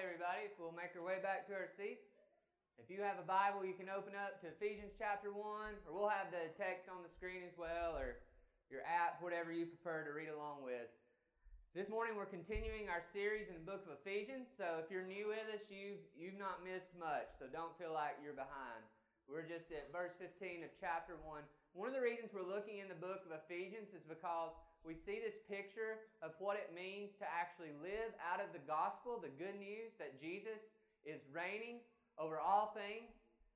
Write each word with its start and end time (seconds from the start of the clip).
everybody. 0.00 0.48
If 0.48 0.56
we'll 0.56 0.72
make 0.72 0.96
our 0.96 1.04
way 1.04 1.20
back 1.20 1.44
to 1.52 1.52
our 1.52 1.68
seats. 1.76 2.08
If 2.80 2.88
you 2.88 3.04
have 3.04 3.20
a 3.20 3.26
Bible, 3.28 3.68
you 3.68 3.76
can 3.76 3.92
open 3.92 4.16
up 4.16 4.40
to 4.40 4.48
Ephesians 4.48 4.96
chapter 4.96 5.28
1, 5.28 5.36
or 5.84 5.92
we'll 5.92 6.08
have 6.08 6.32
the 6.32 6.48
text 6.56 6.88
on 6.88 7.04
the 7.04 7.12
screen 7.12 7.44
as 7.44 7.52
well, 7.60 8.00
or 8.00 8.16
your 8.72 8.80
app, 8.88 9.20
whatever 9.20 9.52
you 9.52 9.68
prefer 9.68 10.08
to 10.08 10.16
read 10.16 10.32
along 10.32 10.64
with. 10.64 10.88
This 11.76 11.92
morning 11.92 12.16
we're 12.16 12.32
continuing 12.32 12.88
our 12.88 13.04
series 13.12 13.52
in 13.52 13.60
the 13.60 13.68
book 13.68 13.84
of 13.84 13.92
Ephesians. 14.00 14.48
So 14.56 14.80
if 14.80 14.88
you're 14.88 15.04
new 15.04 15.36
with 15.36 15.44
us, 15.52 15.68
you've, 15.68 16.00
you've 16.16 16.40
not 16.40 16.64
missed 16.64 16.96
much, 16.96 17.36
so 17.36 17.44
don't 17.52 17.76
feel 17.76 17.92
like 17.92 18.16
you're 18.24 18.32
behind. 18.32 18.80
We're 19.28 19.44
just 19.44 19.68
at 19.68 19.92
verse 19.92 20.16
15 20.16 20.64
of 20.64 20.72
chapter 20.80 21.20
1. 21.28 21.44
One 21.76 21.92
of 21.92 21.94
the 21.94 22.00
reasons 22.00 22.32
we're 22.32 22.48
looking 22.48 22.80
in 22.80 22.88
the 22.88 22.96
book 22.96 23.20
of 23.28 23.36
Ephesians 23.36 23.92
is 23.92 24.00
because 24.08 24.56
we 24.84 24.96
see 24.96 25.20
this 25.20 25.36
picture 25.44 26.08
of 26.24 26.32
what 26.40 26.56
it 26.56 26.72
means 26.72 27.12
to 27.20 27.26
actually 27.28 27.72
live 27.84 28.16
out 28.20 28.40
of 28.40 28.52
the 28.56 28.64
gospel, 28.64 29.20
the 29.20 29.32
good 29.36 29.56
news 29.60 29.92
that 30.00 30.16
Jesus 30.16 30.60
is 31.04 31.20
reigning 31.32 31.84
over 32.16 32.40
all 32.40 32.72
things 32.72 33.12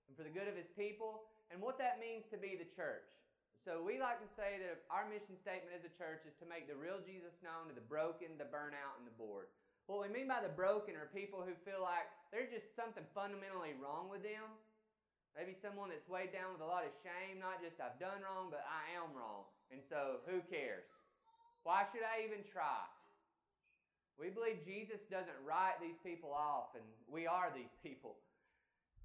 and 0.08 0.12
for 0.16 0.24
the 0.24 0.32
good 0.32 0.48
of 0.48 0.56
his 0.56 0.68
people, 0.76 1.24
and 1.48 1.56
what 1.60 1.80
that 1.80 1.96
means 1.96 2.28
to 2.28 2.36
be 2.36 2.60
the 2.60 2.68
church. 2.76 3.08
So 3.64 3.80
we 3.80 3.96
like 3.96 4.20
to 4.20 4.28
say 4.28 4.60
that 4.60 4.84
our 4.92 5.08
mission 5.08 5.40
statement 5.40 5.72
as 5.72 5.88
a 5.88 5.92
church 5.96 6.28
is 6.28 6.36
to 6.36 6.44
make 6.44 6.68
the 6.68 6.76
real 6.76 7.00
Jesus 7.00 7.40
known 7.40 7.72
to 7.72 7.74
the 7.76 7.84
broken, 7.88 8.36
the 8.36 8.44
burnout, 8.44 9.00
and 9.00 9.08
the 9.08 9.16
bored. 9.16 9.48
What 9.88 10.04
we 10.04 10.12
mean 10.12 10.28
by 10.28 10.44
the 10.44 10.52
broken 10.52 10.96
are 11.00 11.08
people 11.16 11.40
who 11.40 11.56
feel 11.64 11.80
like 11.80 12.04
there's 12.28 12.52
just 12.52 12.76
something 12.76 13.04
fundamentally 13.16 13.72
wrong 13.80 14.12
with 14.12 14.20
them. 14.20 14.44
Maybe 15.32 15.56
someone 15.56 15.88
that's 15.88 16.04
weighed 16.04 16.36
down 16.36 16.52
with 16.52 16.60
a 16.60 16.68
lot 16.68 16.84
of 16.84 16.92
shame, 17.00 17.40
not 17.40 17.64
just 17.64 17.80
I've 17.80 17.96
done 17.96 18.20
wrong, 18.20 18.52
but 18.52 18.64
I 18.68 18.92
am 18.96 19.12
wrong. 19.16 19.48
And 19.72 19.80
so 19.80 20.20
who 20.28 20.44
cares? 20.46 20.84
Why 21.64 21.88
should 21.88 22.04
I 22.04 22.22
even 22.28 22.44
try? 22.44 22.84
We 24.20 24.30
believe 24.30 24.62
Jesus 24.62 25.02
doesn't 25.10 25.34
write 25.42 25.80
these 25.82 25.98
people 26.04 26.30
off, 26.30 26.76
and 26.78 26.84
we 27.10 27.26
are 27.26 27.50
these 27.50 27.72
people. 27.82 28.20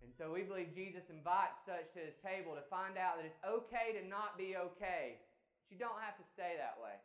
And 0.03 0.11
so 0.15 0.31
we 0.31 0.47
believe 0.47 0.71
Jesus 0.71 1.11
invites 1.11 1.59
such 1.67 1.91
to 1.95 1.99
his 1.99 2.15
table 2.23 2.55
to 2.55 2.63
find 2.71 2.95
out 2.95 3.19
that 3.19 3.27
it's 3.27 3.43
okay 3.43 3.91
to 3.99 4.03
not 4.07 4.39
be 4.39 4.55
okay, 4.55 5.19
but 5.59 5.67
you 5.67 5.79
don't 5.79 5.99
have 5.99 6.15
to 6.15 6.23
stay 6.23 6.55
that 6.55 6.79
way. 6.79 6.95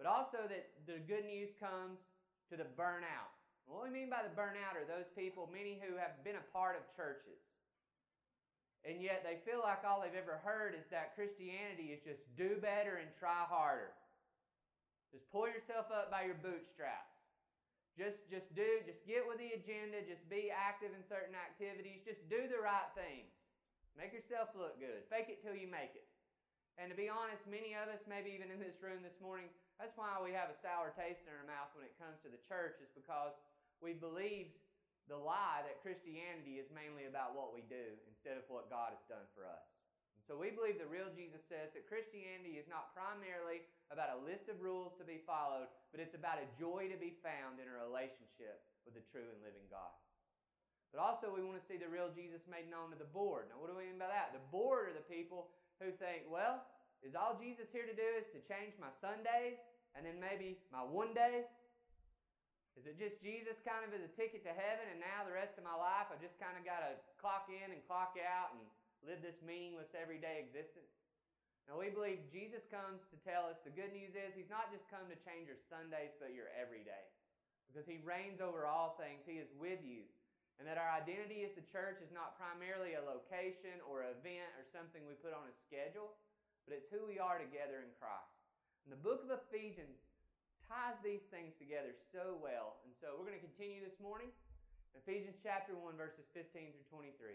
But 0.00 0.08
also 0.08 0.48
that 0.48 0.72
the 0.88 1.04
good 1.04 1.28
news 1.28 1.52
comes 1.60 2.00
to 2.48 2.56
the 2.56 2.68
burnout. 2.76 3.28
What 3.68 3.84
we 3.84 3.92
mean 3.92 4.08
by 4.08 4.24
the 4.24 4.32
burnout 4.32 4.76
are 4.76 4.88
those 4.88 5.08
people, 5.12 5.48
many 5.52 5.80
who 5.80 5.96
have 5.96 6.20
been 6.24 6.40
a 6.40 6.48
part 6.52 6.76
of 6.76 6.84
churches. 6.96 7.40
And 8.84 9.00
yet 9.00 9.24
they 9.24 9.40
feel 9.48 9.64
like 9.64 9.84
all 9.84 10.04
they've 10.04 10.16
ever 10.16 10.40
heard 10.44 10.76
is 10.76 10.84
that 10.92 11.16
Christianity 11.16 11.92
is 11.92 12.04
just 12.04 12.20
do 12.36 12.60
better 12.60 13.00
and 13.00 13.08
try 13.16 13.44
harder. 13.48 13.96
Just 15.14 15.30
pull 15.30 15.46
yourself 15.46 15.94
up 15.94 16.10
by 16.10 16.26
your 16.26 16.34
bootstraps. 16.34 17.14
Just, 17.94 18.26
just 18.26 18.50
do, 18.58 18.82
just 18.82 19.06
get 19.06 19.22
with 19.22 19.38
the 19.38 19.54
agenda. 19.54 20.02
Just 20.02 20.26
be 20.26 20.50
active 20.50 20.90
in 20.90 21.06
certain 21.06 21.38
activities. 21.38 22.02
Just 22.02 22.26
do 22.26 22.50
the 22.50 22.58
right 22.58 22.90
things. 22.98 23.30
Make 23.94 24.10
yourself 24.10 24.50
look 24.58 24.82
good. 24.82 25.06
Fake 25.06 25.30
it 25.30 25.38
till 25.38 25.54
you 25.54 25.70
make 25.70 25.94
it. 25.94 26.10
And 26.74 26.90
to 26.90 26.98
be 26.98 27.06
honest, 27.06 27.46
many 27.46 27.78
of 27.78 27.86
us, 27.86 28.02
maybe 28.10 28.34
even 28.34 28.50
in 28.50 28.58
this 28.58 28.82
room 28.82 29.06
this 29.06 29.22
morning, 29.22 29.46
that's 29.78 29.94
why 29.94 30.18
we 30.18 30.34
have 30.34 30.50
a 30.50 30.58
sour 30.58 30.90
taste 30.98 31.22
in 31.22 31.30
our 31.30 31.46
mouth 31.46 31.70
when 31.78 31.86
it 31.86 31.94
comes 31.94 32.18
to 32.26 32.30
the 32.34 32.42
church, 32.42 32.82
is 32.82 32.90
because 32.90 33.38
we 33.78 33.94
believed 33.94 34.58
the 35.06 35.14
lie 35.14 35.62
that 35.62 35.78
Christianity 35.78 36.58
is 36.58 36.74
mainly 36.74 37.06
about 37.06 37.38
what 37.38 37.54
we 37.54 37.62
do 37.70 37.94
instead 38.10 38.34
of 38.34 38.42
what 38.50 38.66
God 38.66 38.90
has 38.90 39.06
done 39.06 39.30
for 39.38 39.46
us. 39.46 39.83
So 40.24 40.40
we 40.40 40.48
believe 40.48 40.80
the 40.80 40.88
real 40.88 41.12
Jesus 41.12 41.44
says 41.44 41.76
that 41.76 41.84
Christianity 41.84 42.56
is 42.56 42.64
not 42.64 42.96
primarily 42.96 43.60
about 43.92 44.16
a 44.16 44.24
list 44.24 44.48
of 44.48 44.64
rules 44.64 44.96
to 44.96 45.04
be 45.04 45.20
followed, 45.20 45.68
but 45.92 46.00
it's 46.00 46.16
about 46.16 46.40
a 46.40 46.48
joy 46.56 46.88
to 46.88 46.96
be 46.96 47.20
found 47.20 47.60
in 47.60 47.68
a 47.68 47.76
relationship 47.76 48.64
with 48.88 48.96
the 48.96 49.04
true 49.12 49.28
and 49.28 49.44
living 49.44 49.68
God. 49.68 49.92
But 50.96 51.04
also, 51.04 51.28
we 51.28 51.44
want 51.44 51.60
to 51.60 51.66
see 51.66 51.76
the 51.76 51.90
real 51.90 52.08
Jesus 52.08 52.48
made 52.48 52.72
known 52.72 52.94
to 52.94 52.98
the 52.98 53.10
bored. 53.10 53.52
Now, 53.52 53.60
what 53.60 53.68
do 53.68 53.76
we 53.76 53.84
mean 53.84 54.00
by 54.00 54.08
that? 54.08 54.32
The 54.32 54.40
bored 54.48 54.88
are 54.88 54.96
the 54.96 55.04
people 55.04 55.52
who 55.82 55.92
think, 55.92 56.24
well, 56.30 56.64
is 57.04 57.12
all 57.12 57.36
Jesus 57.36 57.68
here 57.68 57.84
to 57.84 57.92
do 57.92 58.08
is 58.16 58.30
to 58.32 58.40
change 58.40 58.78
my 58.80 58.94
Sundays 58.96 59.60
and 59.92 60.08
then 60.08 60.16
maybe 60.16 60.62
my 60.72 60.80
one 60.80 61.12
day? 61.12 61.44
Is 62.80 62.88
it 62.88 62.96
just 62.96 63.20
Jesus 63.20 63.60
kind 63.60 63.84
of 63.84 63.92
as 63.92 64.02
a 64.02 64.12
ticket 64.16 64.42
to 64.48 64.54
heaven 64.54 64.88
and 64.88 64.98
now 64.98 65.22
the 65.26 65.36
rest 65.36 65.60
of 65.60 65.66
my 65.66 65.76
life 65.76 66.08
I've 66.08 66.22
just 66.22 66.40
kind 66.40 66.56
of 66.56 66.64
got 66.64 66.82
to 66.82 66.96
clock 67.20 67.46
in 67.52 67.70
and 67.70 67.78
clock 67.86 68.16
out 68.18 68.56
and 68.56 68.62
live 69.04 69.20
this 69.20 69.38
meaningless 69.44 69.92
everyday 69.92 70.40
existence? 70.40 70.90
Now, 71.64 71.80
we 71.80 71.88
believe 71.88 72.20
Jesus 72.28 72.60
comes 72.68 73.00
to 73.08 73.16
tell 73.24 73.48
us 73.48 73.56
the 73.64 73.72
good 73.72 73.92
news 73.96 74.12
is 74.12 74.36
He's 74.36 74.52
not 74.52 74.68
just 74.68 74.84
come 74.92 75.08
to 75.08 75.16
change 75.24 75.48
your 75.48 75.60
Sundays, 75.72 76.12
but 76.20 76.36
your 76.36 76.52
everyday. 76.52 77.08
Because 77.68 77.88
He 77.88 78.04
reigns 78.04 78.44
over 78.44 78.68
all 78.68 79.00
things, 79.00 79.24
He 79.24 79.40
is 79.40 79.48
with 79.56 79.80
you. 79.80 80.04
And 80.60 80.68
that 80.68 80.78
our 80.78 80.92
identity 80.92 81.42
as 81.42 81.56
the 81.56 81.66
church 81.72 81.98
is 82.04 82.12
not 82.14 82.38
primarily 82.38 82.94
a 82.94 83.02
location 83.02 83.80
or 83.88 84.04
an 84.06 84.14
event 84.20 84.46
or 84.54 84.62
something 84.70 85.02
we 85.02 85.18
put 85.18 85.34
on 85.34 85.48
a 85.50 85.54
schedule, 85.66 86.14
but 86.68 86.78
it's 86.78 86.86
who 86.92 87.02
we 87.08 87.18
are 87.18 87.40
together 87.40 87.82
in 87.82 87.90
Christ. 87.98 88.38
And 88.86 88.92
the 88.94 89.00
book 89.00 89.24
of 89.26 89.34
Ephesians 89.34 89.98
ties 90.68 90.94
these 91.02 91.26
things 91.32 91.56
together 91.58 91.96
so 92.12 92.38
well. 92.38 92.78
And 92.86 92.92
so 93.00 93.16
we're 93.16 93.26
going 93.26 93.40
to 93.40 93.46
continue 93.50 93.82
this 93.82 93.98
morning. 93.98 94.30
Ephesians 94.94 95.40
chapter 95.42 95.74
1, 95.74 95.98
verses 95.98 96.22
15 96.38 96.70
through 96.70 96.88
23. 96.92 97.34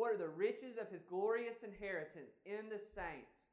what 0.00 0.14
are 0.14 0.16
the 0.16 0.28
riches 0.28 0.78
of 0.80 0.88
his 0.88 1.02
glorious 1.02 1.62
inheritance 1.62 2.32
in 2.46 2.70
the 2.70 2.78
saints? 2.78 3.44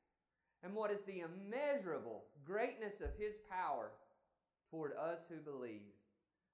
And 0.63 0.73
what 0.73 0.91
is 0.91 1.01
the 1.01 1.19
immeasurable 1.19 2.23
greatness 2.45 3.01
of 3.01 3.09
his 3.19 3.35
power 3.51 3.91
toward 4.71 4.93
us 4.95 5.27
who 5.27 5.41
believe, 5.41 5.91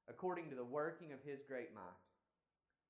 according 0.09 0.49
to 0.49 0.55
the 0.55 0.63
working 0.63 1.13
of 1.13 1.19
his 1.23 1.43
great 1.47 1.75
might? 1.75 2.01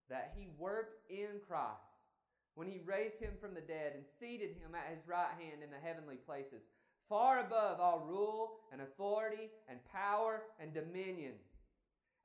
That 0.09 0.31
he 0.37 0.47
worked 0.57 0.95
in 1.11 1.41
Christ 1.45 2.07
when 2.55 2.69
he 2.69 2.79
raised 2.85 3.19
him 3.19 3.33
from 3.41 3.53
the 3.53 3.59
dead 3.59 3.91
and 3.95 4.05
seated 4.07 4.51
him 4.51 4.73
at 4.73 4.95
his 4.95 5.05
right 5.05 5.35
hand 5.37 5.61
in 5.61 5.71
the 5.71 5.85
heavenly 5.85 6.15
places, 6.15 6.61
far 7.09 7.41
above 7.41 7.81
all 7.81 8.05
rule 8.07 8.59
and 8.71 8.79
authority 8.79 9.49
and 9.67 9.79
power 9.91 10.43
and 10.57 10.73
dominion, 10.73 11.33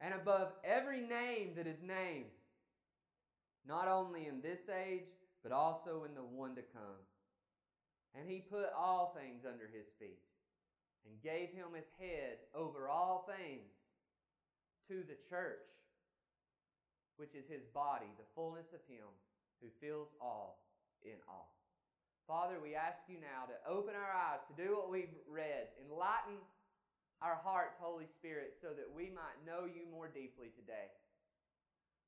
and 0.00 0.14
above 0.14 0.52
every 0.62 1.00
name 1.00 1.54
that 1.56 1.66
is 1.66 1.82
named 1.82 2.30
not 3.68 3.86
only 3.86 4.26
in 4.26 4.40
this 4.40 4.68
age, 4.68 5.12
but 5.42 5.52
also 5.52 6.04
in 6.08 6.14
the 6.14 6.24
one 6.24 6.56
to 6.56 6.62
come. 6.62 7.04
And 8.16 8.28
he 8.28 8.40
put 8.40 8.72
all 8.76 9.14
things 9.14 9.44
under 9.44 9.68
his 9.68 9.86
feet 10.00 10.24
and 11.04 11.22
gave 11.22 11.50
him 11.50 11.76
his 11.76 11.88
head 12.00 12.38
over 12.54 12.88
all 12.88 13.28
things 13.28 13.68
to 14.88 15.04
the 15.04 15.20
church, 15.28 15.68
which 17.16 17.34
is 17.34 17.46
his 17.46 17.62
body, 17.74 18.08
the 18.16 18.32
fullness 18.34 18.72
of 18.72 18.80
him 18.88 19.04
who 19.60 19.68
fills 19.84 20.08
all 20.20 20.64
in 21.04 21.20
all. 21.28 21.52
Father, 22.26 22.56
we 22.62 22.74
ask 22.74 23.04
you 23.08 23.16
now 23.20 23.48
to 23.48 23.56
open 23.68 23.94
our 23.94 24.12
eyes 24.12 24.40
to 24.48 24.56
do 24.56 24.76
what 24.76 24.90
we've 24.90 25.16
read, 25.28 25.68
enlighten 25.84 26.40
our 27.20 27.40
hearts, 27.42 27.76
Holy 27.80 28.06
Spirit, 28.06 28.56
so 28.60 28.68
that 28.76 28.88
we 28.94 29.10
might 29.12 29.36
know 29.44 29.64
you 29.64 29.88
more 29.90 30.08
deeply 30.08 30.52
today. 30.56 30.92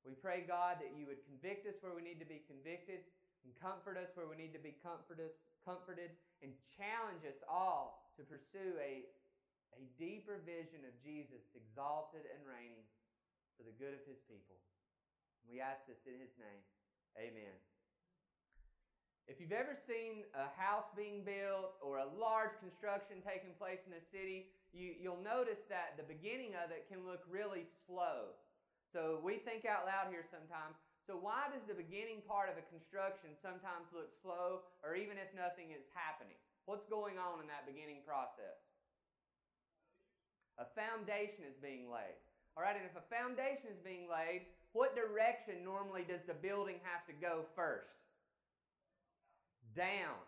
We 0.01 0.17
pray, 0.17 0.43
God, 0.47 0.81
that 0.81 0.97
you 0.97 1.05
would 1.05 1.21
convict 1.29 1.69
us 1.69 1.77
where 1.81 1.93
we 1.93 2.01
need 2.01 2.17
to 2.19 2.29
be 2.29 2.41
convicted 2.49 3.05
and 3.45 3.53
comfort 3.57 3.97
us 3.97 4.13
where 4.13 4.29
we 4.29 4.37
need 4.37 4.53
to 4.53 4.61
be 4.61 4.73
comforted 4.81 6.11
and 6.41 6.51
challenge 6.77 7.25
us 7.25 7.41
all 7.45 8.09
to 8.17 8.25
pursue 8.25 8.77
a, 8.81 9.05
a 9.77 9.81
deeper 9.97 10.41
vision 10.41 10.85
of 10.85 10.93
Jesus 11.01 11.45
exalted 11.53 12.25
and 12.29 12.41
reigning 12.45 12.85
for 13.57 13.65
the 13.65 13.73
good 13.77 13.93
of 13.93 14.03
his 14.09 14.21
people. 14.25 14.57
We 15.45 15.61
ask 15.61 15.85
this 15.85 16.05
in 16.05 16.17
his 16.21 16.33
name. 16.37 16.61
Amen. 17.17 17.55
If 19.29 19.39
you've 19.39 19.53
ever 19.53 19.77
seen 19.77 20.25
a 20.33 20.49
house 20.59 20.89
being 20.97 21.23
built 21.23 21.77
or 21.81 22.01
a 22.01 22.09
large 22.19 22.57
construction 22.59 23.21
taking 23.21 23.53
place 23.57 23.85
in 23.85 23.93
a 23.93 24.01
city, 24.01 24.49
you, 24.73 24.97
you'll 24.97 25.21
notice 25.21 25.61
that 25.69 25.95
the 25.95 26.03
beginning 26.03 26.57
of 26.57 26.71
it 26.71 26.89
can 26.89 27.05
look 27.05 27.21
really 27.29 27.65
slow. 27.85 28.33
So 28.91 29.23
we 29.23 29.39
think 29.39 29.63
out 29.63 29.87
loud 29.87 30.11
here 30.11 30.27
sometimes. 30.27 30.75
So 31.07 31.15
why 31.15 31.47
does 31.47 31.63
the 31.65 31.73
beginning 31.73 32.21
part 32.27 32.51
of 32.51 32.59
a 32.59 32.65
construction 32.67 33.33
sometimes 33.39 33.89
look 33.95 34.11
slow 34.21 34.67
or 34.83 34.93
even 34.93 35.15
if 35.15 35.31
nothing 35.31 35.71
is 35.71 35.87
happening? 35.95 36.37
What's 36.67 36.85
going 36.85 37.17
on 37.17 37.41
in 37.41 37.47
that 37.47 37.65
beginning 37.65 38.03
process? 38.05 38.59
A 40.59 40.67
foundation 40.77 41.47
is 41.47 41.57
being 41.57 41.89
laid. 41.89 42.19
All 42.53 42.61
right, 42.61 42.75
and 42.75 42.85
if 42.85 42.99
a 42.99 43.07
foundation 43.07 43.71
is 43.71 43.79
being 43.79 44.11
laid, 44.11 44.45
what 44.75 44.95
direction 44.95 45.63
normally 45.63 46.03
does 46.03 46.21
the 46.27 46.35
building 46.35 46.83
have 46.83 47.07
to 47.07 47.15
go 47.15 47.47
first? 47.55 48.11
Down. 49.75 50.19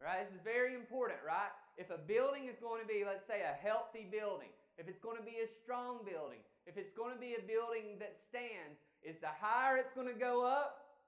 Right? 0.00 0.24
This 0.24 0.34
is 0.34 0.40
very 0.42 0.74
important, 0.74 1.20
right? 1.24 1.52
If 1.76 1.90
a 1.90 2.00
building 2.00 2.48
is 2.48 2.58
going 2.58 2.82
to 2.82 2.88
be, 2.88 3.04
let's 3.06 3.28
say, 3.28 3.44
a 3.44 3.54
healthy 3.54 4.08
building, 4.10 4.50
if 4.82 4.88
it's 4.88 4.98
going 4.98 5.16
to 5.16 5.22
be 5.22 5.38
a 5.44 5.46
strong 5.46 5.98
building, 6.02 6.42
if 6.66 6.76
it's 6.76 6.90
going 6.90 7.14
to 7.14 7.20
be 7.20 7.38
a 7.38 7.46
building 7.46 7.98
that 8.00 8.16
stands, 8.16 8.82
is 9.04 9.20
the 9.20 9.30
higher 9.30 9.76
it's 9.76 9.92
going 9.92 10.08
to 10.08 10.18
go 10.18 10.44
up, 10.44 10.98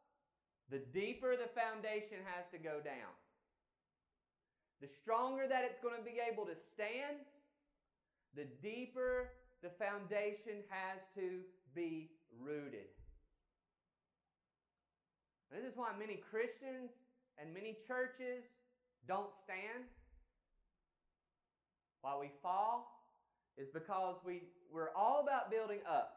the 0.71 0.79
deeper 0.95 1.35
the 1.35 1.51
foundation 1.51 2.19
has 2.25 2.47
to 2.53 2.59
go 2.59 2.79
down. 2.85 3.11
The 4.81 4.87
stronger 4.87 5.49
that 5.49 5.65
it's 5.65 5.81
going 5.83 5.97
to 5.99 6.05
be 6.07 6.23
able 6.23 6.47
to 6.47 6.55
stand, 6.55 7.27
the 8.37 8.47
deeper 8.63 9.31
the 9.61 9.71
foundation 9.71 10.63
has 10.71 11.03
to 11.17 11.41
be 11.75 12.11
rooted. 12.39 12.95
And 15.51 15.61
this 15.61 15.69
is 15.69 15.77
why 15.77 15.91
many 15.99 16.23
Christians 16.31 16.93
and 17.43 17.53
many 17.53 17.77
churches 17.89 18.45
don't 19.09 19.35
stand. 19.43 19.91
Why 22.03 22.17
we 22.21 22.31
fall 22.41 22.94
is 23.57 23.69
because 23.71 24.17
we, 24.25 24.43
we're 24.73 24.95
all 24.95 25.23
about 25.23 25.51
building 25.51 25.81
up. 25.89 26.17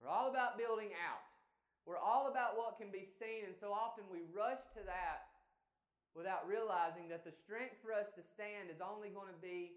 We're 0.00 0.10
all 0.10 0.30
about 0.30 0.58
building 0.58 0.90
out. 0.98 1.22
We're 1.86 1.98
all 1.98 2.30
about 2.30 2.54
what 2.54 2.78
can 2.78 2.90
be 2.94 3.02
seen, 3.02 3.46
and 3.46 3.54
so 3.58 3.74
often 3.74 4.06
we 4.06 4.22
rush 4.30 4.62
to 4.78 4.82
that 4.86 5.26
without 6.14 6.46
realizing 6.46 7.10
that 7.10 7.24
the 7.26 7.34
strength 7.34 7.80
for 7.82 7.90
us 7.90 8.12
to 8.14 8.22
stand 8.22 8.70
is 8.70 8.78
only 8.78 9.10
going 9.10 9.32
to 9.32 9.42
be 9.42 9.74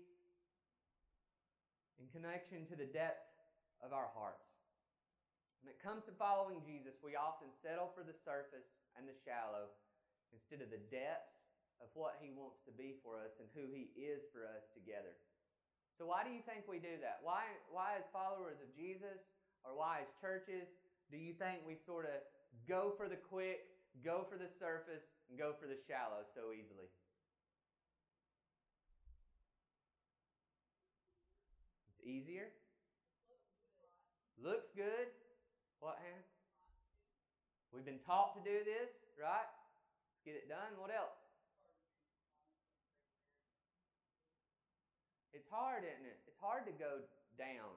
in 1.98 2.06
connection 2.12 2.68
to 2.70 2.76
the 2.76 2.86
depth 2.86 3.26
of 3.82 3.96
our 3.96 4.12
hearts. 4.14 4.46
When 5.64 5.74
it 5.74 5.82
comes 5.82 6.06
to 6.06 6.14
following 6.14 6.62
Jesus, 6.62 7.02
we 7.02 7.18
often 7.18 7.50
settle 7.64 7.90
for 7.90 8.06
the 8.06 8.14
surface 8.14 8.70
and 8.94 9.10
the 9.10 9.18
shallow 9.26 9.74
instead 10.30 10.62
of 10.62 10.70
the 10.70 10.84
depths 10.94 11.42
of 11.82 11.90
what 11.98 12.22
He 12.22 12.30
wants 12.30 12.62
to 12.70 12.74
be 12.76 13.02
for 13.02 13.18
us 13.18 13.42
and 13.42 13.50
who 13.58 13.72
He 13.74 13.90
is 13.98 14.30
for 14.30 14.46
us 14.46 14.70
together. 14.78 15.18
So, 15.98 16.06
why 16.06 16.28
do 16.28 16.32
you 16.32 16.44
think 16.44 16.68
we 16.68 16.78
do 16.78 17.00
that? 17.00 17.24
Why, 17.24 17.48
why, 17.72 17.96
as 17.96 18.04
followers 18.12 18.60
of 18.60 18.68
Jesus, 18.76 19.24
or 19.64 19.80
why, 19.80 20.04
as 20.04 20.12
churches, 20.20 20.68
do 21.08 21.16
you 21.16 21.32
think 21.32 21.64
we 21.64 21.80
sort 21.80 22.04
of 22.04 22.20
go 22.68 22.92
for 23.00 23.08
the 23.08 23.16
quick, 23.16 23.72
go 24.04 24.28
for 24.28 24.36
the 24.36 24.52
surface, 24.60 25.08
and 25.30 25.40
go 25.40 25.56
for 25.56 25.72
the 25.72 25.80
shallow 25.88 26.28
so 26.36 26.52
easily? 26.52 26.92
It's 31.96 32.04
easier. 32.04 32.52
Looks 34.36 34.68
good. 34.76 35.08
What, 35.80 35.96
Hannah? 36.04 36.28
We've 37.72 37.84
been 37.84 38.04
taught 38.08 38.36
to 38.36 38.44
do 38.44 38.64
this, 38.64 38.92
right? 39.20 39.48
Let's 39.48 40.24
get 40.24 40.36
it 40.36 40.48
done. 40.48 40.76
What 40.80 40.92
else? 40.92 41.20
It's 45.36 45.44
hard, 45.56 45.88
isn't 45.88 46.04
it? 46.04 46.20
It's 46.28 46.36
hard 46.44 46.68
to 46.68 46.76
go 46.76 47.00
down. 47.40 47.72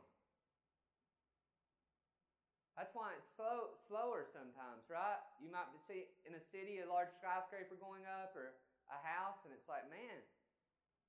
That's 2.74 2.94
why 2.94 3.14
it's 3.14 3.26
slow, 3.34 3.74
slower 3.90 4.26
sometimes, 4.30 4.86
right? 4.86 5.18
You 5.42 5.50
might 5.50 5.66
see 5.86 6.06
in 6.26 6.34
a 6.34 6.42
city 6.54 6.78
a 6.82 6.86
large 6.86 7.10
skyscraper 7.18 7.78
going 7.78 8.06
up 8.06 8.34
or 8.34 8.54
a 8.90 8.98
house, 9.02 9.38
and 9.46 9.54
it's 9.54 9.66
like, 9.66 9.86
man, 9.90 10.18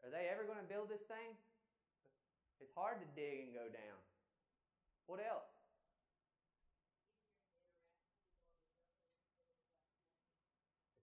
are 0.02 0.10
they 0.10 0.30
ever 0.30 0.46
going 0.46 0.62
to 0.62 0.66
build 0.66 0.90
this 0.90 1.06
thing? 1.06 1.38
It's 2.58 2.74
hard 2.74 2.98
to 3.02 3.08
dig 3.14 3.50
and 3.50 3.52
go 3.54 3.70
down. 3.70 4.00
What 5.06 5.22
else? 5.22 5.50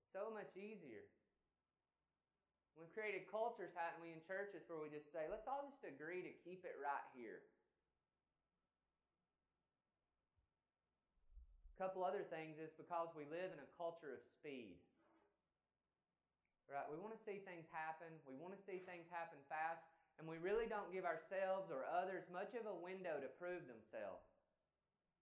It's 0.02 0.10
so 0.14 0.34
much 0.34 0.50
easier. 0.58 1.06
Created 2.96 3.28
cultures, 3.28 3.76
haven't 3.76 4.00
we, 4.00 4.16
in 4.16 4.25
churches 4.25 4.64
where 4.72 4.81
we 4.81 4.88
just 4.88 5.12
say, 5.12 5.28
let's 5.28 5.44
all 5.44 5.69
just 5.69 5.84
agree 5.84 6.25
to 6.25 6.32
keep 6.48 6.64
it 6.64 6.81
right 6.81 7.04
here. 7.12 7.44
A 11.76 11.76
couple 11.76 12.00
other 12.00 12.25
things 12.32 12.56
is 12.56 12.72
because 12.72 13.12
we 13.12 13.28
live 13.28 13.52
in 13.52 13.60
a 13.60 13.69
culture 13.76 14.16
of 14.16 14.25
speed. 14.25 14.81
Right? 16.72 16.88
We 16.88 16.96
want 16.96 17.12
to 17.12 17.20
see 17.20 17.44
things 17.44 17.69
happen. 17.69 18.08
We 18.25 18.32
want 18.40 18.56
to 18.56 18.62
see 18.64 18.81
things 18.88 19.04
happen 19.12 19.44
fast. 19.52 19.84
And 20.16 20.25
we 20.25 20.40
really 20.40 20.64
don't 20.64 20.88
give 20.88 21.04
ourselves 21.04 21.69
or 21.69 21.84
others 21.84 22.25
much 22.32 22.56
of 22.56 22.64
a 22.64 22.81
window 22.81 23.20
to 23.20 23.28
prove 23.37 23.69
themselves. 23.69 24.25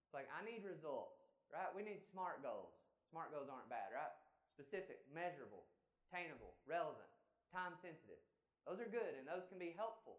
It's 0.06 0.14
like, 0.14 0.30
I 0.30 0.46
need 0.46 0.62
results, 0.62 1.18
right? 1.50 1.74
We 1.74 1.82
need 1.82 2.06
SMART 2.06 2.38
goals. 2.46 2.70
SMART 3.10 3.34
goals 3.34 3.50
aren't 3.50 3.66
bad, 3.66 3.90
right? 3.90 4.14
Specific, 4.54 5.02
measurable, 5.10 5.66
attainable, 6.06 6.54
relevant 6.70 7.13
time 7.54 7.78
sensitive. 7.78 8.18
Those 8.66 8.82
are 8.82 8.90
good 8.90 9.14
and 9.14 9.22
those 9.22 9.46
can 9.46 9.62
be 9.62 9.70
helpful. 9.78 10.18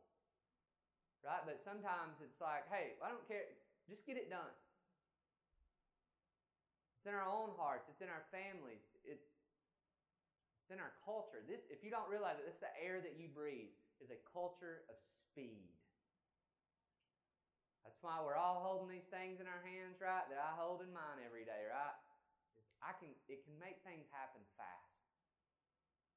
Right? 1.19 1.43
But 1.43 1.59
sometimes 1.59 2.21
it's 2.23 2.39
like, 2.39 2.69
hey, 2.71 2.95
I 3.03 3.11
don't 3.11 3.25
care. 3.27 3.43
Just 3.91 4.07
get 4.07 4.15
it 4.15 4.31
done. 4.31 4.55
It's 7.05 7.11
in 7.11 7.17
our 7.17 7.27
own 7.27 7.53
hearts, 7.53 7.85
it's 7.85 8.01
in 8.01 8.09
our 8.09 8.25
families, 8.33 8.81
it's, 9.05 9.29
it's 10.57 10.73
in 10.73 10.81
our 10.81 10.89
culture. 11.05 11.37
This, 11.45 11.61
if 11.69 11.85
you 11.85 11.93
don't 11.93 12.09
realize 12.09 12.41
it, 12.41 12.49
this 12.49 12.57
is 12.57 12.65
the 12.65 12.73
air 12.81 12.97
that 12.97 13.13
you 13.21 13.29
breathe, 13.29 13.69
is 14.01 14.09
a 14.09 14.17
culture 14.33 14.81
of 14.89 14.97
speed. 15.29 15.69
That's 17.85 18.01
why 18.01 18.17
we're 18.25 18.33
all 18.33 18.65
holding 18.65 18.89
these 18.89 19.05
things 19.13 19.37
in 19.37 19.45
our 19.45 19.61
hands, 19.61 20.01
right? 20.01 20.25
That 20.33 20.41
I 20.41 20.57
hold 20.57 20.81
in 20.81 20.89
mine 20.89 21.21
every 21.21 21.45
day, 21.45 21.69
right? 21.69 21.93
It's, 22.57 22.73
I 22.81 22.97
can, 22.97 23.13
it 23.29 23.45
can 23.45 23.53
make 23.61 23.85
things 23.85 24.09
happen 24.09 24.41
fast. 24.57 24.84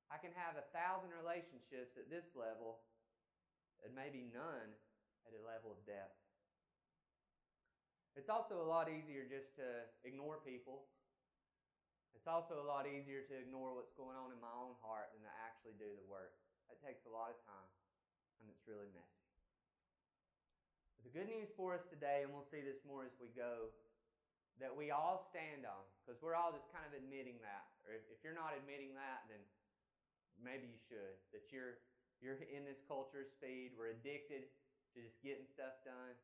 I 0.09 0.17
can 0.17 0.33
have 0.33 0.57
a 0.57 0.65
thousand 0.73 1.13
relationships 1.13 2.01
at 2.01 2.09
this 2.09 2.33
level 2.33 2.81
and 3.85 3.93
maybe 3.93 4.25
none 4.33 4.73
at 5.29 5.37
a 5.37 5.43
level 5.45 5.77
of 5.77 5.81
depth. 5.85 6.17
It's 8.17 8.33
also 8.33 8.59
a 8.59 8.67
lot 8.67 8.91
easier 8.91 9.29
just 9.29 9.55
to 9.61 9.87
ignore 10.03 10.43
people. 10.43 10.91
It's 12.17 12.27
also 12.27 12.59
a 12.59 12.67
lot 12.67 12.89
easier 12.89 13.23
to 13.31 13.35
ignore 13.37 13.77
what's 13.77 13.95
going 13.95 14.19
on 14.19 14.35
in 14.35 14.41
my 14.43 14.51
own 14.51 14.75
heart 14.83 15.15
than 15.15 15.23
to 15.23 15.35
actually 15.45 15.79
do 15.79 15.87
the 15.87 16.09
work. 16.09 16.35
That 16.67 16.83
takes 16.83 17.07
a 17.07 17.13
lot 17.13 17.31
of 17.31 17.39
time 17.47 17.71
and 18.43 18.51
it's 18.51 18.65
really 18.67 18.91
messy. 18.91 19.29
But 20.99 21.07
the 21.07 21.15
good 21.15 21.31
news 21.31 21.53
for 21.55 21.79
us 21.79 21.87
today, 21.87 22.27
and 22.27 22.35
we'll 22.35 22.47
see 22.47 22.59
this 22.59 22.83
more 22.83 23.07
as 23.07 23.15
we 23.23 23.31
go, 23.31 23.71
that 24.59 24.75
we 24.75 24.91
all 24.91 25.23
stand 25.31 25.63
on, 25.63 25.87
because 26.03 26.19
we're 26.19 26.35
all 26.35 26.51
just 26.51 26.67
kind 26.75 26.83
of 26.83 26.91
admitting 26.99 27.39
that. 27.47 27.71
Or 27.87 27.95
if 27.95 28.19
you're 28.27 28.35
not 28.35 28.59
admitting 28.59 28.99
that, 28.99 29.31
then 29.31 29.39
maybe 30.43 30.71
you 30.71 30.81
should, 30.87 31.17
that 31.35 31.51
you're, 31.51 31.83
you're 32.23 32.39
in 32.49 32.65
this 32.65 32.81
culture 32.87 33.27
of 33.27 33.31
speed. 33.35 33.75
We're 33.75 33.95
addicted 33.95 34.49
to 34.95 34.97
just 35.03 35.19
getting 35.23 35.47
stuff 35.51 35.79
done. 35.85 36.15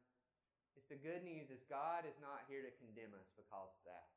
It's 0.74 0.90
the 0.90 0.98
good 0.98 1.22
news 1.22 1.50
is 1.54 1.62
God 1.70 2.02
is 2.02 2.18
not 2.18 2.46
here 2.50 2.66
to 2.66 2.72
condemn 2.82 3.14
us 3.14 3.28
because 3.38 3.70
of 3.70 3.82
that. 3.86 4.10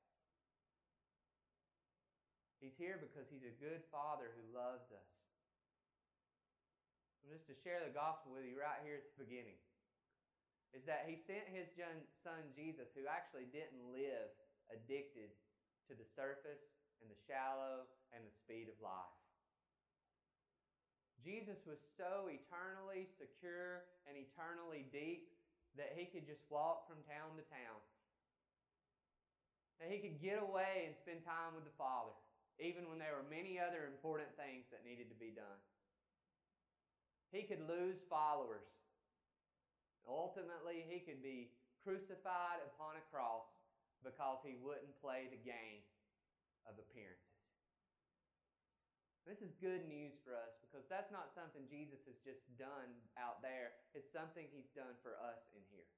He's 2.58 2.74
here 2.77 2.98
because 2.98 3.30
He's 3.30 3.46
a 3.46 3.54
good 3.62 3.86
Father 3.94 4.34
who 4.34 4.46
loves 4.50 4.89
us. 4.89 5.12
And 7.22 7.30
just 7.30 7.46
to 7.54 7.56
share 7.62 7.86
the 7.86 7.94
gospel 7.94 8.34
with 8.34 8.50
you 8.50 8.58
right 8.58 8.82
here 8.82 8.98
at 8.98 9.06
the 9.13 9.22
beginning 9.22 9.62
is 10.74 10.82
that 10.89 11.06
He 11.06 11.22
sent 11.30 11.46
His 11.54 11.70
Son 12.25 12.42
Jesus, 12.58 12.89
who 12.98 13.06
actually 13.06 13.46
didn't 13.54 13.94
live 13.94 14.34
addicted 14.74 15.30
to 15.88 15.94
the 15.94 16.08
surface 16.18 16.66
and 17.00 17.08
the 17.08 17.20
shallow 17.30 17.86
and 18.10 18.25
the 18.25 18.34
speed 18.42 18.68
of 18.68 18.77
life. 18.82 19.26
Jesus 21.27 21.60
was 21.67 21.75
so 22.00 22.31
eternally 22.31 23.03
secure 23.19 23.84
and 24.07 24.15
eternally 24.15 24.88
deep 24.96 25.27
that 25.75 25.91
he 25.91 26.07
could 26.07 26.24
just 26.24 26.39
walk 26.48 26.88
from 26.88 27.03
town 27.03 27.36
to 27.36 27.43
town. 27.51 27.79
That 29.84 29.91
he 29.91 30.00
could 30.00 30.24
get 30.24 30.39
away 30.39 30.88
and 30.88 30.96
spend 30.96 31.27
time 31.27 31.51
with 31.51 31.67
the 31.67 31.75
Father, 31.75 32.15
even 32.63 32.88
when 32.88 32.96
there 32.96 33.12
were 33.12 33.27
many 33.27 33.60
other 33.60 33.91
important 33.91 34.31
things 34.39 34.72
that 34.72 34.88
needed 34.88 35.12
to 35.12 35.19
be 35.19 35.36
done. 35.36 35.60
He 37.36 37.43
could 37.43 37.67
lose 37.67 38.00
followers. 38.07 38.63
Ultimately, 40.07 40.88
he 40.88 41.03
could 41.03 41.19
be 41.19 41.51
crucified 41.84 42.63
upon 42.72 42.96
a 42.96 43.03
cross 43.12 43.51
because 44.00 44.39
he 44.48 44.55
wouldn't 44.63 44.96
play 45.03 45.27
the 45.27 45.43
game 45.43 45.84
of 46.63 46.79
appearance. 46.79 47.26
This 49.27 49.43
is 49.43 49.51
good 49.60 49.84
news 49.91 50.15
for 50.24 50.31
us 50.39 50.55
because 50.63 50.88
that's 50.88 51.12
not 51.12 51.36
something 51.36 51.67
Jesus 51.67 52.00
has 52.07 52.15
just 52.24 52.48
done 52.55 52.96
out 53.19 53.43
there. 53.43 53.75
It's 53.91 54.07
something 54.07 54.48
he's 54.48 54.72
done 54.72 54.96
for 55.03 55.19
us 55.19 55.51
in 55.51 55.60
here. 55.67 55.91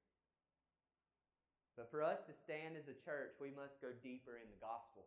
But 1.78 1.86
for 1.94 2.02
us 2.02 2.26
to 2.26 2.34
stand 2.34 2.74
as 2.74 2.90
a 2.90 2.98
church, 2.98 3.38
we 3.38 3.54
must 3.54 3.78
go 3.78 3.94
deeper 4.02 4.42
in 4.42 4.50
the 4.50 4.58
gospel. 4.58 5.06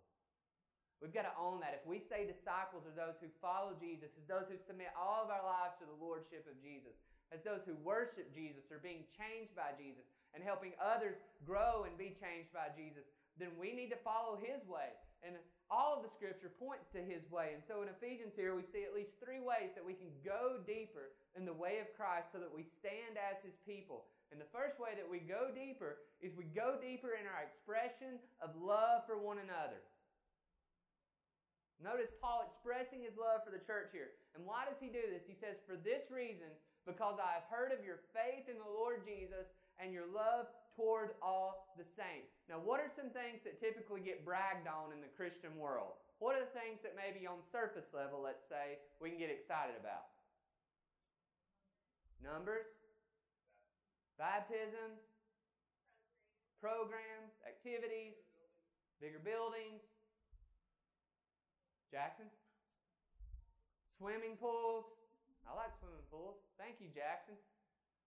We've 1.03 1.11
got 1.11 1.27
to 1.27 1.35
own 1.35 1.59
that. 1.59 1.75
If 1.75 1.83
we 1.83 1.99
say 1.99 2.23
disciples 2.23 2.87
are 2.87 2.95
those 2.95 3.19
who 3.19 3.27
follow 3.43 3.75
Jesus, 3.75 4.15
as 4.15 4.23
those 4.23 4.47
who 4.47 4.55
submit 4.55 4.95
all 4.95 5.27
of 5.27 5.27
our 5.27 5.43
lives 5.43 5.75
to 5.83 5.85
the 5.85 5.99
lordship 5.99 6.47
of 6.47 6.55
Jesus, 6.63 6.95
as 7.35 7.43
those 7.43 7.67
who 7.67 7.75
worship 7.83 8.31
Jesus 8.31 8.71
or 8.71 8.79
being 8.79 9.03
changed 9.11 9.51
by 9.51 9.75
Jesus, 9.75 10.07
and 10.31 10.39
helping 10.39 10.71
others 10.79 11.19
grow 11.43 11.83
and 11.83 11.99
be 11.99 12.15
changed 12.15 12.55
by 12.55 12.71
Jesus, 12.71 13.03
then 13.35 13.51
we 13.59 13.75
need 13.75 13.91
to 13.91 13.99
follow 13.99 14.39
His 14.39 14.63
way. 14.63 14.95
And 15.21 15.35
all 15.73 15.97
of 15.97 16.05
the 16.05 16.13
scripture 16.13 16.53
points 16.53 16.85
to 16.93 17.01
His 17.01 17.25
way. 17.33 17.57
And 17.57 17.65
so 17.65 17.81
in 17.81 17.89
Ephesians 17.89 18.37
here, 18.37 18.53
we 18.53 18.61
see 18.61 18.85
at 18.85 18.93
least 18.93 19.17
three 19.17 19.41
ways 19.41 19.73
that 19.73 19.81
we 19.81 19.97
can 19.97 20.13
go 20.21 20.61
deeper 20.61 21.09
in 21.33 21.49
the 21.49 21.57
way 21.57 21.81
of 21.81 21.89
Christ 21.97 22.29
so 22.29 22.37
that 22.37 22.53
we 22.53 22.61
stand 22.61 23.17
as 23.17 23.41
His 23.41 23.57
people. 23.65 24.05
And 24.29 24.37
the 24.37 24.53
first 24.53 24.77
way 24.77 24.93
that 24.93 25.09
we 25.09 25.17
go 25.17 25.49
deeper 25.49 25.97
is 26.21 26.37
we 26.37 26.45
go 26.53 26.77
deeper 26.77 27.17
in 27.17 27.25
our 27.25 27.41
expression 27.41 28.21
of 28.37 28.53
love 28.53 29.09
for 29.09 29.17
one 29.17 29.41
another. 29.41 29.81
Notice 31.81 32.13
Paul 32.21 32.45
expressing 32.47 33.03
his 33.03 33.17
love 33.19 33.43
for 33.43 33.51
the 33.51 33.59
church 33.59 33.91
here. 33.91 34.15
And 34.37 34.47
why 34.47 34.63
does 34.63 34.79
he 34.79 34.87
do 34.87 35.03
this? 35.03 35.27
He 35.27 35.35
says, 35.35 35.59
For 35.67 35.75
this 35.75 36.07
reason, 36.13 36.47
because 36.87 37.19
I 37.19 37.35
have 37.35 37.47
heard 37.51 37.75
of 37.75 37.83
your 37.83 37.99
faith 38.15 38.47
in 38.47 38.55
the 38.55 38.71
Lord 38.71 39.03
Jesus 39.03 39.51
and 39.83 39.91
your 39.91 40.07
love 40.07 40.47
toward 40.79 41.11
all 41.19 41.75
the 41.75 41.83
saints. 41.83 42.39
Now, 42.47 42.63
what 42.63 42.79
are 42.79 42.87
some 42.87 43.11
things 43.11 43.43
that 43.43 43.59
typically 43.59 43.99
get 43.99 44.23
bragged 44.23 44.65
on 44.65 44.95
in 44.95 45.03
the 45.03 45.11
Christian 45.11 45.59
world? 45.59 45.99
What 46.23 46.39
are 46.39 46.47
the 46.47 46.55
things 46.55 46.79
that 46.87 46.95
maybe 46.95 47.27
on 47.27 47.43
surface 47.51 47.91
level, 47.91 48.23
let's 48.23 48.47
say, 48.47 48.79
we 49.03 49.11
can 49.11 49.19
get 49.19 49.29
excited 49.29 49.75
about? 49.75 50.07
Numbers, 52.23 52.71
baptisms, 54.15 55.03
programs, 56.63 57.35
activities, 57.43 58.15
bigger 59.03 59.19
buildings. 59.19 59.83
Jackson? 61.91 62.31
Swimming 63.99 64.39
pools. 64.39 64.87
I 65.43 65.51
like 65.59 65.75
swimming 65.77 66.07
pools. 66.07 66.39
Thank 66.55 66.79
you, 66.79 66.87
Jackson. 66.95 67.35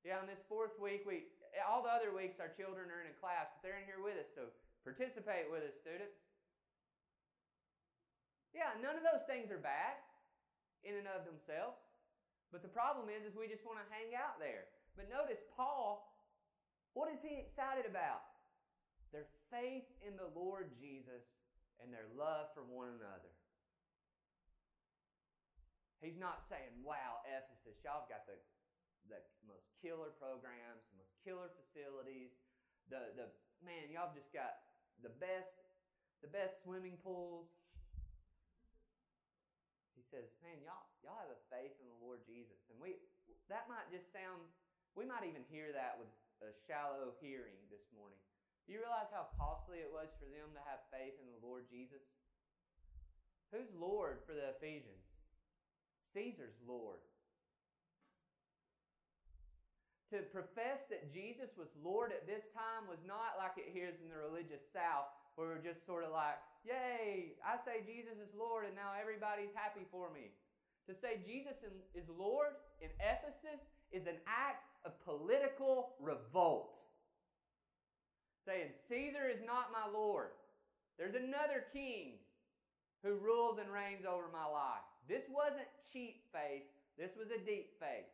Yeah, 0.07 0.23
on 0.23 0.27
this 0.31 0.41
fourth 0.49 0.79
week, 0.81 1.05
we 1.05 1.29
all 1.65 1.81
the 1.81 1.93
other 1.93 2.13
weeks 2.13 2.37
our 2.43 2.53
children 2.53 2.93
are 2.93 3.01
in 3.01 3.09
a 3.09 3.17
class, 3.17 3.49
but 3.53 3.65
they're 3.65 3.81
in 3.81 3.89
here 3.89 4.03
with 4.03 4.19
us, 4.21 4.29
so 4.35 4.53
participate 4.85 5.49
with 5.49 5.65
us, 5.65 5.77
students. 5.81 6.21
Yeah, 8.57 8.73
none 8.81 8.97
of 8.97 9.05
those 9.05 9.25
things 9.29 9.53
are 9.53 9.61
bad 9.61 10.01
in 10.85 10.97
and 10.97 11.09
of 11.09 11.29
themselves. 11.29 11.77
But 12.49 12.65
the 12.65 12.73
problem 12.73 13.13
is, 13.13 13.27
is 13.27 13.37
we 13.37 13.51
just 13.51 13.67
want 13.67 13.83
to 13.83 13.87
hang 13.93 14.17
out 14.17 14.41
there. 14.41 14.71
But 14.97 15.13
notice 15.13 15.43
Paul, 15.53 16.09
what 16.97 17.13
is 17.13 17.21
he 17.21 17.37
excited 17.37 17.85
about? 17.85 18.25
Their 19.13 19.29
faith 19.53 19.85
in 20.01 20.17
the 20.17 20.33
Lord 20.33 20.73
Jesus 20.81 21.29
and 21.83 21.93
their 21.93 22.09
love 22.17 22.49
for 22.57 22.65
one 22.65 22.97
another. 22.97 23.33
He's 26.01 26.17
not 26.17 26.49
saying, 26.49 26.73
wow, 26.81 27.21
Ephesus, 27.29 27.77
y'all 27.85 28.05
have 28.05 28.13
got 28.13 28.25
the, 28.25 28.41
the 29.13 29.21
most 29.45 29.69
killer 29.85 30.17
programs, 30.17 30.85
the 30.93 30.97
most 30.97 31.06
killer 31.27 31.51
facilities, 31.51 32.31
the, 32.87 33.11
the 33.19 33.27
man, 33.67 33.91
y'all 33.91 34.15
just 34.15 34.31
got 34.31 34.63
the 35.03 35.11
best, 35.19 35.51
the 36.23 36.31
best 36.31 36.63
swimming 36.63 36.95
pools. 37.03 37.51
He 39.99 40.07
says, 40.07 40.31
man, 40.39 40.63
y'all, 40.63 40.87
y'all 41.03 41.19
have 41.19 41.35
a 41.35 41.41
faith 41.51 41.75
in 41.83 41.91
the 41.91 41.99
Lord 41.99 42.23
Jesus. 42.31 42.63
And 42.71 42.79
we 42.79 42.95
that 43.51 43.67
might 43.67 43.91
just 43.91 44.07
sound 44.15 44.39
we 44.95 45.03
might 45.03 45.27
even 45.27 45.43
hear 45.51 45.75
that 45.75 45.99
with 45.99 46.09
a 46.47 46.55
shallow 46.71 47.19
hearing 47.19 47.59
this 47.69 47.83
morning. 47.91 48.23
Do 48.65 48.75
you 48.75 48.81
realize 48.83 49.11
how 49.11 49.31
costly 49.35 49.83
it 49.83 49.91
was 49.91 50.11
for 50.19 50.31
them 50.31 50.55
to 50.55 50.63
have 50.63 50.87
faith 50.95 51.19
in 51.19 51.27
the 51.27 51.43
Lord 51.43 51.67
Jesus? 51.67 52.03
Who's 53.51 53.71
Lord 53.75 54.23
for 54.27 54.35
the 54.35 54.55
Ephesians? 54.59 55.07
Caesar's 56.15 56.57
Lord. 56.67 57.03
To 60.15 60.23
profess 60.31 60.87
that 60.87 61.11
Jesus 61.11 61.59
was 61.59 61.75
Lord 61.83 62.15
at 62.15 62.31
this 62.31 62.47
time 62.55 62.87
was 62.87 63.03
not 63.03 63.35
like 63.43 63.59
it 63.59 63.75
is 63.75 63.99
in 63.99 64.07
the 64.07 64.15
religious 64.15 64.63
South, 64.63 65.11
where 65.35 65.51
we're 65.51 65.67
just 65.67 65.83
sort 65.83 66.07
of 66.07 66.15
like, 66.15 66.39
yay, 66.63 67.35
I 67.43 67.59
say 67.59 67.83
Jesus 67.83 68.23
is 68.23 68.31
Lord, 68.39 68.67
and 68.67 68.75
now 68.79 68.95
everybody's 68.95 69.51
happy 69.55 69.83
for 69.91 70.15
me. 70.15 70.31
To 70.87 70.95
say 70.95 71.19
Jesus 71.27 71.59
is 71.95 72.07
Lord 72.07 72.55
in 72.79 72.95
Ephesus 73.03 73.67
is 73.91 74.07
an 74.07 74.23
act 74.31 74.71
of 74.87 74.95
political 75.03 75.99
revolt. 75.99 76.79
Saying, 78.47 78.71
Caesar 78.89 79.27
is 79.27 79.43
not 79.43 79.75
my 79.75 79.91
Lord. 79.91 80.39
There's 80.99 81.19
another 81.19 81.67
king 81.73 82.23
who 83.03 83.19
rules 83.19 83.59
and 83.59 83.71
reigns 83.75 84.07
over 84.07 84.31
my 84.33 84.47
life. 84.47 84.87
This 85.09 85.27
wasn't 85.31 85.67
cheap 85.93 86.23
faith, 86.33 86.71
this 86.99 87.19
was 87.19 87.35
a 87.35 87.45
deep 87.45 87.75
faith. 87.79 88.07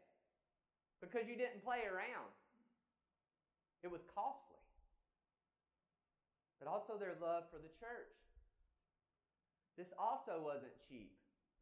Because 1.02 1.26
you 1.26 1.34
didn't 1.34 1.66
play 1.66 1.82
around, 1.82 2.30
it 3.82 3.90
was 3.90 4.06
costly. 4.14 4.62
But 6.62 6.70
also 6.70 6.94
their 6.94 7.18
love 7.18 7.50
for 7.50 7.58
the 7.58 7.74
church. 7.82 8.14
This 9.74 9.90
also 9.98 10.38
wasn't 10.38 10.70
cheap, 10.86 11.10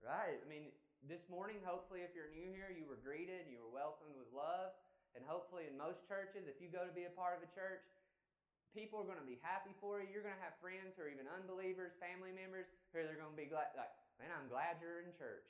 right? 0.05 0.37
I 0.37 0.45
mean, 0.45 0.69
this 1.09 1.25
morning, 1.33 1.57
hopefully, 1.65 2.05
if 2.05 2.13
you're 2.13 2.29
new 2.37 2.53
here, 2.53 2.69
you 2.69 2.85
were 2.85 3.01
greeted, 3.01 3.49
you 3.49 3.57
were 3.57 3.73
welcomed 3.73 4.13
with 4.13 4.29
love. 4.37 4.77
And 5.17 5.25
hopefully, 5.25 5.65
in 5.67 5.75
most 5.75 6.05
churches, 6.05 6.45
if 6.45 6.61
you 6.61 6.69
go 6.69 6.85
to 6.85 6.93
be 6.93 7.09
a 7.09 7.15
part 7.17 7.41
of 7.41 7.43
a 7.43 7.51
church, 7.57 7.83
people 8.77 9.01
are 9.01 9.09
going 9.09 9.19
to 9.19 9.27
be 9.27 9.41
happy 9.41 9.73
for 9.81 9.99
you. 9.99 10.07
You're 10.13 10.23
going 10.23 10.37
to 10.37 10.45
have 10.45 10.55
friends 10.61 10.95
who 10.95 11.09
are 11.09 11.11
even 11.11 11.27
unbelievers, 11.27 11.97
family 11.99 12.31
members, 12.31 12.69
who 12.93 13.03
they're 13.03 13.19
going 13.19 13.33
to 13.33 13.41
be 13.41 13.49
glad, 13.49 13.73
like, 13.75 13.91
man, 14.21 14.31
I'm 14.31 14.47
glad 14.47 14.79
you're 14.79 15.03
in 15.03 15.11
church. 15.17 15.49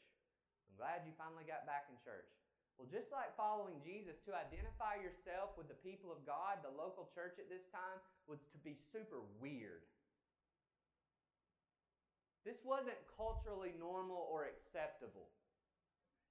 I'm 0.70 0.78
glad 0.80 1.04
you 1.04 1.12
finally 1.18 1.44
got 1.44 1.68
back 1.68 1.90
in 1.92 1.98
church. 2.00 2.30
Well, 2.80 2.88
just 2.88 3.12
like 3.12 3.36
following 3.36 3.76
Jesus, 3.84 4.16
to 4.24 4.32
identify 4.32 4.96
yourself 4.96 5.52
with 5.60 5.68
the 5.68 5.76
people 5.84 6.08
of 6.08 6.24
God, 6.24 6.64
the 6.64 6.72
local 6.72 7.12
church 7.12 7.36
at 7.36 7.52
this 7.52 7.68
time, 7.68 8.00
was 8.24 8.40
to 8.56 8.58
be 8.64 8.80
super 8.88 9.20
weird. 9.36 9.84
This 12.48 12.56
wasn't 12.64 12.96
culturally 13.20 13.76
normal 13.76 14.24
or 14.32 14.48
acceptable. 14.48 15.28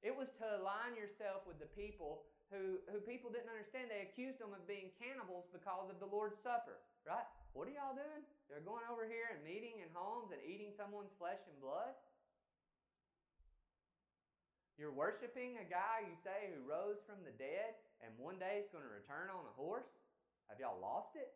It 0.02 0.10
was 0.10 0.34
to 0.42 0.58
align 0.58 0.98
yourself 0.98 1.46
with 1.46 1.62
the 1.62 1.70
people 1.78 2.26
who, 2.50 2.82
who 2.90 2.98
people 3.06 3.30
didn't 3.30 3.54
understand. 3.54 3.94
They 3.94 4.10
accused 4.10 4.42
them 4.42 4.58
of 4.58 4.66
being 4.66 4.90
cannibals 4.98 5.46
because 5.54 5.94
of 5.94 6.02
the 6.02 6.10
Lord's 6.10 6.42
Supper, 6.42 6.82
right? 7.06 7.30
What 7.54 7.70
are 7.70 7.76
y'all 7.78 7.94
doing? 7.94 8.26
They're 8.50 8.66
going 8.66 8.90
over 8.90 9.06
here 9.06 9.38
and 9.38 9.46
meeting 9.46 9.86
in 9.86 9.90
homes 9.94 10.34
and 10.34 10.42
eating 10.42 10.74
someone's 10.74 11.14
flesh 11.22 11.46
and 11.46 11.62
blood? 11.62 11.94
You're 14.80 14.96
worshiping 14.96 15.60
a 15.60 15.68
guy 15.68 16.08
you 16.08 16.16
say 16.24 16.56
who 16.56 16.64
rose 16.64 17.04
from 17.04 17.20
the 17.28 17.36
dead 17.36 17.76
and 18.00 18.16
one 18.16 18.40
day 18.40 18.64
is 18.64 18.72
going 18.72 18.88
to 18.88 18.94
return 18.96 19.28
on 19.28 19.44
a 19.44 19.52
horse? 19.60 19.92
Have 20.48 20.56
y'all 20.56 20.80
lost 20.80 21.20
it? 21.20 21.36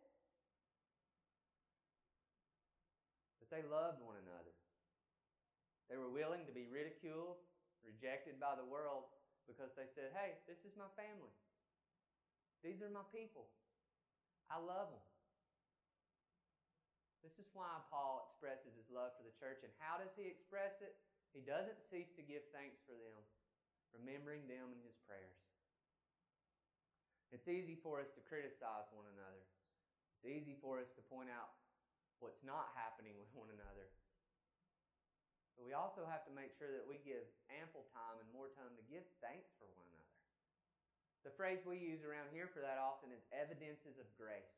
But 3.44 3.52
they 3.52 3.68
loved 3.68 4.00
one 4.00 4.16
another. 4.16 4.56
They 5.92 6.00
were 6.00 6.08
willing 6.08 6.48
to 6.48 6.56
be 6.56 6.72
ridiculed, 6.72 7.44
rejected 7.84 8.40
by 8.40 8.56
the 8.56 8.64
world, 8.64 9.12
because 9.44 9.76
they 9.76 9.92
said, 9.92 10.16
hey, 10.16 10.40
this 10.48 10.64
is 10.64 10.80
my 10.80 10.88
family. 10.96 11.36
These 12.64 12.80
are 12.80 12.88
my 12.88 13.04
people. 13.12 13.52
I 14.48 14.56
love 14.56 14.88
them. 14.88 15.04
This 17.28 17.36
is 17.44 17.52
why 17.52 17.68
Paul 17.92 18.24
expresses 18.32 18.72
his 18.72 18.88
love 18.88 19.12
for 19.20 19.28
the 19.28 19.36
church. 19.36 19.68
And 19.68 19.72
how 19.84 20.00
does 20.00 20.16
he 20.16 20.32
express 20.32 20.80
it? 20.80 20.96
He 21.34 21.42
doesn't 21.42 21.82
cease 21.90 22.13
to 22.13 22.24
give 22.24 22.46
thanks 22.54 22.78
for 22.86 22.94
them, 22.94 23.22
remembering 23.90 24.46
them 24.46 24.70
in 24.70 24.80
his 24.86 24.94
prayers. 25.10 25.42
It's 27.34 27.50
easy 27.50 27.82
for 27.82 27.98
us 27.98 28.13
to 28.13 28.22
criticize 28.30 28.86
one 28.94 29.10
another. 29.10 29.42
It's 30.22 30.30
easy 30.30 30.54
for 30.62 30.78
us 30.78 30.94
to 30.94 31.02
point 31.10 31.34
out 31.34 31.58
what's 32.22 32.46
not 32.46 32.70
happening 32.78 33.18
with 33.22 33.34
one 33.34 33.50
another. 33.50 33.90
But 35.58 35.66
we 35.66 35.74
also 35.74 36.06
have 36.06 36.22
to 36.30 36.34
make 36.34 36.54
sure 36.58 36.70
that 36.74 36.86
we 36.86 37.02
give 37.02 37.25
ample 37.50 37.90
time 37.94 38.22
and 38.22 38.30
more 38.30 38.54
time 38.54 38.74
to 38.78 38.86
give 38.86 39.06
thanks 39.18 39.50
for 39.58 39.66
one 39.74 39.90
another. 39.90 40.18
The 41.25 41.34
phrase 41.34 41.62
we 41.66 41.82
use 41.82 42.06
around 42.06 42.30
here 42.30 42.50
for 42.54 42.62
that 42.62 42.78
often 42.78 43.10
is 43.10 43.25
evidences 43.34 43.98
of 43.98 44.06
grace. 44.13 44.54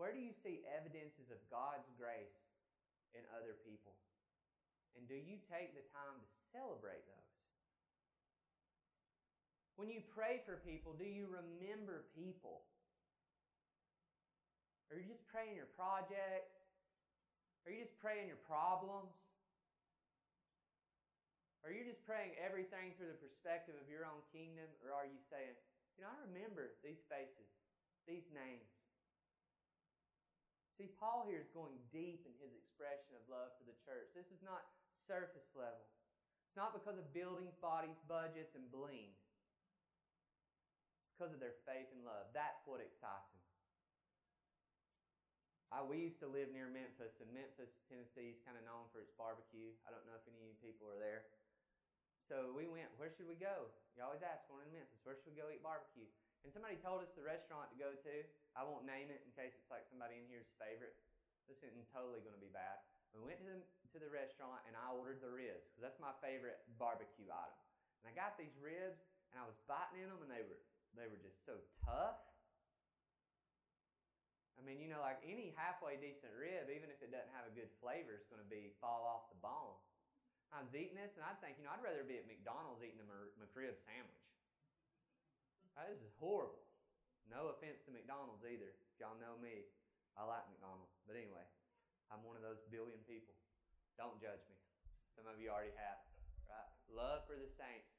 Where 0.00 0.14
do 0.14 0.22
you 0.22 0.32
see 0.44 0.62
evidences 0.70 1.28
of 1.34 1.40
God's 1.50 1.88
grace 1.98 2.36
in 3.12 3.26
other 3.34 3.58
people? 3.66 3.98
And 4.98 5.06
do 5.06 5.14
you 5.14 5.38
take 5.46 5.78
the 5.78 5.86
time 5.94 6.18
to 6.18 6.28
celebrate 6.50 7.06
those? 7.06 7.30
When 9.78 9.86
you 9.86 10.02
pray 10.10 10.42
for 10.42 10.58
people, 10.66 10.98
do 10.98 11.06
you 11.06 11.30
remember 11.30 12.10
people? 12.18 12.66
Are 14.90 14.98
you 14.98 15.06
just 15.06 15.22
praying 15.30 15.54
your 15.54 15.70
projects? 15.78 16.58
Are 17.62 17.70
you 17.70 17.86
just 17.86 17.94
praying 18.02 18.26
your 18.26 18.42
problems? 18.42 19.14
Are 21.62 21.70
you 21.70 21.86
just 21.86 22.02
praying 22.02 22.34
everything 22.42 22.98
through 22.98 23.14
the 23.14 23.22
perspective 23.22 23.78
of 23.78 23.86
your 23.86 24.02
own 24.02 24.18
kingdom? 24.34 24.66
Or 24.82 24.90
are 24.90 25.06
you 25.06 25.22
saying, 25.30 25.54
you 25.94 26.02
know, 26.02 26.10
I 26.10 26.18
remember 26.26 26.74
these 26.82 26.98
faces, 27.06 27.46
these 28.10 28.26
names? 28.34 28.66
See, 30.78 30.90
Paul 30.98 31.26
here 31.26 31.42
is 31.42 31.50
going 31.54 31.74
deep 31.90 32.22
in 32.22 32.34
his 32.38 32.54
expression 32.54 33.14
of 33.18 33.22
love 33.26 33.50
for 33.58 33.66
the 33.66 33.74
church. 33.82 34.10
This 34.14 34.30
is 34.30 34.42
not 34.46 34.62
surface 35.08 35.48
level. 35.56 35.88
It's 36.46 36.60
not 36.60 36.76
because 36.76 37.00
of 37.00 37.08
buildings, 37.16 37.56
bodies, 37.58 37.96
budgets, 38.04 38.52
and 38.52 38.68
bling. 38.68 39.10
It's 41.02 41.12
because 41.16 41.32
of 41.32 41.40
their 41.40 41.56
faith 41.64 41.88
and 41.96 42.04
love. 42.04 42.28
That's 42.36 42.60
what 42.68 42.84
excites 42.84 43.32
them. 43.32 43.42
I, 45.68 45.84
we 45.84 46.00
used 46.00 46.16
to 46.24 46.28
live 46.28 46.48
near 46.48 46.68
Memphis, 46.68 47.20
and 47.20 47.28
Memphis, 47.28 47.68
Tennessee 47.92 48.32
is 48.32 48.40
kind 48.48 48.56
of 48.56 48.64
known 48.64 48.88
for 48.88 49.04
its 49.04 49.12
barbecue. 49.20 49.76
I 49.84 49.92
don't 49.92 50.04
know 50.08 50.16
if 50.16 50.24
any 50.24 50.40
of 50.40 50.48
you 50.48 50.56
people 50.64 50.88
are 50.88 50.96
there. 50.96 51.28
So 52.24 52.56
we 52.56 52.68
went, 52.68 52.88
where 52.96 53.12
should 53.12 53.28
we 53.28 53.36
go? 53.36 53.68
You 53.96 54.04
always 54.04 54.24
ask, 54.24 54.48
going 54.48 54.64
in 54.64 54.72
Memphis, 54.72 55.00
where 55.04 55.16
should 55.16 55.28
we 55.32 55.36
go 55.36 55.48
eat 55.52 55.60
barbecue? 55.60 56.08
And 56.44 56.48
somebody 56.52 56.80
told 56.80 57.04
us 57.04 57.12
the 57.12 57.24
restaurant 57.24 57.68
to 57.72 57.76
go 57.76 57.92
to. 57.92 58.14
I 58.56 58.64
won't 58.64 58.88
name 58.88 59.12
it 59.12 59.20
in 59.24 59.30
case 59.36 59.52
it's 59.56 59.68
like 59.68 59.84
somebody 59.92 60.16
in 60.16 60.24
here's 60.32 60.48
favorite. 60.56 60.96
This 61.48 61.60
isn't 61.60 61.88
totally 61.92 62.24
going 62.24 62.36
to 62.36 62.40
be 62.40 62.52
bad. 62.52 62.80
We 63.12 63.24
went 63.24 63.40
to 63.40 63.48
the, 63.48 63.60
to 63.92 63.98
the 63.98 64.10
restaurant 64.10 64.60
and 64.68 64.76
I 64.76 64.92
ordered 64.92 65.24
the 65.24 65.32
ribs 65.32 65.64
because 65.68 65.84
that's 65.84 66.00
my 66.02 66.12
favorite 66.20 66.60
barbecue 66.76 67.28
item. 67.28 67.60
And 68.02 68.10
I 68.10 68.12
got 68.12 68.36
these 68.36 68.54
ribs 68.60 69.00
and 69.32 69.40
I 69.40 69.44
was 69.44 69.56
biting 69.64 70.04
in 70.04 70.08
them 70.12 70.20
and 70.24 70.30
they 70.30 70.44
were 70.44 70.60
they 70.96 71.06
were 71.08 71.20
just 71.20 71.44
so 71.44 71.60
tough. 71.84 72.18
I 74.58 74.60
mean, 74.66 74.82
you 74.82 74.90
know, 74.90 74.98
like 74.98 75.22
any 75.22 75.54
halfway 75.54 75.94
decent 76.00 76.34
rib, 76.34 76.66
even 76.66 76.90
if 76.90 76.98
it 76.98 77.14
doesn't 77.14 77.30
have 77.30 77.46
a 77.46 77.54
good 77.54 77.70
flavor, 77.78 78.16
it's 78.18 78.26
going 78.26 78.42
to 78.42 78.50
be 78.50 78.74
fall 78.82 79.06
off 79.06 79.30
the 79.30 79.38
bone. 79.38 79.78
I 80.50 80.64
was 80.64 80.72
eating 80.74 80.98
this, 80.98 81.14
and 81.14 81.22
I'd 81.22 81.38
think, 81.38 81.60
you 81.60 81.64
know, 81.68 81.70
I'd 81.70 81.84
rather 81.84 82.02
be 82.02 82.18
at 82.18 82.26
McDonald's 82.26 82.82
eating 82.82 82.98
a 82.98 83.06
McRib 83.38 83.76
sandwich. 83.86 84.26
this 85.76 86.02
is 86.02 86.10
horrible. 86.18 86.64
No 87.28 87.52
offense 87.52 87.84
to 87.84 87.92
McDonald's 87.92 88.42
either. 88.42 88.66
If 88.66 88.96
y'all 88.98 89.20
know 89.20 89.36
me, 89.38 89.68
I 90.16 90.24
like 90.24 90.48
McDonald's. 90.48 90.96
But 91.04 91.20
anyway, 91.20 91.44
I'm 92.08 92.24
one 92.24 92.34
of 92.34 92.42
those 92.42 92.58
billion 92.72 92.98
people. 93.04 93.36
Don't 93.98 94.16
judge 94.22 94.40
me. 94.46 94.56
Some 95.18 95.26
of 95.26 95.42
you 95.42 95.50
already 95.50 95.74
have, 95.74 95.98
right? 96.46 96.70
Love 96.86 97.26
for 97.26 97.34
the 97.34 97.50
saints. 97.50 97.90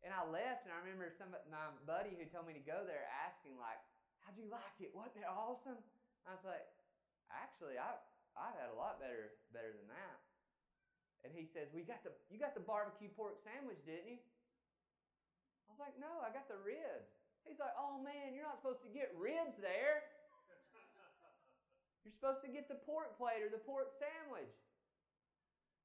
And 0.00 0.16
I 0.16 0.24
left, 0.24 0.64
and 0.64 0.72
I 0.72 0.80
remember 0.80 1.12
some 1.12 1.36
my 1.52 1.68
buddy 1.84 2.16
who 2.16 2.24
told 2.24 2.48
me 2.48 2.56
to 2.56 2.64
go 2.64 2.88
there 2.88 3.04
asking, 3.12 3.60
like, 3.60 3.78
How'd 4.24 4.36
you 4.36 4.48
like 4.52 4.76
it? 4.80 4.92
Wasn't 4.92 5.24
it 5.24 5.28
awesome? 5.28 5.80
I 6.28 6.36
was 6.36 6.44
like, 6.44 6.68
actually, 7.32 7.80
I 7.80 7.96
I've 8.36 8.52
had 8.54 8.68
a 8.68 8.76
lot 8.76 9.00
better 9.00 9.32
better 9.56 9.72
than 9.72 9.88
that. 9.88 10.18
And 11.24 11.32
he 11.32 11.48
says, 11.48 11.72
"We 11.72 11.82
got 11.82 12.04
the 12.04 12.12
you 12.28 12.38
got 12.38 12.52
the 12.52 12.62
barbecue 12.62 13.08
pork 13.08 13.40
sandwich, 13.40 13.80
didn't 13.88 14.06
you?" 14.06 14.20
I 15.66 15.72
was 15.72 15.80
like, 15.80 15.96
"No, 15.98 16.20
I 16.20 16.30
got 16.30 16.46
the 16.46 16.60
ribs." 16.60 17.08
He's 17.42 17.58
like, 17.58 17.72
"Oh 17.74 17.98
man, 17.98 18.34
you're 18.36 18.44
not 18.44 18.60
supposed 18.60 18.84
to 18.84 18.92
get 18.92 19.10
ribs 19.16 19.56
there. 19.56 20.04
You're 22.08 22.16
supposed 22.16 22.40
to 22.40 22.48
get 22.48 22.72
the 22.72 22.80
pork 22.88 23.20
plate 23.20 23.44
or 23.44 23.52
the 23.52 23.60
pork 23.60 23.92
sandwich." 24.00 24.56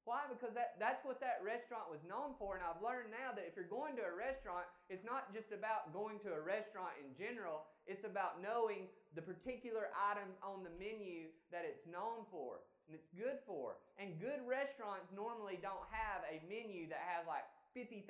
Why? 0.04 0.28
Because 0.28 0.52
that, 0.52 0.76
that's 0.76 1.00
what 1.04 1.16
that 1.24 1.40
restaurant 1.40 1.88
was 1.88 2.00
known 2.04 2.36
for. 2.36 2.56
And 2.56 2.64
I've 2.64 2.80
learned 2.84 3.08
now 3.08 3.32
that 3.32 3.48
if 3.48 3.56
you're 3.56 3.68
going 3.68 3.96
to 3.96 4.04
a 4.04 4.12
restaurant, 4.12 4.68
it's 4.92 5.04
not 5.04 5.32
just 5.32 5.48
about 5.48 5.96
going 5.96 6.20
to 6.28 6.36
a 6.36 6.40
restaurant 6.44 6.92
in 7.00 7.16
general, 7.16 7.64
it's 7.88 8.04
about 8.04 8.44
knowing 8.44 8.92
the 9.16 9.24
particular 9.24 9.88
items 9.96 10.36
on 10.44 10.60
the 10.60 10.72
menu 10.76 11.32
that 11.48 11.64
it's 11.64 11.88
known 11.88 12.28
for 12.28 12.60
and 12.84 12.92
it's 12.92 13.08
good 13.16 13.40
for. 13.48 13.80
And 13.96 14.20
good 14.20 14.44
restaurants 14.44 15.08
normally 15.08 15.56
don't 15.56 15.88
have 15.88 16.20
a 16.28 16.44
menu 16.44 16.84
that 16.92 17.00
has 17.00 17.24
like 17.24 17.48
50,000 17.72 18.04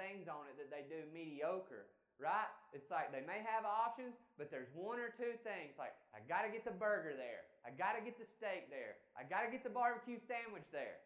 things 0.00 0.32
on 0.32 0.48
it 0.48 0.56
that 0.56 0.72
they 0.72 0.88
do 0.88 1.04
mediocre 1.12 1.92
right? 2.18 2.50
It's 2.70 2.90
like 2.90 3.10
they 3.10 3.22
may 3.22 3.42
have 3.42 3.66
options, 3.66 4.18
but 4.38 4.50
there's 4.50 4.70
one 4.74 4.98
or 4.98 5.10
two 5.10 5.34
things. 5.42 5.78
Like, 5.78 5.94
I 6.14 6.22
got 6.26 6.46
to 6.46 6.50
get 6.50 6.66
the 6.66 6.74
burger 6.74 7.14
there. 7.14 7.46
I 7.66 7.74
got 7.74 7.98
to 7.98 8.02
get 8.02 8.18
the 8.18 8.26
steak 8.26 8.70
there. 8.70 8.98
I 9.18 9.26
got 9.26 9.46
to 9.46 9.50
get 9.50 9.62
the 9.62 9.72
barbecue 9.72 10.18
sandwich 10.22 10.66
there. 10.70 11.02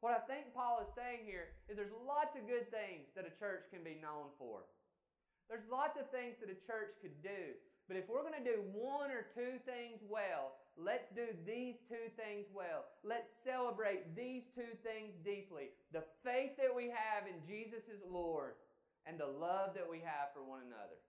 What 0.00 0.16
I 0.16 0.24
think 0.24 0.56
Paul 0.56 0.80
is 0.80 0.88
saying 0.96 1.28
here 1.28 1.52
is 1.68 1.76
there's 1.76 1.92
lots 1.92 2.32
of 2.32 2.48
good 2.48 2.72
things 2.72 3.12
that 3.12 3.28
a 3.28 3.34
church 3.36 3.68
can 3.68 3.84
be 3.84 4.00
known 4.00 4.32
for. 4.40 4.64
There's 5.52 5.68
lots 5.68 6.00
of 6.00 6.08
things 6.08 6.40
that 6.40 6.48
a 6.48 6.56
church 6.64 6.96
could 7.04 7.20
do. 7.20 7.58
But 7.90 7.98
if 7.98 8.08
we're 8.08 8.22
going 8.22 8.38
to 8.38 8.46
do 8.46 8.62
one 8.72 9.10
or 9.10 9.26
two 9.34 9.58
things 9.66 9.98
well, 10.06 10.54
let's 10.78 11.10
do 11.10 11.26
these 11.44 11.82
two 11.90 12.06
things 12.14 12.46
well. 12.54 12.86
Let's 13.02 13.28
celebrate 13.28 14.14
these 14.14 14.46
two 14.54 14.78
things 14.86 15.18
deeply 15.26 15.74
the 15.92 16.06
faith 16.22 16.54
that 16.56 16.70
we 16.70 16.86
have 16.86 17.26
in 17.26 17.42
Jesus 17.42 17.90
as 17.90 17.98
Lord 18.06 18.54
and 19.10 19.18
the 19.18 19.26
love 19.26 19.74
that 19.74 19.90
we 19.90 19.98
have 19.98 20.30
for 20.30 20.46
one 20.46 20.62
another. 20.62 21.02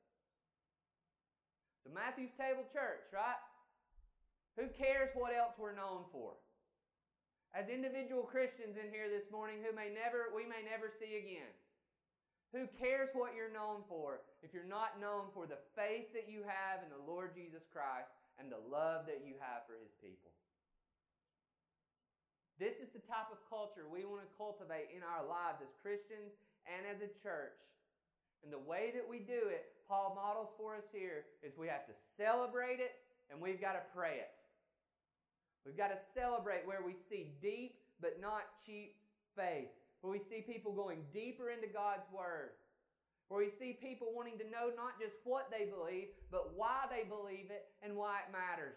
So, 1.86 1.94
Matthew's 1.94 2.34
Table 2.34 2.66
Church, 2.66 3.06
right? 3.14 3.38
Who 4.58 4.66
cares 4.74 5.14
what 5.14 5.38
else 5.38 5.54
we're 5.62 5.78
known 5.78 6.10
for? 6.10 6.34
as 7.52 7.68
individual 7.68 8.24
Christians 8.24 8.80
in 8.80 8.88
here 8.88 9.12
this 9.12 9.28
morning 9.28 9.60
who 9.60 9.76
may 9.76 9.92
never 9.92 10.32
we 10.32 10.48
may 10.48 10.64
never 10.64 10.88
see 10.88 11.20
again. 11.20 11.52
Who 12.56 12.68
cares 12.80 13.12
what 13.16 13.32
you're 13.36 13.52
known 13.52 13.84
for 13.88 14.28
if 14.44 14.52
you're 14.52 14.68
not 14.68 15.00
known 15.00 15.32
for 15.32 15.48
the 15.48 15.60
faith 15.72 16.12
that 16.12 16.28
you 16.28 16.44
have 16.44 16.84
in 16.84 16.92
the 16.92 17.00
Lord 17.08 17.32
Jesus 17.32 17.64
Christ 17.72 18.12
and 18.40 18.52
the 18.52 18.60
love 18.60 19.08
that 19.08 19.24
you 19.24 19.40
have 19.40 19.64
for 19.68 19.80
his 19.80 19.96
people? 20.04 20.36
This 22.60 22.84
is 22.84 22.92
the 22.92 23.04
type 23.08 23.32
of 23.32 23.40
culture 23.48 23.88
we 23.88 24.04
want 24.04 24.24
to 24.28 24.36
cultivate 24.36 24.92
in 24.92 25.00
our 25.00 25.24
lives 25.24 25.64
as 25.64 25.72
Christians 25.80 26.36
and 26.68 26.84
as 26.84 27.00
a 27.00 27.12
church. 27.24 27.56
And 28.44 28.52
the 28.52 28.60
way 28.60 28.92
that 28.96 29.08
we 29.08 29.20
do 29.20 29.50
it, 29.50 29.74
Paul 29.88 30.14
models 30.16 30.50
for 30.58 30.76
us 30.76 30.86
here, 30.92 31.26
is 31.44 31.58
we 31.58 31.68
have 31.68 31.86
to 31.86 31.94
celebrate 32.18 32.80
it 32.80 32.98
and 33.30 33.40
we've 33.40 33.62
got 33.62 33.74
to 33.74 33.84
pray 33.96 34.18
it. 34.20 34.32
We've 35.66 35.78
got 35.78 35.94
to 35.94 36.00
celebrate 36.00 36.66
where 36.66 36.82
we 36.86 36.94
see 36.94 37.32
deep 37.42 37.76
but 38.02 38.20
not 38.20 38.50
cheap 38.66 38.98
faith, 39.38 39.70
where 40.02 40.12
we 40.12 40.20
see 40.20 40.42
people 40.42 40.74
going 40.74 41.06
deeper 41.14 41.54
into 41.54 41.70
God's 41.70 42.10
Word, 42.10 42.58
where 43.30 43.40
we 43.40 43.50
see 43.50 43.78
people 43.78 44.10
wanting 44.12 44.42
to 44.42 44.50
know 44.50 44.74
not 44.74 44.98
just 44.98 45.16
what 45.24 45.54
they 45.54 45.70
believe, 45.70 46.10
but 46.34 46.58
why 46.58 46.90
they 46.90 47.06
believe 47.06 47.54
it 47.54 47.70
and 47.86 47.96
why 47.96 48.26
it 48.26 48.34
matters. 48.34 48.76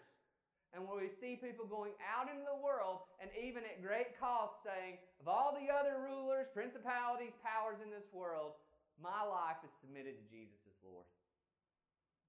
And 0.77 0.83
where 0.83 0.99
we 0.99 1.09
see 1.09 1.39
people 1.39 1.65
going 1.65 1.95
out 2.03 2.27
into 2.27 2.43
the 2.43 2.59
world 2.59 3.07
and 3.23 3.31
even 3.33 3.63
at 3.63 3.81
great 3.81 4.19
cost 4.19 4.59
saying, 4.61 4.99
of 5.23 5.27
all 5.31 5.55
the 5.55 5.71
other 5.71 6.03
rulers, 6.03 6.51
principalities, 6.51 7.33
powers 7.39 7.79
in 7.79 7.89
this 7.89 8.11
world, 8.11 8.59
my 9.01 9.21
life 9.23 9.59
is 9.63 9.71
submitted 9.79 10.15
to 10.17 10.25
Jesus 10.27 10.63
as 10.67 10.77
Lord. 10.83 11.07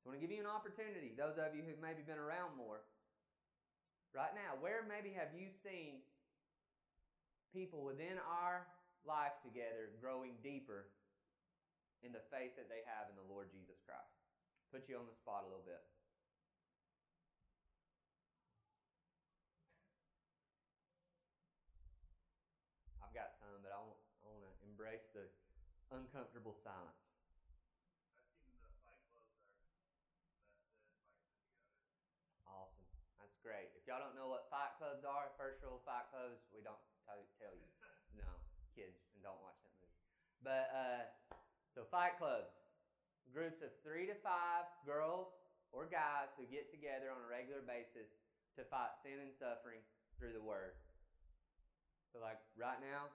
So 0.02 0.10
I 0.10 0.14
want 0.14 0.16
to 0.18 0.22
give 0.22 0.34
you 0.34 0.42
an 0.42 0.50
opportunity, 0.50 1.14
those 1.14 1.38
of 1.38 1.54
you 1.54 1.62
who've 1.66 1.82
maybe 1.82 2.02
been 2.06 2.20
around 2.20 2.54
more, 2.54 2.86
Right 4.16 4.32
now, 4.32 4.56
where 4.64 4.80
maybe 4.80 5.12
have 5.12 5.36
you 5.36 5.52
seen 5.52 6.00
people 7.52 7.84
within 7.84 8.16
our 8.24 8.64
life 9.04 9.36
together 9.44 9.92
growing 10.00 10.40
deeper 10.40 10.88
in 12.00 12.16
the 12.16 12.24
faith 12.32 12.56
that 12.56 12.72
they 12.72 12.80
have 12.88 13.12
in 13.12 13.16
the 13.20 13.28
Lord 13.28 13.52
Jesus 13.52 13.76
Christ? 13.84 14.16
Put 14.72 14.88
you 14.88 14.96
on 14.96 15.04
the 15.04 15.12
spot 15.12 15.44
a 15.44 15.52
little 15.52 15.68
bit. 15.68 15.84
I've 23.04 23.12
got 23.12 23.36
some, 23.36 23.60
but 23.60 23.68
I 23.68 23.84
want, 23.84 24.00
I 24.24 24.32
want 24.32 24.48
to 24.48 24.52
embrace 24.64 25.12
the 25.12 25.28
uncomfortable 25.96 26.54
silence. 26.62 27.00
Awesome. 32.46 32.86
That's 33.18 33.36
great. 33.42 33.72
If 33.74 33.86
y'all 33.86 34.00
don't 34.00 34.14
know 34.14 34.28
what 34.28 34.46
fight 34.50 34.72
clubs 34.78 35.04
are, 35.04 35.30
first 35.36 35.60
rule 35.62 35.76
of 35.80 35.84
fight 35.84 36.06
clubs, 36.12 36.40
we 36.52 36.62
don't 36.62 36.80
t- 37.04 37.28
tell 37.38 37.54
you. 37.54 37.68
No, 38.16 38.40
kids, 38.72 38.96
and 39.12 39.20
don't 39.20 39.36
watch 39.44 39.60
that 39.60 39.76
movie. 39.76 40.00
But 40.40 40.72
uh, 40.72 41.04
so 41.74 41.84
fight 41.84 42.16
clubs, 42.16 42.48
groups 43.28 43.60
of 43.60 43.68
three 43.84 44.06
to 44.06 44.14
five 44.24 44.64
girls 44.86 45.28
or 45.72 45.84
guys 45.84 46.32
who 46.36 46.46
get 46.48 46.70
together 46.70 47.12
on 47.12 47.20
a 47.20 47.28
regular 47.28 47.60
basis 47.60 48.08
to 48.56 48.64
fight 48.64 48.96
sin 49.04 49.20
and 49.20 49.34
suffering 49.36 49.84
through 50.16 50.32
the 50.32 50.40
Word. 50.40 50.72
So, 52.12 52.20
like 52.20 52.38
right 52.56 52.80
now, 52.80 53.12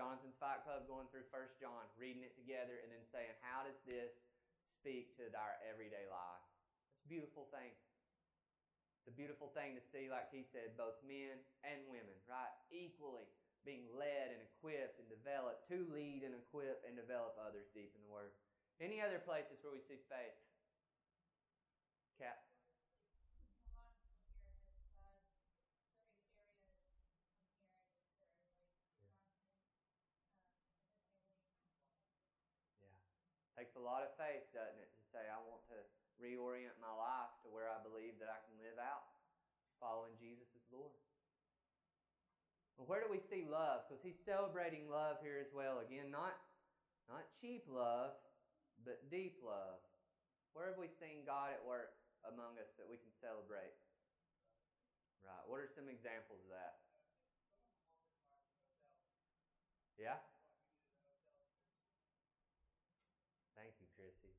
Jonathan's 0.00 0.40
Fight 0.40 0.64
Club 0.64 0.88
going 0.88 1.04
through 1.12 1.28
First 1.28 1.60
John, 1.60 1.84
reading 2.00 2.24
it 2.24 2.32
together, 2.32 2.80
and 2.80 2.88
then 2.88 3.04
saying, 3.12 3.36
How 3.44 3.68
does 3.68 3.76
this 3.84 4.08
speak 4.80 5.12
to 5.20 5.28
our 5.36 5.60
everyday 5.68 6.08
lives? 6.08 6.48
It's 6.96 7.04
a 7.04 7.12
beautiful 7.12 7.52
thing. 7.52 7.68
It's 9.04 9.12
a 9.12 9.16
beautiful 9.20 9.52
thing 9.52 9.76
to 9.76 9.84
see, 9.92 10.08
like 10.08 10.32
he 10.32 10.48
said, 10.56 10.72
both 10.80 10.96
men 11.04 11.36
and 11.68 11.84
women, 11.92 12.16
right? 12.24 12.48
Equally 12.72 13.28
being 13.68 13.92
led 13.92 14.32
and 14.32 14.40
equipped 14.40 14.96
and 14.96 15.08
developed 15.12 15.68
to 15.68 15.84
lead 15.92 16.24
and 16.24 16.32
equip 16.32 16.80
and 16.88 16.96
develop 16.96 17.36
others 17.36 17.68
deep 17.76 17.92
in 17.92 18.00
the 18.00 18.08
Word. 18.08 18.32
Any 18.80 19.04
other 19.04 19.20
places 19.20 19.60
where 19.60 19.76
we 19.76 19.84
see 19.84 20.00
faith? 20.08 20.36
Takes 33.70 33.86
a 33.86 33.86
lot 33.86 34.02
of 34.02 34.10
faith, 34.18 34.50
doesn't 34.50 34.82
it, 34.82 34.90
to 34.98 35.02
say, 35.14 35.22
I 35.30 35.38
want 35.46 35.62
to 35.70 35.78
reorient 36.18 36.74
my 36.82 36.90
life 36.90 37.30
to 37.46 37.54
where 37.54 37.70
I 37.70 37.78
believe 37.86 38.18
that 38.18 38.26
I 38.26 38.42
can 38.42 38.58
live 38.58 38.74
out 38.82 39.06
following 39.78 40.10
Jesus 40.18 40.50
as 40.58 40.66
Lord. 40.74 40.90
Well, 42.74 42.90
where 42.90 42.98
do 42.98 43.06
we 43.06 43.22
see 43.30 43.46
love? 43.46 43.86
Because 43.86 44.02
he's 44.02 44.18
celebrating 44.26 44.90
love 44.90 45.22
here 45.22 45.38
as 45.38 45.54
well. 45.54 45.78
Again, 45.86 46.10
not, 46.10 46.34
Not 47.10 47.26
cheap 47.42 47.66
love, 47.66 48.14
but 48.86 49.02
deep 49.10 49.42
love. 49.42 49.82
Where 50.54 50.70
have 50.70 50.78
we 50.78 50.86
seen 51.02 51.26
God 51.26 51.50
at 51.50 51.58
work 51.66 51.94
among 52.22 52.54
us 52.62 52.70
that 52.78 52.86
we 52.86 52.98
can 52.98 53.10
celebrate? 53.18 53.74
Right. 55.26 55.42
What 55.50 55.58
are 55.58 55.70
some 55.74 55.90
examples 55.90 56.38
of 56.46 56.50
that? 56.54 56.74
Yeah? 59.98 60.18
Thank 63.58 63.74
you, 63.82 63.90
Chrissy. 63.98 64.38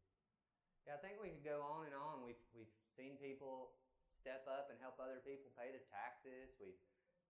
Yeah, 0.91 0.99
I 0.99 1.07
think 1.07 1.23
we 1.23 1.31
could 1.31 1.47
go 1.47 1.63
on 1.63 1.87
and 1.87 1.95
on. 1.95 2.19
We've, 2.19 2.43
we've 2.51 2.75
seen 2.99 3.15
people 3.15 3.79
step 4.19 4.43
up 4.43 4.67
and 4.67 4.75
help 4.83 4.99
other 4.99 5.23
people 5.23 5.47
pay 5.55 5.71
their 5.71 5.87
taxes. 5.87 6.51
We've 6.59 6.75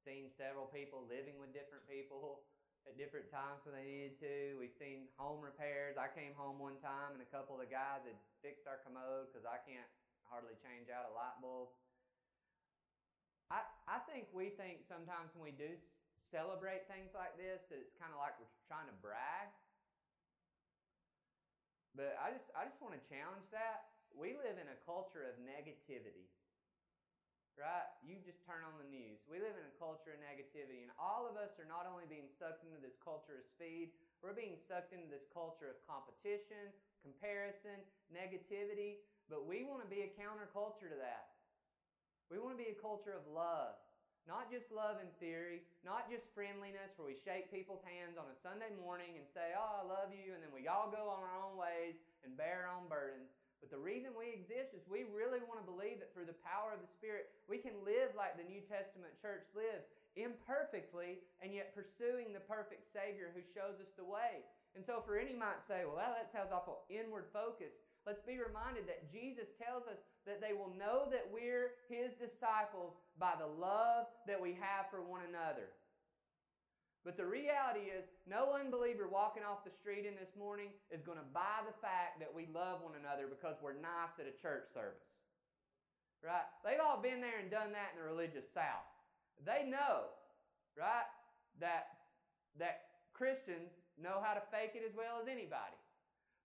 seen 0.02 0.34
several 0.34 0.66
people 0.66 1.06
living 1.06 1.38
with 1.38 1.54
different 1.54 1.86
people 1.86 2.42
at 2.90 2.98
different 2.98 3.30
times 3.30 3.62
when 3.62 3.78
they 3.78 3.86
needed 3.86 4.18
to. 4.18 4.58
We've 4.58 4.74
seen 4.82 5.14
home 5.22 5.46
repairs. 5.46 5.94
I 5.94 6.10
came 6.10 6.34
home 6.34 6.58
one 6.58 6.82
time 6.82 7.14
and 7.14 7.22
a 7.22 7.30
couple 7.30 7.54
of 7.54 7.62
the 7.62 7.70
guys 7.70 8.02
had 8.02 8.18
fixed 8.42 8.66
our 8.66 8.82
commode 8.82 9.30
because 9.30 9.46
I 9.46 9.62
can't 9.62 9.86
hardly 10.26 10.58
change 10.66 10.90
out 10.90 11.06
a 11.06 11.14
light 11.14 11.38
bulb. 11.38 11.70
I, 13.54 13.62
I 13.86 14.02
think 14.10 14.26
we 14.34 14.58
think 14.58 14.90
sometimes 14.90 15.38
when 15.38 15.46
we 15.46 15.54
do 15.54 15.78
celebrate 16.34 16.90
things 16.90 17.14
like 17.14 17.38
this 17.38 17.62
that 17.70 17.78
it's 17.78 17.94
kind 18.02 18.10
of 18.10 18.18
like 18.18 18.42
we're 18.42 18.50
trying 18.66 18.90
to 18.90 18.98
brag. 19.06 19.54
But 21.96 22.16
I 22.20 22.32
just 22.32 22.48
I 22.56 22.68
just 22.68 22.80
want 22.80 22.96
to 22.96 23.04
challenge 23.12 23.46
that. 23.52 23.92
We 24.12 24.36
live 24.36 24.60
in 24.60 24.68
a 24.68 24.78
culture 24.84 25.24
of 25.28 25.40
negativity. 25.44 26.32
Right? 27.60 27.86
You 28.00 28.16
just 28.24 28.42
turn 28.48 28.64
on 28.64 28.80
the 28.80 28.88
news. 28.88 29.20
We 29.28 29.38
live 29.38 29.54
in 29.54 29.66
a 29.68 29.76
culture 29.76 30.16
of 30.16 30.20
negativity, 30.24 30.88
and 30.88 30.92
all 30.96 31.28
of 31.28 31.36
us 31.36 31.60
are 31.60 31.68
not 31.68 31.84
only 31.84 32.08
being 32.08 32.32
sucked 32.40 32.64
into 32.64 32.80
this 32.80 32.96
culture 33.04 33.38
of 33.38 33.44
speed, 33.44 33.92
we're 34.24 34.34
being 34.34 34.56
sucked 34.72 34.96
into 34.96 35.12
this 35.12 35.28
culture 35.36 35.68
of 35.68 35.78
competition, 35.84 36.72
comparison, 37.04 37.84
negativity, 38.08 39.04
but 39.28 39.44
we 39.46 39.68
want 39.68 39.84
to 39.84 39.90
be 39.92 40.08
a 40.08 40.12
counterculture 40.16 40.88
to 40.90 40.98
that. 40.98 41.36
We 42.32 42.40
want 42.40 42.56
to 42.56 42.62
be 42.62 42.72
a 42.72 42.80
culture 42.80 43.12
of 43.12 43.28
love. 43.28 43.76
Not 44.30 44.54
just 44.54 44.70
love 44.70 45.02
in 45.02 45.10
theory, 45.18 45.66
not 45.82 46.06
just 46.06 46.30
friendliness 46.38 46.94
where 46.96 47.10
we 47.10 47.18
shake 47.18 47.50
people's 47.50 47.82
hands 47.82 48.22
on 48.22 48.30
a 48.30 48.38
Sunday 48.38 48.70
morning 48.78 49.18
and 49.18 49.26
say, 49.26 49.58
Oh, 49.58 49.82
I 49.82 49.84
love 49.84 50.14
you, 50.14 50.38
and 50.38 50.42
then 50.46 50.54
we 50.54 50.70
all 50.70 50.94
go 50.94 51.10
on 51.10 51.26
our 51.26 51.38
own 51.42 51.58
ways 51.58 51.98
and 52.22 52.38
bear 52.38 52.70
our 52.70 52.78
own 52.78 52.86
burdens. 52.86 53.34
But 53.62 53.70
the 53.70 53.82
reason 53.82 54.18
we 54.18 54.34
exist 54.34 54.74
is 54.74 54.82
we 54.90 55.06
really 55.10 55.42
want 55.46 55.62
to 55.62 55.70
believe 55.70 56.02
that 56.02 56.10
through 56.14 56.30
the 56.30 56.42
power 56.42 56.74
of 56.74 56.82
the 56.82 56.90
Spirit, 56.90 57.30
we 57.46 57.62
can 57.62 57.78
live 57.86 58.18
like 58.18 58.34
the 58.34 58.46
New 58.46 58.62
Testament 58.66 59.14
church 59.22 59.46
lived, 59.54 59.86
imperfectly, 60.18 61.22
and 61.46 61.54
yet 61.54 61.78
pursuing 61.78 62.34
the 62.34 62.42
perfect 62.50 62.90
Savior 62.90 63.30
who 63.30 63.46
shows 63.46 63.78
us 63.78 63.94
the 63.94 64.06
way. 64.06 64.42
And 64.74 64.82
so, 64.82 65.02
for 65.06 65.18
any 65.18 65.38
might 65.38 65.62
say, 65.62 65.86
well, 65.86 65.98
that 65.98 66.34
sounds 66.34 66.50
awful 66.50 66.90
inward 66.90 67.30
focused. 67.30 67.78
Let's 68.02 68.26
be 68.26 68.42
reminded 68.42 68.90
that 68.90 69.14
Jesus 69.14 69.54
tells 69.62 69.86
us 69.86 70.02
that 70.26 70.42
they 70.42 70.54
will 70.54 70.72
know 70.78 71.10
that 71.10 71.26
we're 71.34 71.78
his 71.90 72.14
disciples 72.14 72.94
by 73.18 73.34
the 73.40 73.48
love 73.48 74.06
that 74.28 74.40
we 74.40 74.54
have 74.54 74.90
for 74.90 75.02
one 75.02 75.22
another. 75.28 75.74
But 77.04 77.18
the 77.18 77.26
reality 77.26 77.90
is, 77.90 78.06
no 78.30 78.54
unbeliever 78.54 79.10
walking 79.10 79.42
off 79.42 79.66
the 79.66 79.74
street 79.74 80.06
in 80.06 80.14
this 80.14 80.38
morning 80.38 80.70
is 80.94 81.02
going 81.02 81.18
to 81.18 81.34
buy 81.34 81.66
the 81.66 81.74
fact 81.82 82.22
that 82.22 82.30
we 82.30 82.46
love 82.54 82.86
one 82.86 82.94
another 82.94 83.26
because 83.26 83.58
we're 83.58 83.74
nice 83.74 84.22
at 84.22 84.30
a 84.30 84.36
church 84.38 84.70
service. 84.70 85.10
Right? 86.22 86.46
They've 86.62 86.78
all 86.78 87.02
been 87.02 87.18
there 87.18 87.42
and 87.42 87.50
done 87.50 87.74
that 87.74 87.98
in 87.98 87.98
the 87.98 88.06
religious 88.06 88.46
South. 88.46 88.86
They 89.42 89.66
know, 89.66 90.14
right, 90.78 91.10
that, 91.58 92.06
that 92.62 93.02
Christians 93.18 93.90
know 93.98 94.22
how 94.22 94.38
to 94.38 94.44
fake 94.54 94.78
it 94.78 94.86
as 94.86 94.94
well 94.94 95.18
as 95.18 95.26
anybody. 95.26 95.81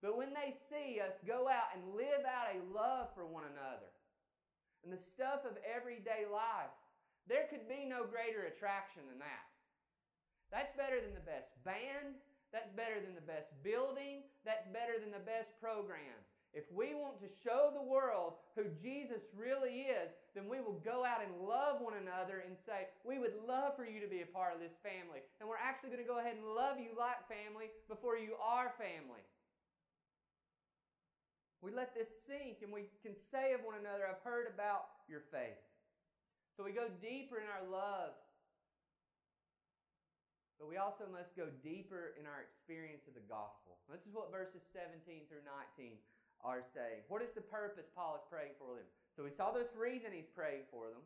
But 0.03 0.17
when 0.17 0.35
they 0.37 0.53
see 0.53 1.01
us 1.01 1.17
go 1.27 1.49
out 1.49 1.73
and 1.73 1.97
live 1.97 2.25
out 2.29 2.53
a 2.53 2.61
love 2.71 3.09
for 3.15 3.25
one 3.25 3.45
another 3.49 3.91
and 4.85 4.93
the 4.93 5.01
stuff 5.01 5.45
of 5.49 5.57
everyday 5.65 6.29
life, 6.31 6.73
there 7.27 7.49
could 7.51 7.67
be 7.67 7.89
no 7.89 8.07
greater 8.07 8.47
attraction 8.47 9.03
than 9.09 9.19
that. 9.19 9.47
That's 10.53 10.77
better 10.77 11.01
than 11.03 11.15
the 11.15 11.27
best 11.27 11.51
band. 11.65 12.21
That's 12.55 12.71
better 12.79 13.03
than 13.03 13.19
the 13.19 13.27
best 13.27 13.51
building. 13.67 14.23
That's 14.47 14.69
better 14.71 15.03
than 15.03 15.11
the 15.11 15.27
best 15.27 15.51
programs. 15.59 16.31
If 16.55 16.65
we 16.73 16.97
want 16.97 17.21
to 17.21 17.29
show 17.29 17.69
the 17.69 17.85
world 17.85 18.41
who 18.55 18.65
Jesus 18.81 19.29
really 19.37 19.93
is, 19.93 20.09
then 20.33 20.49
we 20.49 20.63
will 20.63 20.81
go 20.81 21.05
out 21.05 21.21
and 21.21 21.45
love 21.45 21.85
one 21.85 21.99
another 22.01 22.41
and 22.47 22.57
say, 22.57 22.89
We 23.05 23.19
would 23.19 23.37
love 23.45 23.77
for 23.77 23.85
you 23.85 24.01
to 24.01 24.09
be 24.09 24.23
a 24.23 24.33
part 24.33 24.55
of 24.55 24.63
this 24.63 24.79
family. 24.81 25.21
And 25.37 25.45
we're 25.45 25.61
actually 25.61 25.93
going 25.93 26.01
to 26.01 26.09
go 26.09 26.23
ahead 26.23 26.39
and 26.39 26.49
love 26.49 26.81
you 26.81 26.97
like 26.97 27.21
family 27.29 27.69
before 27.93 28.17
you 28.17 28.41
are 28.41 28.73
family. 28.81 29.21
We 31.67 31.75
let 31.75 31.99
this 31.99 32.07
sink 32.07 32.63
and 32.63 32.71
we 32.71 32.87
can 33.03 33.19
say 33.19 33.51
of 33.51 33.67
one 33.67 33.75
another, 33.75 34.07
I've 34.07 34.23
heard 34.23 34.47
about 34.47 35.03
your 35.11 35.19
faith. 35.19 35.59
So 36.55 36.63
we 36.63 36.71
go 36.71 36.87
deeper 37.03 37.43
in 37.43 37.51
our 37.51 37.67
love. 37.67 38.15
But 40.63 40.71
we 40.71 40.79
also 40.79 41.11
must 41.11 41.35
go 41.35 41.51
deeper 41.67 42.15
in 42.15 42.23
our 42.23 42.39
experience 42.39 43.11
of 43.11 43.19
the 43.19 43.27
gospel. 43.27 43.83
This 43.91 44.07
is 44.07 44.15
what 44.15 44.31
verses 44.31 44.63
17 44.71 45.27
through 45.27 45.43
19 45.75 45.99
are 46.47 46.63
saying. 46.63 47.03
What 47.11 47.19
is 47.19 47.35
the 47.35 47.43
purpose 47.43 47.91
Paul 47.91 48.23
is 48.23 48.25
praying 48.31 48.55
for 48.63 48.79
them? 48.79 48.87
So 49.19 49.27
we 49.27 49.35
saw 49.35 49.51
this 49.51 49.75
reason 49.75 50.15
he's 50.15 50.31
praying 50.31 50.71
for 50.71 50.87
them. 50.87 51.03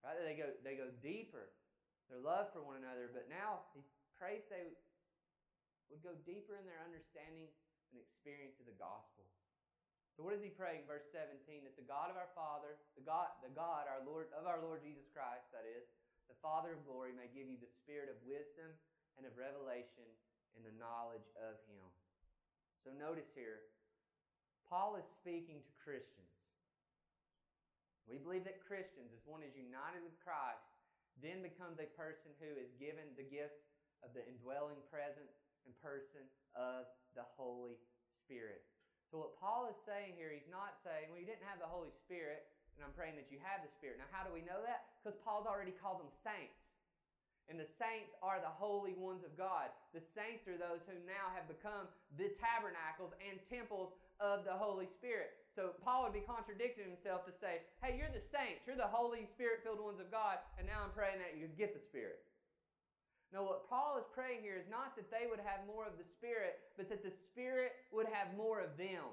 Right? 0.00 0.16
They 0.16 0.32
go, 0.32 0.48
they 0.64 0.80
go 0.80 0.88
deeper, 1.04 1.52
their 2.08 2.24
love 2.24 2.48
for 2.56 2.64
one 2.64 2.80
another, 2.80 3.12
but 3.12 3.28
now 3.28 3.68
he 3.76 3.84
prays 4.16 4.48
they 4.48 4.64
would 5.92 6.00
go 6.00 6.16
deeper 6.24 6.56
in 6.56 6.64
their 6.64 6.80
understanding 6.80 7.52
and 7.92 8.00
experience 8.00 8.56
of 8.56 8.64
the 8.64 8.78
gospel. 8.80 9.28
So 10.18 10.26
what 10.26 10.34
is 10.34 10.42
he 10.42 10.50
praying? 10.50 10.82
Verse 10.90 11.06
17, 11.14 11.62
that 11.62 11.78
the 11.78 11.86
God 11.86 12.10
of 12.10 12.18
our 12.18 12.26
Father, 12.34 12.74
the 12.98 13.06
God, 13.06 13.30
the 13.38 13.54
God, 13.54 13.86
our 13.86 14.02
Lord, 14.02 14.26
of 14.34 14.50
our 14.50 14.58
Lord 14.58 14.82
Jesus 14.82 15.06
Christ, 15.14 15.46
that 15.54 15.62
is, 15.62 15.86
the 16.26 16.34
Father 16.42 16.74
of 16.74 16.82
glory, 16.90 17.14
may 17.14 17.30
give 17.30 17.46
you 17.46 17.54
the 17.54 17.70
spirit 17.70 18.10
of 18.10 18.18
wisdom 18.26 18.66
and 19.14 19.22
of 19.22 19.38
revelation 19.38 20.10
and 20.58 20.66
the 20.66 20.74
knowledge 20.74 21.30
of 21.38 21.54
him. 21.70 21.86
So 22.82 22.90
notice 22.98 23.30
here, 23.30 23.62
Paul 24.66 24.98
is 24.98 25.06
speaking 25.22 25.62
to 25.62 25.72
Christians. 25.86 26.34
We 28.10 28.18
believe 28.18 28.42
that 28.50 28.58
Christians, 28.66 29.14
as 29.14 29.22
one 29.22 29.46
is 29.46 29.54
united 29.54 30.02
with 30.02 30.18
Christ, 30.18 30.66
then 31.22 31.46
becomes 31.46 31.78
a 31.78 31.86
person 31.94 32.34
who 32.42 32.58
is 32.58 32.74
given 32.82 33.06
the 33.14 33.22
gift 33.22 33.62
of 34.02 34.10
the 34.18 34.26
indwelling 34.26 34.82
presence 34.90 35.30
and 35.62 35.70
person 35.78 36.26
of 36.58 36.90
the 37.14 37.24
Holy 37.38 37.78
Spirit. 38.26 38.66
So, 39.08 39.24
what 39.24 39.40
Paul 39.40 39.72
is 39.72 39.78
saying 39.88 40.20
here, 40.20 40.28
he's 40.28 40.52
not 40.52 40.76
saying, 40.84 41.08
well, 41.08 41.16
you 41.16 41.24
didn't 41.24 41.48
have 41.48 41.56
the 41.56 41.68
Holy 41.68 41.88
Spirit, 41.88 42.44
and 42.76 42.84
I'm 42.84 42.92
praying 42.92 43.16
that 43.16 43.32
you 43.32 43.40
have 43.40 43.64
the 43.64 43.72
Spirit. 43.72 43.96
Now, 43.96 44.08
how 44.12 44.20
do 44.20 44.30
we 44.30 44.44
know 44.44 44.60
that? 44.68 45.00
Because 45.00 45.16
Paul's 45.24 45.48
already 45.48 45.72
called 45.72 46.04
them 46.04 46.12
saints. 46.12 46.76
And 47.48 47.56
the 47.56 47.64
saints 47.64 48.12
are 48.20 48.36
the 48.44 48.52
holy 48.52 48.92
ones 48.92 49.24
of 49.24 49.32
God. 49.32 49.72
The 49.96 50.04
saints 50.04 50.44
are 50.44 50.60
those 50.60 50.84
who 50.84 50.92
now 51.08 51.32
have 51.32 51.48
become 51.48 51.88
the 52.20 52.28
tabernacles 52.36 53.16
and 53.24 53.40
temples 53.40 53.96
of 54.20 54.44
the 54.44 54.52
Holy 54.52 54.84
Spirit. 54.84 55.32
So 55.56 55.72
Paul 55.80 56.04
would 56.04 56.12
be 56.12 56.20
contradicting 56.20 56.84
himself 56.84 57.24
to 57.24 57.32
say, 57.32 57.64
hey, 57.80 57.96
you're 57.96 58.12
the 58.12 58.20
saints, 58.20 58.68
you're 58.68 58.76
the 58.76 58.92
Holy 58.92 59.24
Spirit 59.24 59.64
filled 59.64 59.80
ones 59.80 59.96
of 59.96 60.12
God, 60.12 60.44
and 60.60 60.68
now 60.68 60.84
I'm 60.84 60.92
praying 60.92 61.24
that 61.24 61.40
you 61.40 61.48
get 61.56 61.72
the 61.72 61.80
Spirit. 61.80 62.20
No, 63.28 63.44
what 63.44 63.68
Paul 63.68 64.00
is 64.00 64.08
praying 64.08 64.40
here 64.40 64.56
is 64.56 64.72
not 64.72 64.96
that 64.96 65.12
they 65.12 65.28
would 65.28 65.40
have 65.44 65.68
more 65.68 65.84
of 65.84 66.00
the 66.00 66.08
Spirit, 66.08 66.64
but 66.80 66.88
that 66.88 67.04
the 67.04 67.12
Spirit 67.12 67.76
would 67.92 68.08
have 68.08 68.32
more 68.40 68.60
of 68.64 68.72
them. 68.80 69.04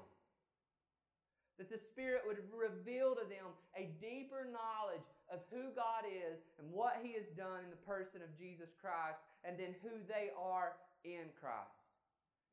That 1.60 1.68
the 1.68 1.76
Spirit 1.76 2.24
would 2.24 2.40
reveal 2.48 3.12
to 3.12 3.28
them 3.28 3.52
a 3.76 3.92
deeper 4.00 4.48
knowledge 4.48 5.04
of 5.28 5.44
who 5.52 5.68
God 5.76 6.08
is 6.08 6.40
and 6.56 6.68
what 6.72 7.04
He 7.04 7.12
has 7.12 7.28
done 7.36 7.60
in 7.64 7.72
the 7.72 7.84
person 7.84 8.24
of 8.24 8.32
Jesus 8.40 8.72
Christ, 8.80 9.20
and 9.44 9.60
then 9.60 9.76
who 9.84 10.00
they 10.08 10.32
are 10.32 10.80
in 11.04 11.28
Christ. 11.36 11.84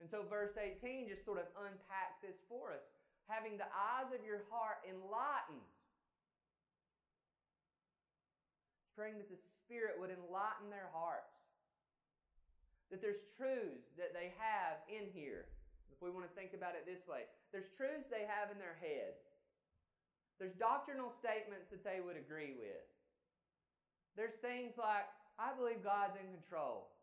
And 0.03 0.11
so, 0.11 0.27
verse 0.27 0.59
18 0.59 1.07
just 1.07 1.23
sort 1.23 1.39
of 1.39 1.47
unpacks 1.55 2.19
this 2.19 2.43
for 2.51 2.75
us. 2.75 2.83
Having 3.31 3.55
the 3.55 3.71
eyes 3.71 4.11
of 4.11 4.19
your 4.27 4.43
heart 4.51 4.83
enlightened. 4.83 5.63
It's 8.83 8.91
praying 8.99 9.15
that 9.15 9.31
the 9.31 9.39
Spirit 9.39 9.95
would 9.95 10.11
enlighten 10.11 10.67
their 10.67 10.91
hearts 10.91 11.42
that 12.93 13.01
there's 13.01 13.25
truths 13.33 13.89
that 13.97 14.13
they 14.13 14.29
have 14.37 14.85
in 14.85 15.09
here. 15.09 15.49
If 15.89 15.97
we 15.97 16.13
want 16.13 16.29
to 16.29 16.33
think 16.37 16.53
about 16.53 16.77
it 16.77 16.85
this 16.85 17.09
way, 17.09 17.25
there's 17.49 17.73
truths 17.73 18.05
they 18.05 18.29
have 18.29 18.53
in 18.53 18.61
their 18.61 18.77
head. 18.77 19.17
There's 20.37 20.53
doctrinal 20.53 21.09
statements 21.09 21.73
that 21.73 21.81
they 21.81 22.05
would 22.05 22.21
agree 22.21 22.53
with. 22.53 22.85
There's 24.13 24.37
things 24.45 24.77
like, 24.77 25.09
I 25.41 25.57
believe 25.57 25.81
God's 25.81 26.21
in 26.21 26.29
control. 26.37 26.93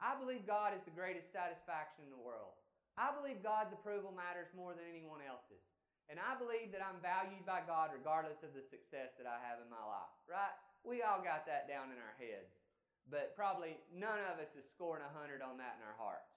I 0.00 0.16
believe 0.16 0.48
God 0.48 0.72
is 0.72 0.80
the 0.88 0.96
greatest 0.96 1.28
satisfaction 1.28 2.08
in 2.08 2.12
the 2.12 2.24
world. 2.24 2.56
I 2.96 3.12
believe 3.12 3.44
God's 3.44 3.76
approval 3.76 4.16
matters 4.16 4.48
more 4.56 4.72
than 4.72 4.88
anyone 4.88 5.20
else's. 5.20 5.60
And 6.08 6.16
I 6.16 6.40
believe 6.40 6.72
that 6.72 6.80
I'm 6.80 7.04
valued 7.04 7.44
by 7.44 7.68
God 7.68 7.92
regardless 7.92 8.40
of 8.40 8.56
the 8.56 8.64
success 8.64 9.12
that 9.20 9.28
I 9.28 9.44
have 9.44 9.60
in 9.60 9.68
my 9.68 9.84
life, 9.84 10.16
right? 10.24 10.56
We 10.88 11.04
all 11.04 11.20
got 11.20 11.44
that 11.44 11.68
down 11.68 11.92
in 11.92 12.00
our 12.00 12.16
heads 12.16 12.60
but 13.10 13.34
probably 13.34 13.74
none 13.90 14.22
of 14.30 14.38
us 14.38 14.54
is 14.54 14.64
scoring 14.70 15.02
100 15.02 15.42
on 15.42 15.58
that 15.58 15.76
in 15.76 15.82
our 15.82 15.98
hearts. 15.98 16.30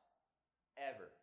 ever. 0.74 1.14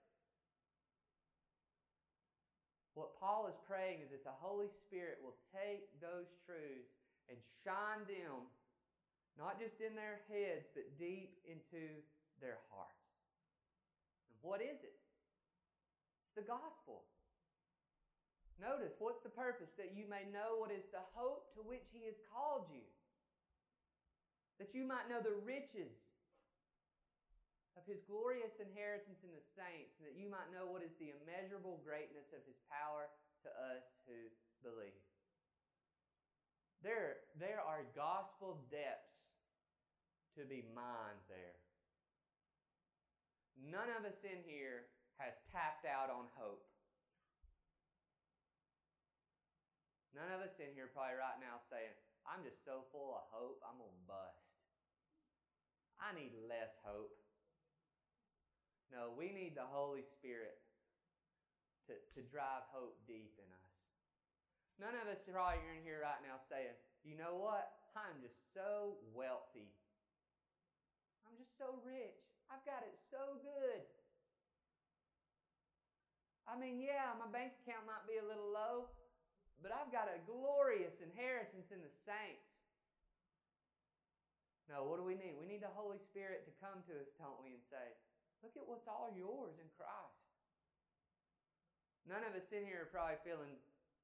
What 2.95 3.19
Paul 3.19 3.51
is 3.51 3.59
praying 3.67 4.03
is 4.07 4.15
that 4.15 4.23
the 4.23 4.35
Holy 4.39 4.71
Spirit 4.71 5.19
will 5.23 5.35
take 5.51 5.91
those 5.99 6.31
truths 6.47 6.95
and 7.27 7.39
shine 7.67 8.07
them, 8.07 8.47
not 9.35 9.59
just 9.59 9.83
in 9.83 9.99
their 9.99 10.23
heads, 10.31 10.71
but 10.75 10.87
deep 10.99 11.39
into 11.47 12.03
their 12.39 12.63
hearts. 12.71 13.11
And 14.31 14.39
what 14.43 14.63
is 14.63 14.83
it? 14.87 14.95
It's 16.27 16.37
the 16.39 16.47
gospel. 16.47 17.07
Notice, 18.61 18.93
what's 19.01 19.25
the 19.25 19.33
purpose? 19.33 19.73
That 19.81 19.97
you 19.97 20.05
may 20.05 20.29
know 20.29 20.61
what 20.61 20.71
is 20.71 20.85
the 20.93 21.03
hope 21.17 21.51
to 21.57 21.65
which 21.65 21.89
He 21.91 22.05
has 22.05 22.19
called 22.29 22.69
you. 22.69 22.85
That 24.61 24.77
you 24.77 24.85
might 24.85 25.09
know 25.09 25.25
the 25.25 25.41
riches 25.41 25.97
of 27.81 27.89
His 27.89 28.05
glorious 28.05 28.61
inheritance 28.61 29.25
in 29.25 29.33
the 29.33 29.47
saints, 29.57 29.97
and 29.97 30.05
that 30.05 30.21
you 30.21 30.29
might 30.29 30.53
know 30.53 30.69
what 30.69 30.85
is 30.85 30.93
the 31.01 31.17
immeasurable 31.17 31.81
greatness 31.81 32.29
of 32.37 32.45
His 32.45 32.61
power 32.69 33.09
to 33.41 33.49
us 33.73 33.89
who 34.05 34.29
believe. 34.61 35.01
There, 36.85 37.25
there 37.41 37.65
are 37.65 37.89
gospel 37.97 38.61
depths 38.69 39.17
to 40.37 40.45
be 40.45 40.65
mined 40.77 41.25
there. 41.29 41.57
None 43.61 43.93
of 43.97 44.09
us 44.09 44.21
in 44.25 44.41
here 44.45 44.89
has 45.21 45.37
tapped 45.53 45.85
out 45.85 46.09
on 46.09 46.29
hope. 46.37 46.65
None 50.17 50.33
of 50.33 50.41
us 50.41 50.57
in 50.57 50.73
here 50.73 50.89
probably 50.93 51.21
right 51.21 51.37
now 51.41 51.61
saying, 51.69 51.93
I'm 52.25 52.41
just 52.45 52.65
so 52.65 52.89
full 52.89 53.17
of 53.17 53.29
hope, 53.29 53.61
I'm 53.65 53.77
going 53.77 53.93
to 53.93 54.05
bust. 54.09 54.40
I 56.01 56.17
need 56.17 56.33
less 56.49 56.73
hope. 56.83 57.13
No, 58.91 59.15
we 59.15 59.31
need 59.31 59.55
the 59.55 59.69
Holy 59.69 60.03
Spirit 60.19 60.59
to, 61.87 61.95
to 62.17 62.21
drive 62.27 62.67
hope 62.75 62.99
deep 63.07 63.39
in 63.39 63.47
us. 63.47 63.71
None 64.81 64.97
of 64.97 65.07
us 65.13 65.21
probably 65.29 65.61
are 65.61 65.77
in 65.77 65.85
here 65.85 66.01
right 66.03 66.19
now 66.25 66.41
saying, 66.49 66.75
you 67.05 67.15
know 67.15 67.37
what? 67.37 67.69
I'm 67.93 68.19
just 68.25 68.37
so 68.57 68.99
wealthy. 69.13 69.69
I'm 71.29 71.37
just 71.37 71.53
so 71.61 71.79
rich. 71.85 72.19
I've 72.51 72.65
got 72.67 72.83
it 72.83 72.97
so 73.13 73.39
good. 73.45 73.85
I 76.51 76.59
mean, 76.59 76.83
yeah, 76.83 77.15
my 77.15 77.31
bank 77.31 77.55
account 77.63 77.87
might 77.87 78.03
be 78.11 78.19
a 78.19 78.27
little 78.27 78.51
low, 78.51 78.91
but 79.63 79.71
I've 79.71 79.95
got 79.95 80.11
a 80.11 80.19
glorious 80.27 80.99
inheritance 80.99 81.71
in 81.71 81.79
the 81.79 81.95
saints. 82.03 82.51
No, 84.71 84.87
what 84.87 85.03
do 85.03 85.05
we 85.05 85.19
need? 85.19 85.35
We 85.35 85.51
need 85.51 85.67
the 85.67 85.75
Holy 85.75 85.99
Spirit 85.99 86.47
to 86.47 86.55
come 86.63 86.87
to 86.87 86.95
us, 87.03 87.11
don't 87.19 87.43
we, 87.43 87.59
and 87.59 87.67
say, 87.67 87.91
Look 88.41 88.57
at 88.57 88.65
what's 88.65 88.89
all 88.89 89.13
yours 89.13 89.59
in 89.61 89.69
Christ. 89.77 90.17
None 92.09 92.25
of 92.25 92.33
us 92.33 92.49
in 92.55 92.65
here 92.65 92.89
are 92.89 92.93
probably 92.95 93.21
feeling 93.21 93.53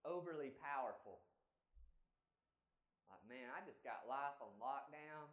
overly 0.05 0.53
powerful. 0.61 1.25
Like, 3.09 3.25
man, 3.25 3.49
I 3.49 3.65
just 3.65 3.81
got 3.81 4.05
life 4.05 4.37
on 4.45 4.53
lockdown. 4.61 5.33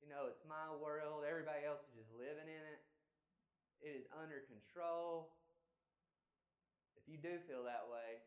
You 0.00 0.08
know, 0.08 0.30
it's 0.30 0.40
my 0.48 0.72
world. 0.72 1.28
Everybody 1.28 1.68
else 1.68 1.84
is 1.92 2.00
just 2.00 2.12
living 2.16 2.48
in 2.48 2.62
it. 2.64 2.80
It 3.84 3.92
is 3.92 4.06
under 4.16 4.46
control. 4.48 5.36
If 6.96 7.04
you 7.04 7.20
do 7.20 7.36
feel 7.44 7.66
that 7.68 7.84
way, 7.92 8.24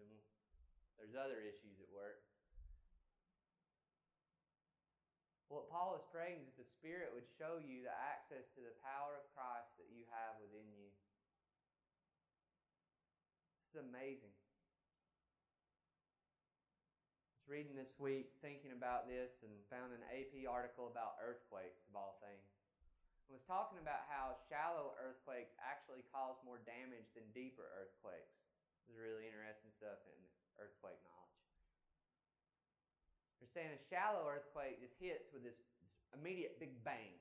then 0.00 0.08
there's 0.96 1.12
other 1.12 1.44
issues 1.44 1.76
at 1.82 1.90
work. 1.92 2.24
What 5.48 5.72
Paul 5.72 5.96
is 5.96 6.04
praying 6.12 6.44
is 6.44 6.52
that 6.52 6.60
the 6.60 6.68
Spirit 6.76 7.08
would 7.16 7.24
show 7.40 7.56
you 7.56 7.80
the 7.80 7.96
access 7.96 8.44
to 8.52 8.60
the 8.60 8.76
power 8.84 9.16
of 9.16 9.24
Christ 9.32 9.72
that 9.80 9.88
you 9.88 10.04
have 10.12 10.36
within 10.44 10.68
you. 10.76 10.92
This 13.64 13.72
is 13.72 13.80
amazing. 13.80 14.28
I 17.32 17.40
was 17.40 17.48
reading 17.48 17.80
this 17.80 17.96
week, 17.96 18.36
thinking 18.44 18.76
about 18.76 19.08
this, 19.08 19.32
and 19.40 19.52
found 19.72 19.96
an 19.96 20.04
AP 20.12 20.44
article 20.44 20.92
about 20.92 21.16
earthquakes, 21.16 21.80
of 21.88 21.96
all 21.96 22.20
things. 22.20 22.44
It 23.28 23.36
was 23.36 23.44
talking 23.48 23.80
about 23.80 24.04
how 24.08 24.36
shallow 24.52 24.96
earthquakes 25.00 25.56
actually 25.60 26.04
cause 26.12 26.36
more 26.44 26.60
damage 26.64 27.08
than 27.16 27.24
deeper 27.32 27.64
earthquakes. 27.76 28.36
It 28.84 28.92
was 28.92 29.00
really 29.00 29.28
interesting 29.28 29.72
stuff 29.76 30.00
in 30.08 30.16
earthquake 30.60 31.00
knowledge. 31.08 31.27
Saying 33.56 33.72
a 33.72 33.80
shallow 33.88 34.28
earthquake 34.28 34.78
just 34.84 34.94
hits 35.00 35.32
with 35.32 35.40
this, 35.40 35.56
this 35.80 35.96
immediate 36.12 36.60
big 36.60 36.76
bang, 36.84 37.16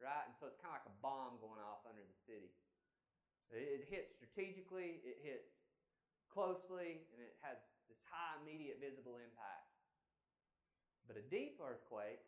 right? 0.00 0.24
And 0.24 0.32
so 0.32 0.48
it's 0.48 0.56
kind 0.56 0.72
of 0.72 0.80
like 0.80 0.88
a 0.88 0.96
bomb 1.04 1.36
going 1.38 1.60
off 1.60 1.84
under 1.84 2.00
the 2.00 2.18
city. 2.24 2.52
It, 3.52 3.60
it 3.60 3.82
hits 3.86 4.16
strategically, 4.16 5.04
it 5.04 5.20
hits 5.20 5.62
closely, 6.32 7.04
and 7.12 7.20
it 7.20 7.36
has 7.44 7.60
this 7.92 8.00
high 8.08 8.40
immediate 8.40 8.80
visible 8.80 9.20
impact. 9.20 9.68
But 11.06 11.20
a 11.20 11.24
deep 11.28 11.60
earthquake, 11.62 12.24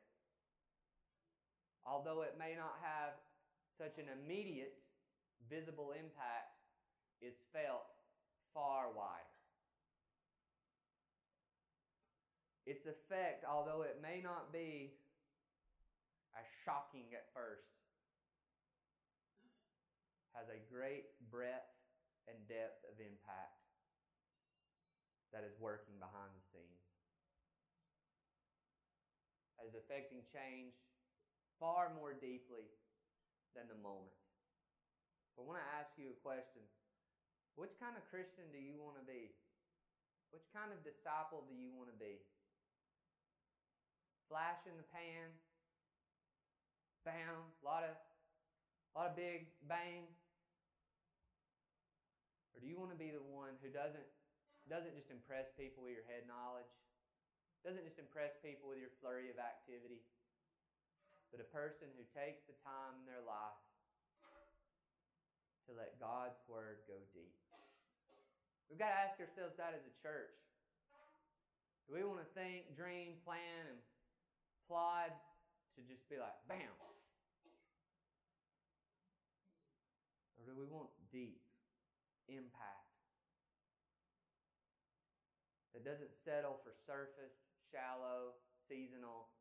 although 1.83 2.23
it 2.23 2.39
may 2.39 2.55
not 2.55 2.79
have 2.85 3.19
such 3.75 3.99
an 3.99 4.07
immediate 4.13 4.77
visible 5.51 5.97
impact, 5.97 6.61
is 7.21 7.35
felt 7.51 7.91
far 8.55 8.93
wider. 8.95 9.38
Its 12.69 12.85
effect, 12.85 13.49
although 13.49 13.81
it 13.81 13.97
may 14.05 14.21
not 14.21 14.53
be 14.53 14.93
as 16.37 16.45
shocking 16.69 17.17
at 17.17 17.33
first, 17.33 17.73
has 20.37 20.53
a 20.53 20.61
great 20.69 21.17
breadth 21.33 21.73
and 22.29 22.37
depth 22.45 22.85
of 22.85 23.01
impact 23.01 23.65
that 25.33 25.49
is 25.49 25.57
working 25.57 25.97
behind 25.97 26.29
the 26.37 26.45
scenes. 26.53 26.85
Is 29.59 29.75
affecting 29.75 30.25
change 30.33 30.73
far 31.61 31.93
more 31.93 32.17
deeply 32.17 32.73
than 33.53 33.69
the 33.69 33.77
moment. 33.77 34.17
So 35.37 35.45
I 35.45 35.45
want 35.45 35.61
to 35.61 35.69
ask 35.77 35.93
you 36.01 36.09
a 36.15 36.25
question. 36.25 36.65
Which 37.53 37.77
kind 37.77 37.93
of 37.93 38.07
Christian 38.09 38.49
do 38.49 38.57
you 38.57 38.81
want 38.81 38.97
to 38.97 39.05
be? 39.05 39.35
Which 40.33 40.47
kind 40.57 40.73
of 40.73 40.81
disciple 40.87 41.45
do 41.45 41.53
you 41.53 41.69
want 41.75 41.93
to 41.93 41.99
be? 42.01 42.17
Flash 44.29 44.61
in 44.69 44.77
the 44.77 44.89
pan, 44.93 45.33
bam, 47.03 47.41
a 47.41 47.65
lot 47.65 47.83
of, 47.83 47.97
lot 48.93 49.09
of 49.11 49.17
big 49.17 49.49
bang? 49.65 50.05
Or 52.53 52.61
do 52.61 52.69
you 52.69 52.77
want 52.77 52.93
to 52.93 53.01
be 53.01 53.09
the 53.09 53.25
one 53.25 53.57
who 53.65 53.73
doesn't, 53.73 54.05
doesn't 54.69 54.93
just 54.93 55.09
impress 55.09 55.49
people 55.57 55.89
with 55.89 55.97
your 55.97 56.05
head 56.05 56.29
knowledge, 56.29 56.69
doesn't 57.65 57.83
just 57.89 57.97
impress 57.97 58.37
people 58.45 58.69
with 58.69 58.79
your 58.79 58.93
flurry 59.01 59.33
of 59.33 59.41
activity, 59.41 60.05
but 61.33 61.41
a 61.41 61.49
person 61.49 61.89
who 61.97 62.05
takes 62.13 62.45
the 62.45 62.57
time 62.61 62.95
in 63.01 63.05
their 63.09 63.25
life 63.25 63.61
to 65.69 65.73
let 65.73 65.97
God's 65.97 66.39
word 66.49 66.85
go 66.85 67.01
deep? 67.17 67.37
We've 68.69 68.77
got 68.77 68.93
to 68.93 69.01
ask 69.01 69.17
ourselves 69.17 69.57
that 69.57 69.73
as 69.73 69.81
a 69.81 69.95
church. 70.05 70.37
Do 71.89 71.97
we 71.97 72.05
want 72.05 72.21
to 72.21 72.29
think, 72.37 72.77
dream, 72.77 73.17
plan, 73.25 73.65
and 73.65 73.81
applied 74.69 75.17
to 75.73 75.81
just 75.89 76.05
be 76.13 76.21
like, 76.21 76.37
bam? 76.45 76.61
Or 80.37 80.45
do 80.45 80.53
we 80.53 80.69
want 80.69 80.93
deep 81.09 81.41
impact 82.29 82.93
that 85.73 85.89
doesn't 85.89 86.13
settle 86.13 86.61
for 86.61 86.77
surface, 86.85 87.41
shallow, 87.73 88.37
seasonal 88.69 89.33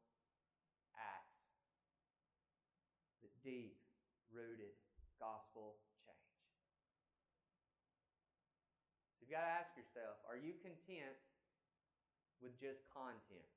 acts, 0.96 1.44
but 3.20 3.32
deep, 3.44 3.84
rooted 4.32 4.80
gospel 5.20 5.76
change? 6.08 6.40
So 9.20 9.28
you've 9.28 9.36
got 9.36 9.44
to 9.44 9.54
ask 9.60 9.76
yourself 9.76 10.24
are 10.24 10.40
you 10.40 10.56
content 10.64 11.20
with 12.40 12.56
just 12.64 12.88
content? 12.96 13.57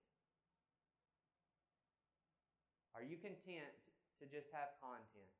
Are 3.00 3.08
you 3.08 3.16
content 3.16 3.72
to 4.20 4.28
just 4.28 4.52
have 4.52 4.76
content? 4.76 5.32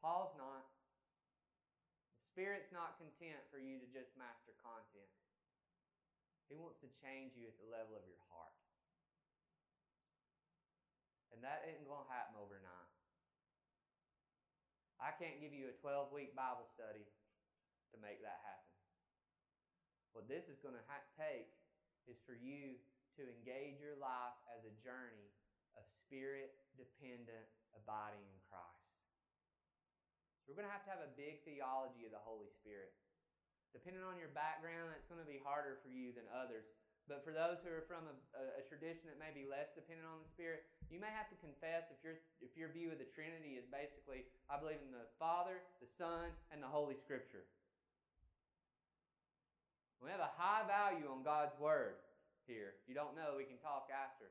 Paul's 0.00 0.32
not. 0.40 0.64
The 2.16 2.24
Spirit's 2.32 2.72
not 2.72 2.96
content 2.96 3.44
for 3.52 3.60
you 3.60 3.76
to 3.76 3.88
just 3.92 4.08
master 4.16 4.56
content. 4.64 5.12
He 6.48 6.56
wants 6.56 6.80
to 6.80 6.88
change 7.04 7.36
you 7.36 7.44
at 7.44 7.60
the 7.60 7.68
level 7.68 7.92
of 7.92 8.08
your 8.08 8.24
heart. 8.32 8.56
And 11.36 11.44
that 11.44 11.68
isn't 11.68 11.84
going 11.84 12.08
to 12.08 12.12
happen 12.12 12.40
overnight. 12.40 12.92
I 14.96 15.12
can't 15.12 15.44
give 15.44 15.52
you 15.52 15.68
a 15.68 15.76
12 15.84 16.08
week 16.08 16.32
Bible 16.32 16.64
study 16.72 17.04
to 17.92 18.00
make 18.00 18.24
that 18.24 18.40
happen. 18.48 18.72
What 20.16 20.24
this 20.24 20.48
is 20.48 20.56
going 20.64 20.72
to 20.72 20.84
ha- 20.88 21.04
take 21.20 21.52
is 22.08 22.16
for 22.24 22.32
you 22.32 22.80
to 23.18 23.22
engage 23.22 23.78
your 23.78 23.94
life 23.98 24.34
as 24.50 24.66
a 24.66 24.74
journey 24.82 25.30
of 25.78 25.86
spirit 25.86 26.54
dependent 26.74 27.46
abiding 27.74 28.22
in 28.22 28.38
Christ. 28.46 28.84
So 30.42 30.52
we're 30.52 30.58
going 30.60 30.68
to 30.68 30.74
have 30.74 30.86
to 30.86 30.92
have 30.92 31.04
a 31.04 31.12
big 31.16 31.42
theology 31.46 32.04
of 32.04 32.12
the 32.12 32.22
Holy 32.22 32.50
Spirit. 32.50 32.92
Depending 33.72 34.06
on 34.06 34.20
your 34.20 34.30
background, 34.30 34.94
that's 34.94 35.08
going 35.10 35.22
to 35.22 35.26
be 35.26 35.42
harder 35.42 35.82
for 35.82 35.90
you 35.90 36.14
than 36.14 36.28
others. 36.30 36.68
But 37.10 37.20
for 37.20 37.34
those 37.36 37.60
who 37.60 37.68
are 37.68 37.84
from 37.84 38.08
a, 38.08 38.16
a, 38.32 38.44
a, 38.60 38.64
tradition 38.64 39.12
that 39.12 39.20
may 39.20 39.28
be 39.28 39.44
less 39.44 39.76
dependent 39.76 40.08
on 40.08 40.24
the 40.24 40.30
Spirit, 40.30 40.64
you 40.88 40.96
may 40.96 41.12
have 41.12 41.28
to 41.28 41.36
confess 41.36 41.92
if, 41.92 42.00
your 42.00 42.16
if 42.40 42.56
your 42.56 42.72
view 42.72 42.96
of 42.96 43.00
the 43.02 43.08
Trinity 43.12 43.60
is 43.60 43.68
basically, 43.68 44.24
I 44.48 44.56
believe 44.56 44.80
in 44.80 44.88
the 44.88 45.04
Father, 45.20 45.60
the 45.84 45.90
Son, 45.90 46.32
and 46.48 46.64
the 46.64 46.70
Holy 46.70 46.96
Scripture. 46.96 47.44
We 50.00 50.08
have 50.08 50.24
a 50.24 50.32
high 50.32 50.64
value 50.64 51.08
on 51.08 51.20
God's 51.24 51.56
Word 51.60 52.03
here. 52.46 52.76
If 52.80 52.88
you 52.88 52.94
don't 52.94 53.16
know, 53.16 53.36
we 53.36 53.48
can 53.48 53.58
talk 53.58 53.88
after. 53.92 54.30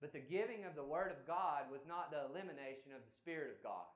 But 0.00 0.16
the 0.16 0.24
giving 0.24 0.64
of 0.64 0.74
the 0.74 0.86
Word 0.86 1.12
of 1.12 1.26
God 1.28 1.68
was 1.68 1.84
not 1.84 2.08
the 2.08 2.24
elimination 2.30 2.96
of 2.96 3.04
the 3.04 3.16
Spirit 3.20 3.52
of 3.52 3.60
God. 3.60 3.88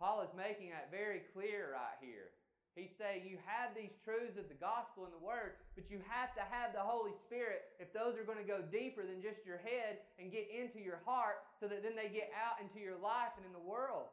Paul 0.00 0.24
is 0.24 0.32
making 0.34 0.70
that 0.70 0.90
very 0.90 1.22
clear 1.36 1.76
right 1.76 1.98
here. 2.00 2.34
He's 2.74 2.90
saying 2.98 3.22
you 3.22 3.38
have 3.46 3.70
these 3.70 3.94
truths 4.02 4.34
of 4.34 4.50
the 4.50 4.58
gospel 4.58 5.06
and 5.06 5.14
the 5.14 5.22
word, 5.22 5.62
but 5.78 5.94
you 5.94 6.02
have 6.10 6.34
to 6.34 6.42
have 6.42 6.74
the 6.74 6.82
Holy 6.82 7.14
Spirit 7.14 7.70
if 7.78 7.94
those 7.94 8.18
are 8.18 8.26
going 8.26 8.42
to 8.42 8.46
go 8.46 8.66
deeper 8.66 9.06
than 9.06 9.22
just 9.22 9.46
your 9.46 9.62
head 9.62 10.02
and 10.18 10.34
get 10.34 10.50
into 10.50 10.82
your 10.82 10.98
heart 11.06 11.46
so 11.54 11.70
that 11.70 11.86
then 11.86 11.94
they 11.94 12.10
get 12.10 12.34
out 12.34 12.58
into 12.58 12.82
your 12.82 12.98
life 12.98 13.30
and 13.38 13.46
in 13.46 13.54
the 13.54 13.62
world. 13.62 14.10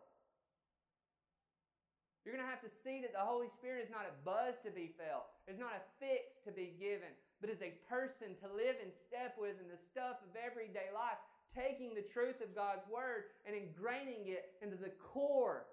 You're 2.21 2.37
going 2.37 2.45
to 2.45 2.53
have 2.53 2.61
to 2.61 2.69
see 2.69 3.01
that 3.01 3.17
the 3.17 3.25
Holy 3.25 3.49
Spirit 3.49 3.81
is 3.81 3.89
not 3.89 4.05
a 4.05 4.13
buzz 4.21 4.61
to 4.61 4.69
be 4.69 4.93
felt, 4.93 5.25
it's 5.51 5.59
not 5.59 5.75
a 5.75 5.83
fix 5.99 6.39
to 6.47 6.51
be 6.55 6.71
given, 6.79 7.11
but 7.43 7.51
is 7.51 7.59
a 7.59 7.75
person 7.91 8.39
to 8.39 8.47
live 8.55 8.79
in 8.79 8.87
step 8.87 9.35
with 9.35 9.59
in 9.59 9.67
the 9.67 9.75
stuff 9.75 10.23
of 10.23 10.31
everyday 10.39 10.87
life, 10.95 11.19
taking 11.51 11.91
the 11.91 12.07
truth 12.07 12.39
of 12.39 12.55
God's 12.55 12.87
Word 12.87 13.35
and 13.43 13.51
ingraining 13.51 14.31
it 14.31 14.55
into 14.63 14.79
the 14.79 14.95
core 14.95 15.67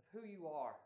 of 0.00 0.04
who 0.16 0.24
you 0.24 0.48
are. 0.48 0.80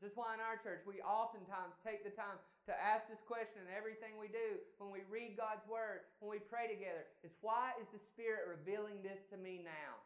This 0.00 0.16
is 0.16 0.16
why 0.16 0.32
in 0.32 0.40
our 0.40 0.56
church 0.56 0.88
we 0.88 1.04
oftentimes 1.04 1.76
take 1.84 2.00
the 2.00 2.16
time 2.16 2.40
to 2.64 2.72
ask 2.72 3.04
this 3.12 3.20
question 3.20 3.60
in 3.60 3.68
everything 3.68 4.16
we 4.16 4.32
do 4.32 4.56
when 4.80 4.88
we 4.88 5.04
read 5.12 5.36
God's 5.36 5.68
Word, 5.68 6.08
when 6.24 6.32
we 6.32 6.40
pray 6.40 6.64
together, 6.64 7.04
is 7.20 7.36
why 7.44 7.76
is 7.76 7.92
the 7.92 8.00
Spirit 8.00 8.48
revealing 8.48 9.04
this 9.04 9.20
to 9.28 9.36
me 9.36 9.60
now? 9.60 10.00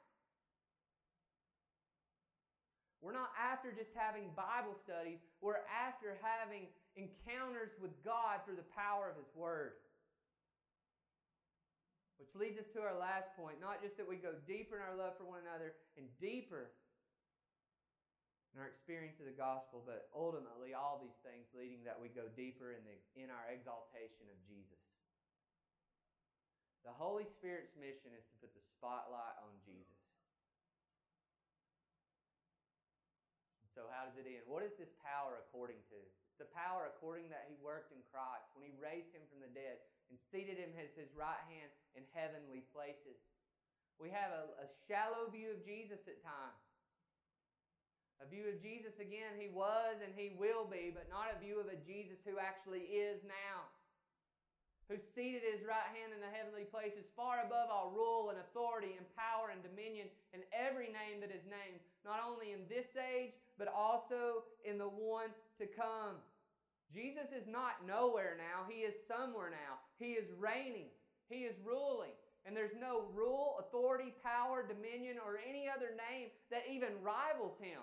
We're 3.03 3.19
not 3.19 3.35
after 3.35 3.75
just 3.75 3.91
having 3.99 4.31
Bible 4.38 4.79
studies, 4.79 5.19
we're 5.43 5.67
after 5.67 6.15
having 6.23 6.71
encounters 6.95 7.75
with 7.83 7.91
God 8.07 8.47
through 8.47 8.62
the 8.62 8.71
power 8.79 9.11
of 9.11 9.19
His 9.19 9.27
Word. 9.35 9.83
Which 12.23 12.31
leads 12.38 12.62
us 12.62 12.71
to 12.79 12.81
our 12.87 12.95
last 12.95 13.35
point 13.35 13.59
not 13.59 13.83
just 13.83 13.99
that 13.99 14.07
we 14.07 14.15
go 14.15 14.38
deeper 14.47 14.79
in 14.79 14.87
our 14.87 14.95
love 14.95 15.19
for 15.19 15.27
one 15.27 15.43
another 15.43 15.75
and 15.99 16.07
deeper 16.23 16.71
in 18.55 18.62
our 18.62 18.71
experience 18.71 19.19
of 19.19 19.27
the 19.27 19.35
gospel, 19.35 19.83
but 19.83 20.12
ultimately 20.15 20.77
all 20.77 21.01
these 21.01 21.19
things 21.25 21.49
leading 21.57 21.83
that 21.83 21.97
we 21.97 22.12
go 22.12 22.31
deeper 22.37 22.77
in, 22.77 22.85
the, 22.85 22.95
in 23.19 23.33
our 23.33 23.51
exaltation 23.51 24.29
of 24.31 24.38
Jesus. 24.47 24.79
The 26.85 26.95
Holy 26.95 27.25
Spirit's 27.27 27.73
mission 27.75 28.12
is 28.15 28.23
to 28.29 28.35
put 28.38 28.53
the 28.55 28.62
spotlight 28.77 29.38
on 29.43 29.55
Jesus. 29.65 30.02
So, 33.83 33.90
how 33.90 34.07
does 34.07 34.14
it 34.14 34.31
end? 34.31 34.47
What 34.47 34.62
is 34.62 34.79
this 34.79 34.95
power 35.03 35.42
according 35.42 35.83
to? 35.90 35.99
It's 35.99 36.38
the 36.38 36.47
power 36.55 36.87
according 36.87 37.27
that 37.35 37.51
He 37.51 37.59
worked 37.59 37.90
in 37.90 37.99
Christ 38.14 38.47
when 38.55 38.62
He 38.62 38.71
raised 38.79 39.11
Him 39.11 39.27
from 39.27 39.42
the 39.42 39.51
dead 39.51 39.83
and 40.07 40.14
seated 40.31 40.55
Him 40.55 40.71
as 40.79 40.95
His 40.95 41.11
right 41.18 41.42
hand 41.51 41.66
in 41.99 42.07
heavenly 42.14 42.62
places. 42.71 43.18
We 43.99 44.14
have 44.14 44.31
a, 44.31 44.55
a 44.62 44.66
shallow 44.87 45.27
view 45.35 45.59
of 45.59 45.66
Jesus 45.66 46.07
at 46.07 46.23
times. 46.23 46.62
A 48.23 48.27
view 48.31 48.47
of 48.47 48.62
Jesus 48.62 49.03
again, 49.03 49.35
he 49.35 49.51
was 49.51 49.99
and 49.99 50.14
he 50.14 50.31
will 50.38 50.62
be, 50.62 50.95
but 50.95 51.11
not 51.11 51.35
a 51.35 51.42
view 51.42 51.59
of 51.59 51.66
a 51.66 51.79
Jesus 51.83 52.23
who 52.23 52.38
actually 52.38 52.87
is 52.87 53.18
now. 53.27 53.66
Who's 54.90 55.03
seated 55.03 55.42
his 55.47 55.64
right 55.64 55.88
hand 55.95 56.12
in 56.12 56.21
the 56.21 56.29
heavenly 56.29 56.68
places, 56.68 57.09
far 57.16 57.40
above 57.40 57.71
all 57.71 57.95
rule 57.95 58.29
and 58.29 58.38
authority 58.38 58.99
and 58.99 59.07
power 59.16 59.49
and 59.49 59.62
dominion 59.62 60.11
and 60.35 60.42
every 60.53 60.90
name 60.92 61.23
that 61.23 61.33
is 61.33 61.47
named, 61.49 61.81
not 62.05 62.21
only 62.21 62.53
in 62.53 62.66
this 62.68 62.92
age, 62.99 63.33
but 63.57 63.73
also 63.73 64.45
in 64.66 64.77
the 64.77 64.90
one 64.90 65.31
to 65.57 65.66
come. 65.66 66.21
Jesus 66.92 67.33
is 67.33 67.49
not 67.49 67.87
nowhere 67.87 68.37
now, 68.37 68.68
he 68.68 68.85
is 68.85 68.95
somewhere 69.09 69.49
now. 69.49 69.81
He 69.97 70.12
is 70.12 70.29
reigning, 70.37 70.92
he 71.31 71.49
is 71.49 71.57
ruling. 71.64 72.12
And 72.45 72.57
there's 72.57 72.75
no 72.75 73.07
rule, 73.14 73.55
authority, 73.62 74.12
power, 74.18 74.66
dominion, 74.66 75.16
or 75.25 75.38
any 75.38 75.71
other 75.71 75.95
name 75.95 76.29
that 76.51 76.66
even 76.66 76.99
rivals 77.01 77.55
him 77.62 77.81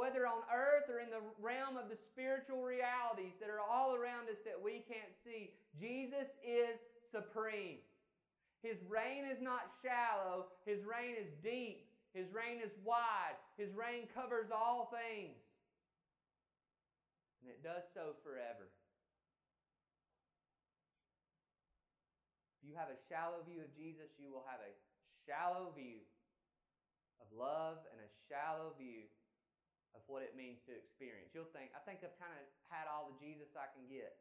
whether 0.00 0.24
on 0.24 0.40
earth 0.48 0.88
or 0.88 1.04
in 1.04 1.12
the 1.12 1.20
realm 1.36 1.76
of 1.76 1.92
the 1.92 2.00
spiritual 2.08 2.64
realities 2.64 3.36
that 3.36 3.52
are 3.52 3.60
all 3.60 3.92
around 3.92 4.32
us 4.32 4.40
that 4.48 4.56
we 4.56 4.80
can't 4.88 5.12
see, 5.20 5.52
Jesus 5.76 6.40
is 6.40 6.80
supreme. 7.12 7.84
His 8.64 8.80
reign 8.88 9.28
is 9.28 9.44
not 9.44 9.68
shallow, 9.84 10.48
His 10.64 10.88
reign 10.88 11.20
is 11.20 11.28
deep, 11.44 11.84
His 12.16 12.32
reign 12.32 12.64
is 12.64 12.72
wide, 12.80 13.36
His 13.60 13.76
reign 13.76 14.08
covers 14.16 14.48
all 14.48 14.88
things. 14.88 15.36
And 17.44 17.52
it 17.52 17.60
does 17.60 17.84
so 17.92 18.16
forever. 18.24 18.72
If 22.56 22.64
you 22.64 22.72
have 22.72 22.88
a 22.88 22.96
shallow 23.12 23.44
view 23.44 23.60
of 23.60 23.72
Jesus, 23.76 24.08
you 24.16 24.32
will 24.32 24.48
have 24.48 24.64
a 24.64 24.72
shallow 25.28 25.76
view 25.76 26.00
of 27.20 27.28
love 27.36 27.84
and 27.92 28.00
a 28.00 28.08
shallow 28.32 28.72
view 28.80 29.04
of 29.94 30.02
what 30.06 30.22
it 30.22 30.38
means 30.38 30.62
to 30.66 30.72
experience. 30.72 31.34
You'll 31.34 31.50
think, 31.50 31.74
I 31.74 31.82
think 31.82 32.02
I've 32.02 32.16
kind 32.20 32.34
of 32.34 32.44
had 32.70 32.86
all 32.86 33.10
the 33.10 33.16
Jesus 33.18 33.50
I 33.58 33.70
can 33.74 33.86
get. 33.90 34.14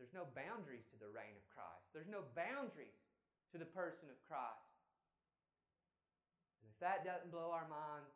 There's 0.00 0.14
no 0.16 0.26
boundaries 0.34 0.84
to 0.90 0.98
the 0.98 1.08
reign 1.10 1.36
of 1.38 1.44
Christ, 1.52 1.86
there's 1.94 2.10
no 2.10 2.26
boundaries 2.34 2.98
to 3.52 3.56
the 3.60 3.68
person 3.70 4.10
of 4.10 4.18
Christ. 4.26 4.74
And 6.64 6.66
if 6.72 6.78
that 6.82 7.06
doesn't 7.06 7.30
blow 7.30 7.54
our 7.54 7.68
minds, 7.70 8.10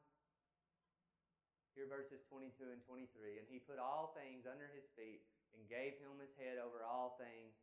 here 1.78 1.86
verses 1.86 2.18
22 2.26 2.74
and 2.74 2.82
23. 2.82 3.38
And 3.38 3.46
he 3.46 3.62
put 3.62 3.78
all 3.78 4.10
things 4.18 4.50
under 4.50 4.66
his 4.74 4.90
feet 4.98 5.22
and 5.54 5.62
gave 5.70 5.94
him 6.02 6.18
his 6.18 6.34
head 6.34 6.58
over 6.58 6.82
all 6.82 7.14
things, 7.22 7.54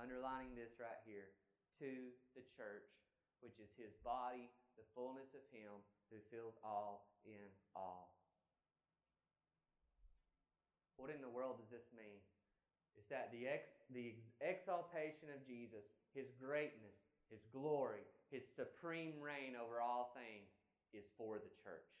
underlining 0.00 0.56
this 0.56 0.72
right 0.80 0.96
here, 1.04 1.28
to 1.76 2.08
the 2.32 2.40
church, 2.56 2.88
which 3.44 3.60
is 3.60 3.68
his 3.76 3.92
body, 4.00 4.48
the 4.80 4.88
fullness 4.96 5.36
of 5.36 5.44
him 5.52 5.84
who 6.08 6.16
fills 6.32 6.56
all 6.64 7.12
in 7.28 7.52
all. 7.76 8.16
What 10.96 11.12
in 11.12 11.20
the 11.20 11.28
world 11.28 11.60
does 11.60 11.68
this 11.68 11.92
mean? 11.92 12.24
It's 12.96 13.12
that 13.12 13.28
the, 13.28 13.44
ex, 13.44 13.68
the 13.92 14.16
ex, 14.40 14.64
exaltation 14.64 15.28
of 15.36 15.44
Jesus, 15.44 15.84
his 16.16 16.32
greatness, 16.40 16.96
his 17.28 17.44
glory, 17.52 18.08
his 18.32 18.48
supreme 18.48 19.20
reign 19.20 19.52
over 19.52 19.84
all 19.84 20.16
things 20.16 20.48
is 20.96 21.04
for 21.16 21.36
the 21.36 21.52
church. 21.60 21.92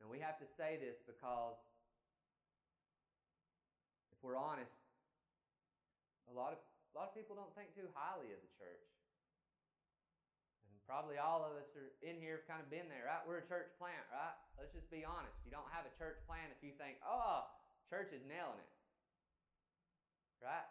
And 0.00 0.08
we 0.08 0.20
have 0.24 0.40
to 0.40 0.48
say 0.48 0.80
this 0.80 1.04
because 1.04 1.60
if 4.12 4.18
we're 4.24 4.36
honest, 4.36 4.72
a 6.28 6.34
lot 6.34 6.52
of, 6.52 6.60
a 6.60 6.94
lot 6.96 7.08
of 7.08 7.14
people 7.14 7.36
don't 7.36 7.52
think 7.52 7.72
too 7.76 7.88
highly 7.94 8.32
of 8.32 8.40
the 8.40 8.52
church. 8.56 8.95
Probably 10.86 11.18
all 11.18 11.42
of 11.42 11.58
us 11.58 11.66
are 11.74 11.90
in 11.98 12.22
here 12.22 12.38
have 12.40 12.46
kind 12.46 12.62
of 12.62 12.70
been 12.70 12.86
there, 12.86 13.10
right? 13.10 13.20
We're 13.26 13.42
a 13.42 13.48
church 13.50 13.74
plant, 13.74 14.06
right? 14.14 14.34
Let's 14.54 14.70
just 14.70 14.86
be 14.86 15.02
honest. 15.02 15.34
You 15.42 15.50
don't 15.50 15.66
have 15.74 15.82
a 15.82 15.94
church 15.98 16.22
plant 16.30 16.54
if 16.54 16.62
you 16.62 16.70
think, 16.78 17.02
oh, 17.02 17.50
church 17.90 18.14
is 18.14 18.22
nailing 18.22 18.62
it. 18.62 18.72
Right? 20.38 20.66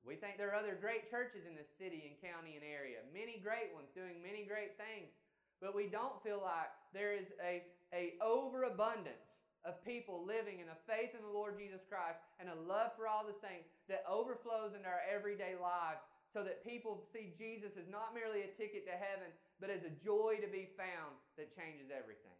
We 0.00 0.16
think 0.16 0.40
there 0.40 0.56
are 0.56 0.58
other 0.58 0.72
great 0.72 1.04
churches 1.04 1.44
in 1.44 1.52
this 1.52 1.68
city 1.76 2.08
and 2.08 2.16
county 2.16 2.56
and 2.56 2.64
area, 2.64 3.04
many 3.12 3.36
great 3.44 3.76
ones 3.76 3.92
doing 3.92 4.24
many 4.24 4.48
great 4.48 4.80
things, 4.80 5.12
but 5.60 5.76
we 5.76 5.90
don't 5.90 6.16
feel 6.24 6.40
like 6.40 6.72
there 6.96 7.12
is 7.12 7.28
a, 7.44 7.66
a 7.92 8.16
overabundance 8.24 9.42
of 9.66 9.84
people 9.84 10.24
living 10.24 10.62
in 10.62 10.70
a 10.70 10.78
faith 10.86 11.12
in 11.12 11.20
the 11.20 11.34
Lord 11.34 11.58
Jesus 11.58 11.82
Christ 11.90 12.22
and 12.38 12.48
a 12.48 12.56
love 12.64 12.94
for 12.96 13.10
all 13.10 13.26
the 13.26 13.36
saints 13.36 13.68
that 13.90 14.06
overflows 14.06 14.72
into 14.72 14.86
our 14.86 15.02
everyday 15.04 15.58
lives 15.58 16.00
so 16.30 16.46
that 16.46 16.62
people 16.62 17.02
see 17.10 17.34
Jesus 17.34 17.74
as 17.74 17.90
not 17.90 18.14
merely 18.14 18.46
a 18.46 18.50
ticket 18.54 18.86
to 18.86 18.94
heaven, 18.94 19.28
but 19.60 19.70
as 19.70 19.82
a 19.82 19.92
joy 20.02 20.38
to 20.40 20.48
be 20.48 20.70
found 20.78 21.18
that 21.36 21.54
changes 21.54 21.90
everything. 21.90 22.38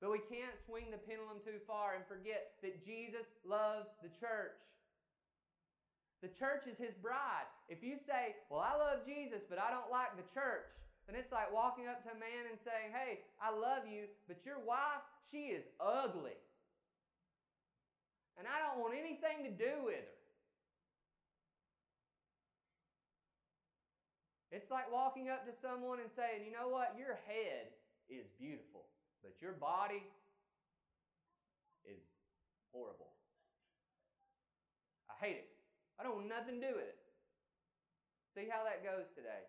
But 0.00 0.10
we 0.10 0.20
can't 0.20 0.54
swing 0.66 0.90
the 0.90 1.00
pendulum 1.00 1.40
too 1.40 1.58
far 1.66 1.94
and 1.94 2.04
forget 2.04 2.60
that 2.62 2.84
Jesus 2.84 3.26
loves 3.46 3.88
the 4.02 4.12
church. 4.12 4.58
The 6.20 6.28
church 6.28 6.68
is 6.68 6.76
his 6.76 6.94
bride. 7.00 7.48
If 7.68 7.82
you 7.82 7.96
say, 7.96 8.36
Well, 8.48 8.60
I 8.60 8.76
love 8.76 9.04
Jesus, 9.04 9.44
but 9.48 9.58
I 9.60 9.72
don't 9.72 9.88
like 9.88 10.16
the 10.16 10.28
church, 10.32 10.68
then 11.06 11.16
it's 11.16 11.32
like 11.32 11.52
walking 11.52 11.88
up 11.88 12.04
to 12.04 12.12
a 12.12 12.20
man 12.20 12.48
and 12.48 12.58
saying, 12.60 12.92
Hey, 12.92 13.24
I 13.40 13.52
love 13.52 13.84
you, 13.88 14.08
but 14.28 14.44
your 14.44 14.60
wife, 14.60 15.04
she 15.30 15.52
is 15.52 15.64
ugly. 15.80 16.38
And 18.36 18.48
I 18.48 18.60
don't 18.60 18.80
want 18.82 18.96
anything 18.98 19.44
to 19.46 19.52
do 19.52 19.84
with 19.84 20.04
her. 20.04 20.23
It's 24.54 24.70
like 24.70 24.86
walking 24.86 25.26
up 25.34 25.42
to 25.50 25.52
someone 25.58 25.98
and 25.98 26.06
saying, 26.14 26.46
you 26.46 26.54
know 26.54 26.70
what, 26.70 26.94
your 26.94 27.18
head 27.26 27.74
is 28.06 28.22
beautiful, 28.38 28.86
but 29.18 29.34
your 29.42 29.58
body 29.58 30.06
is 31.82 31.98
horrible. 32.70 33.10
I 35.10 35.18
hate 35.18 35.42
it. 35.42 35.50
I 35.98 36.06
don't 36.06 36.22
want 36.22 36.30
nothing 36.30 36.62
to 36.62 36.64
do 36.70 36.70
with 36.78 36.86
it. 36.86 37.02
See 38.38 38.46
how 38.46 38.62
that 38.62 38.86
goes 38.86 39.10
today. 39.18 39.42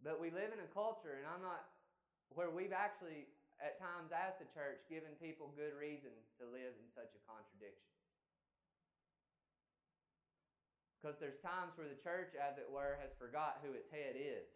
But 0.00 0.16
we 0.16 0.32
live 0.32 0.48
in 0.48 0.64
a 0.64 0.70
culture, 0.72 1.20
and 1.20 1.28
I'm 1.28 1.44
not, 1.44 1.60
where 2.32 2.48
we've 2.48 2.72
actually, 2.72 3.28
at 3.60 3.76
times 3.76 4.16
as 4.16 4.32
the 4.40 4.48
church, 4.56 4.80
given 4.88 5.12
people 5.20 5.52
good 5.60 5.76
reason 5.76 6.12
to 6.40 6.48
live 6.48 6.72
in 6.72 6.88
such 6.96 7.12
a 7.12 7.20
contradiction. 7.28 7.93
Because 11.04 11.20
there's 11.20 11.36
times 11.44 11.76
where 11.76 11.84
the 11.84 12.00
church, 12.00 12.32
as 12.32 12.56
it 12.56 12.64
were, 12.64 12.96
has 12.96 13.12
forgot 13.20 13.60
who 13.60 13.76
its 13.76 13.92
head 13.92 14.16
is. 14.16 14.48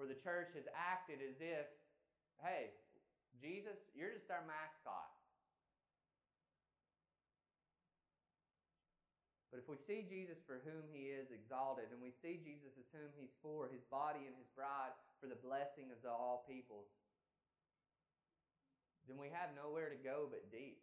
Where 0.00 0.08
the 0.08 0.16
church 0.16 0.56
has 0.56 0.64
acted 0.72 1.20
as 1.20 1.36
if, 1.44 1.68
hey, 2.40 2.72
Jesus, 3.36 3.76
you're 3.92 4.16
just 4.16 4.32
our 4.32 4.40
mascot. 4.48 5.12
But 9.52 9.60
if 9.60 9.68
we 9.68 9.76
see 9.84 10.08
Jesus 10.08 10.40
for 10.48 10.64
whom 10.64 10.88
he 10.88 11.12
is 11.12 11.28
exalted, 11.28 11.92
and 11.92 12.00
we 12.00 12.16
see 12.16 12.40
Jesus 12.40 12.72
as 12.80 12.88
whom 12.88 13.12
he's 13.20 13.36
for, 13.44 13.68
his 13.68 13.84
body 13.92 14.24
and 14.24 14.32
his 14.40 14.48
bride, 14.56 14.96
for 15.20 15.28
the 15.28 15.36
blessing 15.44 15.92
of 15.92 16.00
all 16.08 16.48
peoples, 16.48 16.88
then 19.04 19.20
we 19.20 19.28
have 19.28 19.52
nowhere 19.52 19.92
to 19.92 20.00
go 20.00 20.24
but 20.24 20.48
deep. 20.48 20.80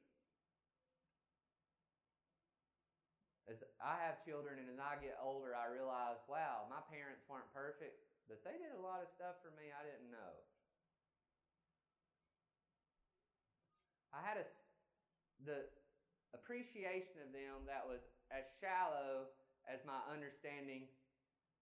I 3.84 4.00
have 4.08 4.24
children 4.24 4.64
and 4.64 4.72
as 4.72 4.80
I 4.80 4.96
get 5.04 5.20
older, 5.20 5.52
I 5.52 5.68
realize, 5.68 6.24
wow, 6.32 6.64
my 6.72 6.80
parents 6.88 7.28
weren't 7.28 7.52
perfect, 7.52 8.00
but 8.32 8.40
they 8.48 8.56
did 8.56 8.72
a 8.72 8.80
lot 8.80 9.04
of 9.04 9.12
stuff 9.12 9.44
for 9.44 9.52
me 9.60 9.76
I 9.76 9.84
didn't 9.84 10.08
know. 10.08 10.34
I 14.16 14.24
had 14.24 14.40
a, 14.40 14.48
the 15.44 15.68
appreciation 16.32 17.20
of 17.28 17.36
them 17.36 17.68
that 17.68 17.84
was 17.84 18.00
as 18.32 18.48
shallow 18.64 19.28
as 19.68 19.84
my 19.84 20.00
understanding 20.08 20.88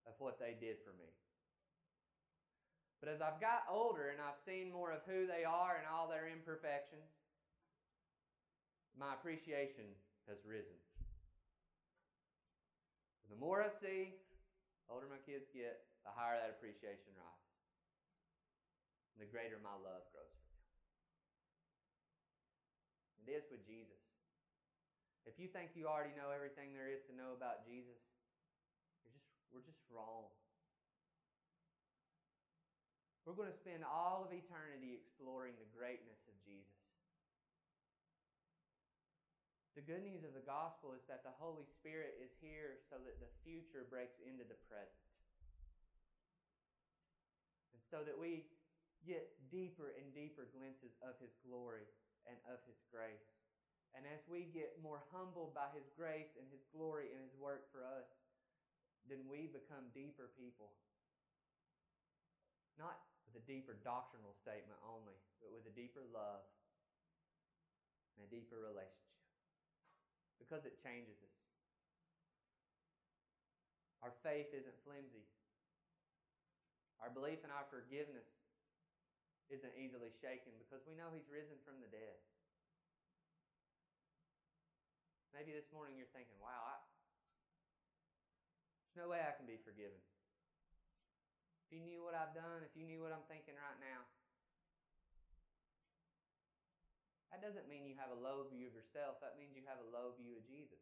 of 0.05 0.13
what 0.21 0.37
they 0.37 0.53
did 0.53 0.77
for 0.85 0.93
me. 0.93 1.09
But 3.01 3.09
as 3.09 3.17
I've 3.17 3.41
got 3.41 3.65
older 3.65 4.13
and 4.13 4.21
I've 4.21 4.37
seen 4.45 4.69
more 4.69 4.93
of 4.93 5.01
who 5.09 5.25
they 5.25 5.41
are 5.41 5.81
and 5.81 5.89
all 5.89 6.05
their 6.05 6.29
imperfections, 6.29 7.09
my 8.93 9.17
appreciation 9.17 9.89
has 10.29 10.37
risen. 10.45 10.77
The 13.31 13.39
more 13.39 13.63
I 13.63 13.71
see, 13.71 14.19
the 14.85 14.89
older 14.91 15.07
my 15.07 15.23
kids 15.23 15.47
get, 15.55 15.87
the 16.03 16.11
higher 16.11 16.35
that 16.35 16.51
appreciation 16.59 17.15
rises. 17.15 17.55
And 19.15 19.23
the 19.23 19.31
greater 19.31 19.55
my 19.63 19.71
love 19.79 20.03
grows 20.11 20.35
for 20.43 20.51
them. 20.51 20.59
It 23.23 23.39
is 23.39 23.47
with 23.47 23.63
Jesus. 23.63 24.03
If 25.23 25.37
you 25.39 25.47
think 25.47 25.77
you 25.77 25.87
already 25.87 26.11
know 26.17 26.33
everything 26.33 26.73
there 26.73 26.89
is 26.89 27.05
to 27.07 27.13
know 27.13 27.37
about 27.37 27.63
Jesus, 27.63 28.01
you're 29.05 29.13
just, 29.13 29.29
we're 29.53 29.63
just 29.63 29.79
wrong. 29.87 30.27
We're 33.23 33.37
going 33.37 33.53
to 33.53 33.61
spend 33.61 33.85
all 33.85 34.25
of 34.25 34.33
eternity 34.33 34.97
exploring 34.97 35.53
the 35.61 35.69
greatness 35.69 36.19
of 36.25 36.35
Jesus. 36.41 36.70
The 39.81 39.97
good 39.97 40.05
news 40.05 40.21
of 40.21 40.37
the 40.37 40.45
gospel 40.45 40.93
is 40.93 41.01
that 41.09 41.25
the 41.25 41.33
Holy 41.41 41.65
Spirit 41.65 42.13
is 42.21 42.29
here 42.37 42.77
so 42.85 43.01
that 43.01 43.17
the 43.17 43.33
future 43.41 43.81
breaks 43.89 44.21
into 44.21 44.45
the 44.45 44.61
present. 44.69 45.09
And 47.73 47.81
so 47.89 48.05
that 48.05 48.13
we 48.13 48.45
get 49.01 49.33
deeper 49.49 49.97
and 49.97 50.13
deeper 50.13 50.53
glimpses 50.53 50.93
of 51.01 51.17
His 51.17 51.33
glory 51.41 51.89
and 52.29 52.37
of 52.45 52.61
His 52.69 52.77
grace. 52.93 53.41
And 53.97 54.05
as 54.05 54.21
we 54.29 54.53
get 54.53 54.77
more 54.85 55.01
humbled 55.09 55.57
by 55.57 55.73
His 55.73 55.89
grace 55.97 56.29
and 56.37 56.45
His 56.53 56.61
glory 56.69 57.09
and 57.17 57.25
His 57.25 57.33
work 57.41 57.65
for 57.73 57.81
us, 57.81 58.05
then 59.09 59.25
we 59.25 59.49
become 59.49 59.89
deeper 59.97 60.29
people. 60.37 60.77
Not 62.77 63.01
with 63.25 63.33
a 63.33 63.45
deeper 63.49 63.81
doctrinal 63.81 64.37
statement 64.45 64.77
only, 64.85 65.17
but 65.41 65.49
with 65.49 65.65
a 65.65 65.73
deeper 65.73 66.05
love 66.13 66.45
and 68.13 68.21
a 68.21 68.29
deeper 68.29 68.61
relationship. 68.61 69.20
Because 70.41 70.65
it 70.65 70.81
changes 70.81 71.21
us. 71.21 71.37
Our 74.01 74.13
faith 74.25 74.49
isn't 74.49 74.81
flimsy. 74.81 75.29
Our 76.97 77.13
belief 77.13 77.45
in 77.45 77.53
our 77.53 77.69
forgiveness 77.69 78.25
isn't 79.53 79.77
easily 79.77 80.09
shaken 80.17 80.57
because 80.57 80.81
we 80.89 80.97
know 80.97 81.13
He's 81.13 81.29
risen 81.29 81.61
from 81.61 81.77
the 81.77 81.89
dead. 81.93 82.17
Maybe 85.31 85.53
this 85.53 85.69
morning 85.69 85.95
you're 85.95 86.11
thinking, 86.11 86.35
wow, 86.41 86.57
I, 86.65 86.77
there's 88.91 89.05
no 89.05 89.13
way 89.13 89.21
I 89.21 89.37
can 89.37 89.45
be 89.45 89.61
forgiven. 89.61 90.01
If 91.69 91.77
you 91.77 91.85
knew 91.85 92.03
what 92.03 92.17
I've 92.17 92.35
done, 92.35 92.65
if 92.67 92.73
you 92.75 92.83
knew 92.83 92.99
what 92.99 93.15
I'm 93.15 93.23
thinking 93.31 93.55
right 93.55 93.79
now, 93.79 94.03
doesn't 97.41 97.65
mean 97.65 97.89
you 97.89 97.97
have 97.97 98.13
a 98.13 98.19
low 98.21 98.45
view 98.47 98.69
of 98.69 98.73
yourself. 98.77 99.17
That 99.19 99.35
means 99.35 99.57
you 99.57 99.65
have 99.65 99.81
a 99.81 99.89
low 99.89 100.13
view 100.15 100.37
of 100.37 100.43
Jesus. 100.45 100.79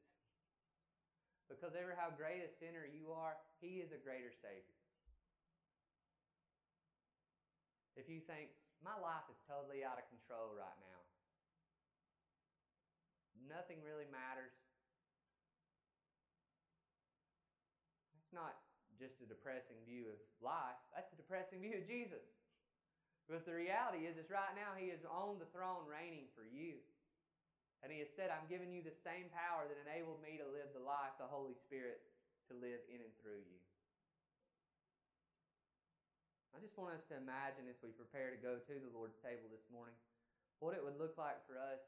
Because 1.49 1.73
ever 1.73 1.97
how 1.97 2.13
great 2.13 2.45
a 2.45 2.51
sinner 2.61 2.85
you 2.85 3.09
are, 3.09 3.33
He 3.57 3.81
is 3.81 3.89
a 3.89 3.97
greater 3.97 4.29
Savior. 4.43 4.77
If 7.97 8.05
you 8.07 8.21
think, 8.23 8.53
my 8.79 8.95
life 8.95 9.27
is 9.27 9.35
totally 9.49 9.83
out 9.83 9.99
of 9.99 10.05
control 10.07 10.55
right 10.55 10.79
now, 10.79 11.01
nothing 13.49 13.81
really 13.83 14.07
matters. 14.07 14.55
That's 18.15 18.31
not 18.31 18.55
just 18.95 19.19
a 19.19 19.27
depressing 19.27 19.83
view 19.83 20.07
of 20.11 20.19
life, 20.39 20.79
that's 20.95 21.11
a 21.11 21.19
depressing 21.19 21.59
view 21.59 21.81
of 21.81 21.87
Jesus. 21.89 22.23
Because 23.29 23.45
the 23.45 23.53
reality 23.53 24.09
is, 24.09 24.17
is 24.17 24.33
right 24.33 24.57
now 24.57 24.73
He 24.73 24.89
is 24.89 25.05
on 25.05 25.37
the 25.37 25.45
throne 25.53 25.85
reigning 25.85 26.25
for 26.33 26.41
you. 26.41 26.81
And 27.85 27.93
He 27.93 28.01
has 28.01 28.09
said, 28.17 28.33
I'm 28.33 28.49
giving 28.49 28.73
you 28.73 28.81
the 28.81 28.97
same 29.05 29.29
power 29.29 29.69
that 29.69 29.77
enabled 29.85 30.17
me 30.25 30.41
to 30.41 30.49
live 30.49 30.73
the 30.73 30.81
life, 30.81 31.13
the 31.21 31.29
Holy 31.29 31.53
Spirit, 31.53 32.01
to 32.49 32.57
live 32.57 32.81
in 32.89 33.05
and 33.05 33.13
through 33.21 33.45
you. 33.45 33.61
I 36.57 36.57
just 36.57 36.73
want 36.73 36.97
us 36.97 37.05
to 37.13 37.21
imagine 37.21 37.69
as 37.69 37.77
we 37.85 37.93
prepare 37.93 38.33
to 38.33 38.41
go 38.41 38.57
to 38.57 38.75
the 38.81 38.89
Lord's 38.97 39.21
table 39.21 39.45
this 39.53 39.63
morning 39.69 39.93
what 40.57 40.73
it 40.73 40.81
would 40.81 40.97
look 40.97 41.13
like 41.13 41.37
for 41.45 41.61
us 41.61 41.85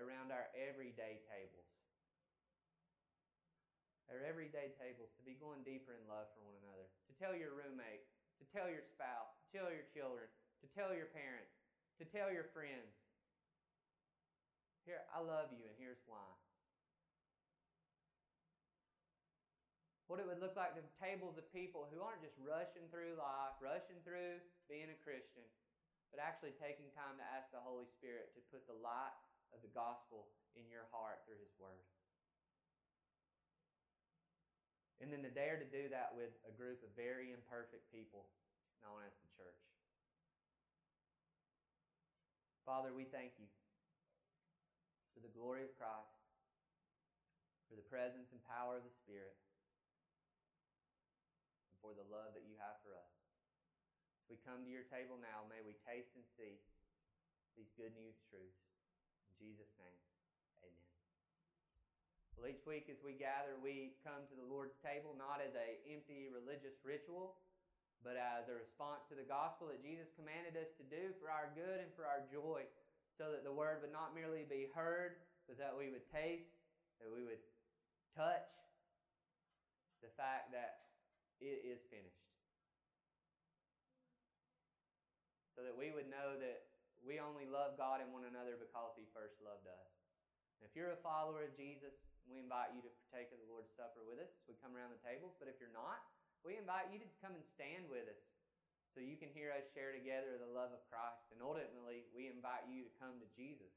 around 0.00 0.32
our 0.32 0.48
everyday 0.56 1.20
tables. 1.28 1.68
Our 4.08 4.24
everyday 4.24 4.72
tables 4.80 5.12
to 5.20 5.22
be 5.22 5.38
going 5.38 5.62
deeper 5.62 5.94
in 5.94 6.02
love 6.08 6.32
for 6.34 6.42
one 6.42 6.56
another, 6.64 6.88
to 6.88 7.12
tell 7.20 7.36
your 7.36 7.52
roommates, 7.54 8.10
to 8.42 8.44
tell 8.50 8.66
your 8.66 8.82
spouse, 8.82 9.39
tell 9.50 9.70
your 9.70 9.86
children, 9.90 10.30
to 10.62 10.66
tell 10.72 10.94
your 10.94 11.10
parents, 11.10 11.50
to 11.98 12.04
tell 12.06 12.30
your 12.30 12.46
friends. 12.54 12.94
Here, 14.86 15.02
I 15.12 15.20
love 15.20 15.52
you, 15.52 15.62
and 15.66 15.76
here's 15.76 16.00
why. 16.06 16.24
What 20.10 20.18
it 20.18 20.26
would 20.26 20.42
look 20.42 20.58
like 20.58 20.74
to 20.74 20.82
tables 20.98 21.38
of 21.38 21.46
people 21.54 21.86
who 21.86 22.02
aren't 22.02 22.24
just 22.24 22.34
rushing 22.42 22.90
through 22.90 23.14
life, 23.14 23.54
rushing 23.62 24.02
through 24.02 24.42
being 24.66 24.90
a 24.90 24.98
Christian, 25.06 25.46
but 26.10 26.18
actually 26.18 26.58
taking 26.58 26.90
time 26.98 27.14
to 27.22 27.30
ask 27.30 27.46
the 27.54 27.62
Holy 27.62 27.86
Spirit 27.86 28.34
to 28.34 28.42
put 28.50 28.66
the 28.66 28.74
light 28.82 29.14
of 29.54 29.62
the 29.62 29.70
gospel 29.70 30.26
in 30.58 30.66
your 30.66 30.90
heart 30.90 31.22
through 31.22 31.38
His 31.38 31.54
Word. 31.62 31.86
And 34.98 35.14
then 35.14 35.22
to 35.22 35.30
dare 35.30 35.62
to 35.62 35.68
do 35.70 35.86
that 35.94 36.12
with 36.18 36.34
a 36.42 36.52
group 36.58 36.82
of 36.82 36.90
very 36.98 37.30
imperfect 37.30 37.86
people 37.94 38.28
known 38.84 39.04
as 39.04 39.14
the 39.20 39.30
church. 39.36 39.62
Father, 42.64 42.92
we 42.94 43.08
thank 43.08 43.34
you 43.40 43.48
for 45.10 45.20
the 45.24 45.32
glory 45.34 45.66
of 45.66 45.72
Christ, 45.74 46.16
for 47.66 47.74
the 47.74 47.86
presence 47.90 48.30
and 48.30 48.40
power 48.46 48.78
of 48.78 48.86
the 48.86 48.94
Spirit, 49.02 49.34
and 51.66 51.76
for 51.82 51.92
the 51.92 52.06
love 52.08 52.32
that 52.38 52.46
you 52.46 52.54
have 52.62 52.78
for 52.86 52.94
us. 52.94 53.12
As 54.22 54.26
we 54.30 54.38
come 54.46 54.62
to 54.62 54.70
your 54.70 54.86
table 54.86 55.18
now, 55.18 55.44
may 55.50 55.60
we 55.66 55.74
taste 55.82 56.14
and 56.14 56.22
see 56.38 56.62
these 57.58 57.74
good 57.74 57.90
news 57.98 58.14
truths. 58.30 58.62
In 59.26 59.34
Jesus' 59.36 59.74
name, 59.80 60.00
amen. 60.62 60.90
Well, 62.38 62.46
each 62.48 62.62
week 62.64 62.86
as 62.86 63.02
we 63.02 63.18
gather, 63.18 63.58
we 63.58 63.98
come 64.06 64.24
to 64.30 64.36
the 64.38 64.46
Lord's 64.46 64.78
table 64.80 65.18
not 65.18 65.42
as 65.42 65.52
a 65.58 65.68
empty 65.90 66.30
religious 66.30 66.78
ritual, 66.86 67.36
but 68.00 68.16
as 68.16 68.48
a 68.48 68.56
response 68.56 69.04
to 69.12 69.14
the 69.16 69.26
gospel 69.26 69.68
that 69.68 69.84
Jesus 69.84 70.08
commanded 70.16 70.56
us 70.56 70.72
to 70.80 70.84
do 70.88 71.12
for 71.20 71.28
our 71.28 71.52
good 71.52 71.84
and 71.84 71.92
for 71.92 72.08
our 72.08 72.24
joy, 72.32 72.64
so 73.20 73.28
that 73.32 73.44
the 73.44 73.52
word 73.52 73.84
would 73.84 73.92
not 73.92 74.16
merely 74.16 74.48
be 74.48 74.72
heard, 74.72 75.20
but 75.44 75.60
that 75.60 75.76
we 75.76 75.92
would 75.92 76.04
taste, 76.08 76.56
that 77.04 77.12
we 77.12 77.20
would 77.20 77.40
touch 78.16 78.48
the 80.00 80.08
fact 80.16 80.52
that 80.56 80.88
it 81.44 81.60
is 81.64 81.80
finished. 81.92 82.24
So 85.56 85.64
that 85.68 85.76
we 85.76 85.92
would 85.92 86.08
know 86.08 86.40
that 86.40 86.72
we 87.04 87.20
only 87.20 87.44
love 87.44 87.76
God 87.76 88.00
and 88.00 88.12
one 88.12 88.24
another 88.24 88.56
because 88.56 88.96
He 88.96 89.04
first 89.12 89.36
loved 89.44 89.68
us. 89.68 89.92
And 90.60 90.68
if 90.68 90.72
you're 90.72 90.96
a 90.96 91.00
follower 91.04 91.44
of 91.44 91.52
Jesus, 91.56 91.92
we 92.28 92.40
invite 92.40 92.72
you 92.72 92.80
to 92.84 92.92
partake 93.04 93.32
of 93.32 93.40
the 93.40 93.48
Lord's 93.48 93.72
Supper 93.76 94.04
with 94.04 94.20
us 94.20 94.32
we 94.48 94.56
come 94.60 94.76
around 94.76 94.92
the 94.92 95.02
tables. 95.04 95.36
But 95.40 95.48
if 95.48 95.60
you're 95.60 95.72
not, 95.72 95.99
we 96.46 96.56
invite 96.56 96.88
you 96.88 96.98
to 97.00 97.08
come 97.20 97.36
and 97.36 97.44
stand 97.56 97.88
with 97.92 98.08
us 98.08 98.22
so 98.90 98.98
you 98.98 99.14
can 99.14 99.30
hear 99.30 99.54
us 99.54 99.64
share 99.70 99.94
together 99.94 100.40
the 100.40 100.50
love 100.50 100.74
of 100.74 100.82
Christ. 100.90 101.30
And 101.30 101.38
ultimately, 101.38 102.08
we 102.10 102.26
invite 102.26 102.66
you 102.66 102.82
to 102.82 102.92
come 102.98 103.20
to 103.22 103.28
Jesus. 103.38 103.70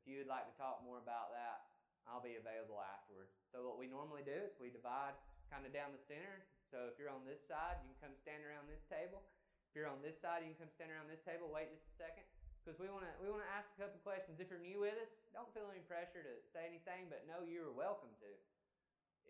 If 0.00 0.08
you 0.08 0.22
would 0.22 0.30
like 0.30 0.48
to 0.48 0.54
talk 0.56 0.80
more 0.82 0.98
about 0.98 1.30
that, 1.36 1.68
I'll 2.08 2.24
be 2.24 2.40
available 2.40 2.82
afterwards. 2.82 3.30
So, 3.54 3.62
what 3.62 3.78
we 3.78 3.86
normally 3.86 4.26
do 4.26 4.34
is 4.34 4.58
we 4.58 4.72
divide 4.72 5.14
kind 5.46 5.62
of 5.62 5.70
down 5.70 5.94
the 5.94 6.02
center. 6.02 6.42
So, 6.72 6.90
if 6.90 6.98
you're 6.98 7.12
on 7.12 7.22
this 7.22 7.44
side, 7.46 7.78
you 7.84 7.92
can 7.94 8.10
come 8.10 8.14
stand 8.18 8.42
around 8.42 8.66
this 8.66 8.82
table. 8.90 9.22
If 9.70 9.78
you're 9.78 9.90
on 9.90 10.02
this 10.02 10.18
side, 10.18 10.42
you 10.42 10.50
can 10.56 10.66
come 10.66 10.72
stand 10.74 10.90
around 10.90 11.06
this 11.06 11.22
table. 11.22 11.46
Wait 11.52 11.70
just 11.70 11.86
a 11.86 11.96
second 12.02 12.26
because 12.62 12.78
we 12.78 12.86
want 12.86 13.02
to 13.02 13.12
we 13.18 13.26
want 13.26 13.42
to 13.42 13.50
ask 13.50 13.66
a 13.74 13.78
couple 13.82 13.98
questions. 14.06 14.38
If 14.38 14.46
you're 14.46 14.62
new 14.62 14.86
with 14.86 14.94
us, 15.02 15.10
don't 15.34 15.50
feel 15.50 15.66
any 15.70 15.82
pressure 15.82 16.22
to 16.22 16.34
say 16.54 16.62
anything, 16.62 17.10
but 17.10 17.26
know 17.26 17.42
you're 17.42 17.74
welcome 17.74 18.14
to. 18.22 18.30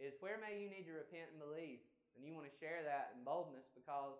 Is 0.01 0.17
where 0.21 0.41
may 0.41 0.61
you 0.61 0.69
need 0.69 0.89
to 0.89 0.97
repent 0.97 1.33
and 1.33 1.41
believe, 1.41 1.81
and 2.15 2.25
you 2.27 2.37
want 2.37 2.49
to 2.49 2.55
share 2.61 2.85
that 2.85 3.17
in 3.17 3.25
boldness 3.25 3.69
because 3.73 4.19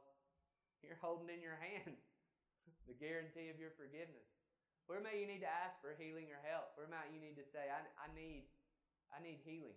you're 0.83 0.99
holding 1.01 1.31
in 1.31 1.45
your 1.45 1.59
hand 1.59 1.95
the 2.89 2.97
guarantee 2.97 3.53
of 3.53 3.61
your 3.61 3.75
forgiveness. 3.75 4.27
Where 4.91 4.99
may 4.99 5.23
you 5.23 5.31
need 5.31 5.47
to 5.47 5.51
ask 5.51 5.79
for 5.79 5.95
healing 5.95 6.29
or 6.35 6.43
help? 6.43 6.75
Where 6.75 6.91
might 6.91 7.15
you 7.15 7.23
need 7.23 7.39
to 7.39 7.47
say, 7.55 7.71
I, 7.71 7.87
I 7.97 8.11
need 8.13 8.51
I 9.13 9.21
need 9.21 9.45
healing 9.45 9.77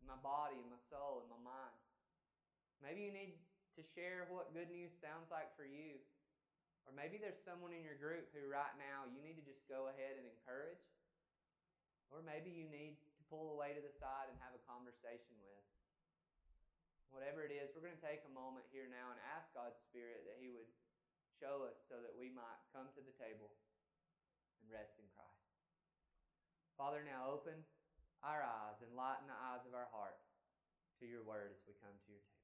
in 0.00 0.08
my 0.08 0.16
body, 0.24 0.56
in 0.56 0.72
my 0.72 0.80
soul, 0.88 1.20
in 1.20 1.28
my 1.28 1.38
mind. 1.44 1.76
Maybe 2.80 3.04
you 3.04 3.12
need 3.12 3.36
to 3.76 3.84
share 3.92 4.24
what 4.32 4.56
good 4.56 4.72
news 4.72 4.90
sounds 5.04 5.28
like 5.28 5.52
for 5.52 5.68
you 5.68 6.00
or 6.86 6.92
maybe 6.96 7.20
there's 7.20 7.40
someone 7.44 7.70
in 7.70 7.84
your 7.84 7.98
group 7.98 8.30
who 8.32 8.46
right 8.48 8.74
now 8.80 9.04
you 9.10 9.20
need 9.20 9.36
to 9.38 9.44
just 9.44 9.66
go 9.68 9.90
ahead 9.92 10.16
and 10.16 10.24
encourage. 10.24 10.80
Or 12.10 12.24
maybe 12.24 12.50
you 12.50 12.66
need 12.66 12.98
to 12.98 13.22
pull 13.30 13.54
away 13.54 13.78
to 13.78 13.82
the 13.82 13.94
side 14.02 14.26
and 14.26 14.34
have 14.42 14.56
a 14.56 14.62
conversation 14.66 15.38
with. 15.38 15.49
Whatever 17.10 17.42
it 17.42 17.50
is, 17.50 17.74
we're 17.74 17.84
going 17.84 17.98
to 17.98 18.06
take 18.06 18.22
a 18.22 18.32
moment 18.32 18.66
here 18.70 18.86
now 18.86 19.10
and 19.10 19.18
ask 19.34 19.50
God's 19.50 19.78
Spirit 19.90 20.22
that 20.30 20.38
He 20.38 20.50
would 20.50 20.70
show 21.42 21.66
us 21.66 21.76
so 21.90 21.98
that 21.98 22.14
we 22.14 22.30
might 22.30 22.62
come 22.70 22.86
to 22.94 23.02
the 23.02 23.14
table 23.18 23.50
and 24.62 24.70
rest 24.70 24.94
in 24.96 25.06
Christ. 25.12 25.50
Father, 26.78 27.02
now 27.02 27.28
open 27.28 27.66
our 28.22 28.40
eyes 28.40 28.78
and 28.80 28.94
lighten 28.94 29.26
the 29.26 29.36
eyes 29.36 29.66
of 29.66 29.74
our 29.74 29.90
heart 29.90 30.16
to 31.00 31.08
your 31.08 31.24
word 31.24 31.52
as 31.52 31.60
we 31.66 31.74
come 31.80 31.92
to 31.92 32.10
your 32.12 32.22
table. 32.24 32.39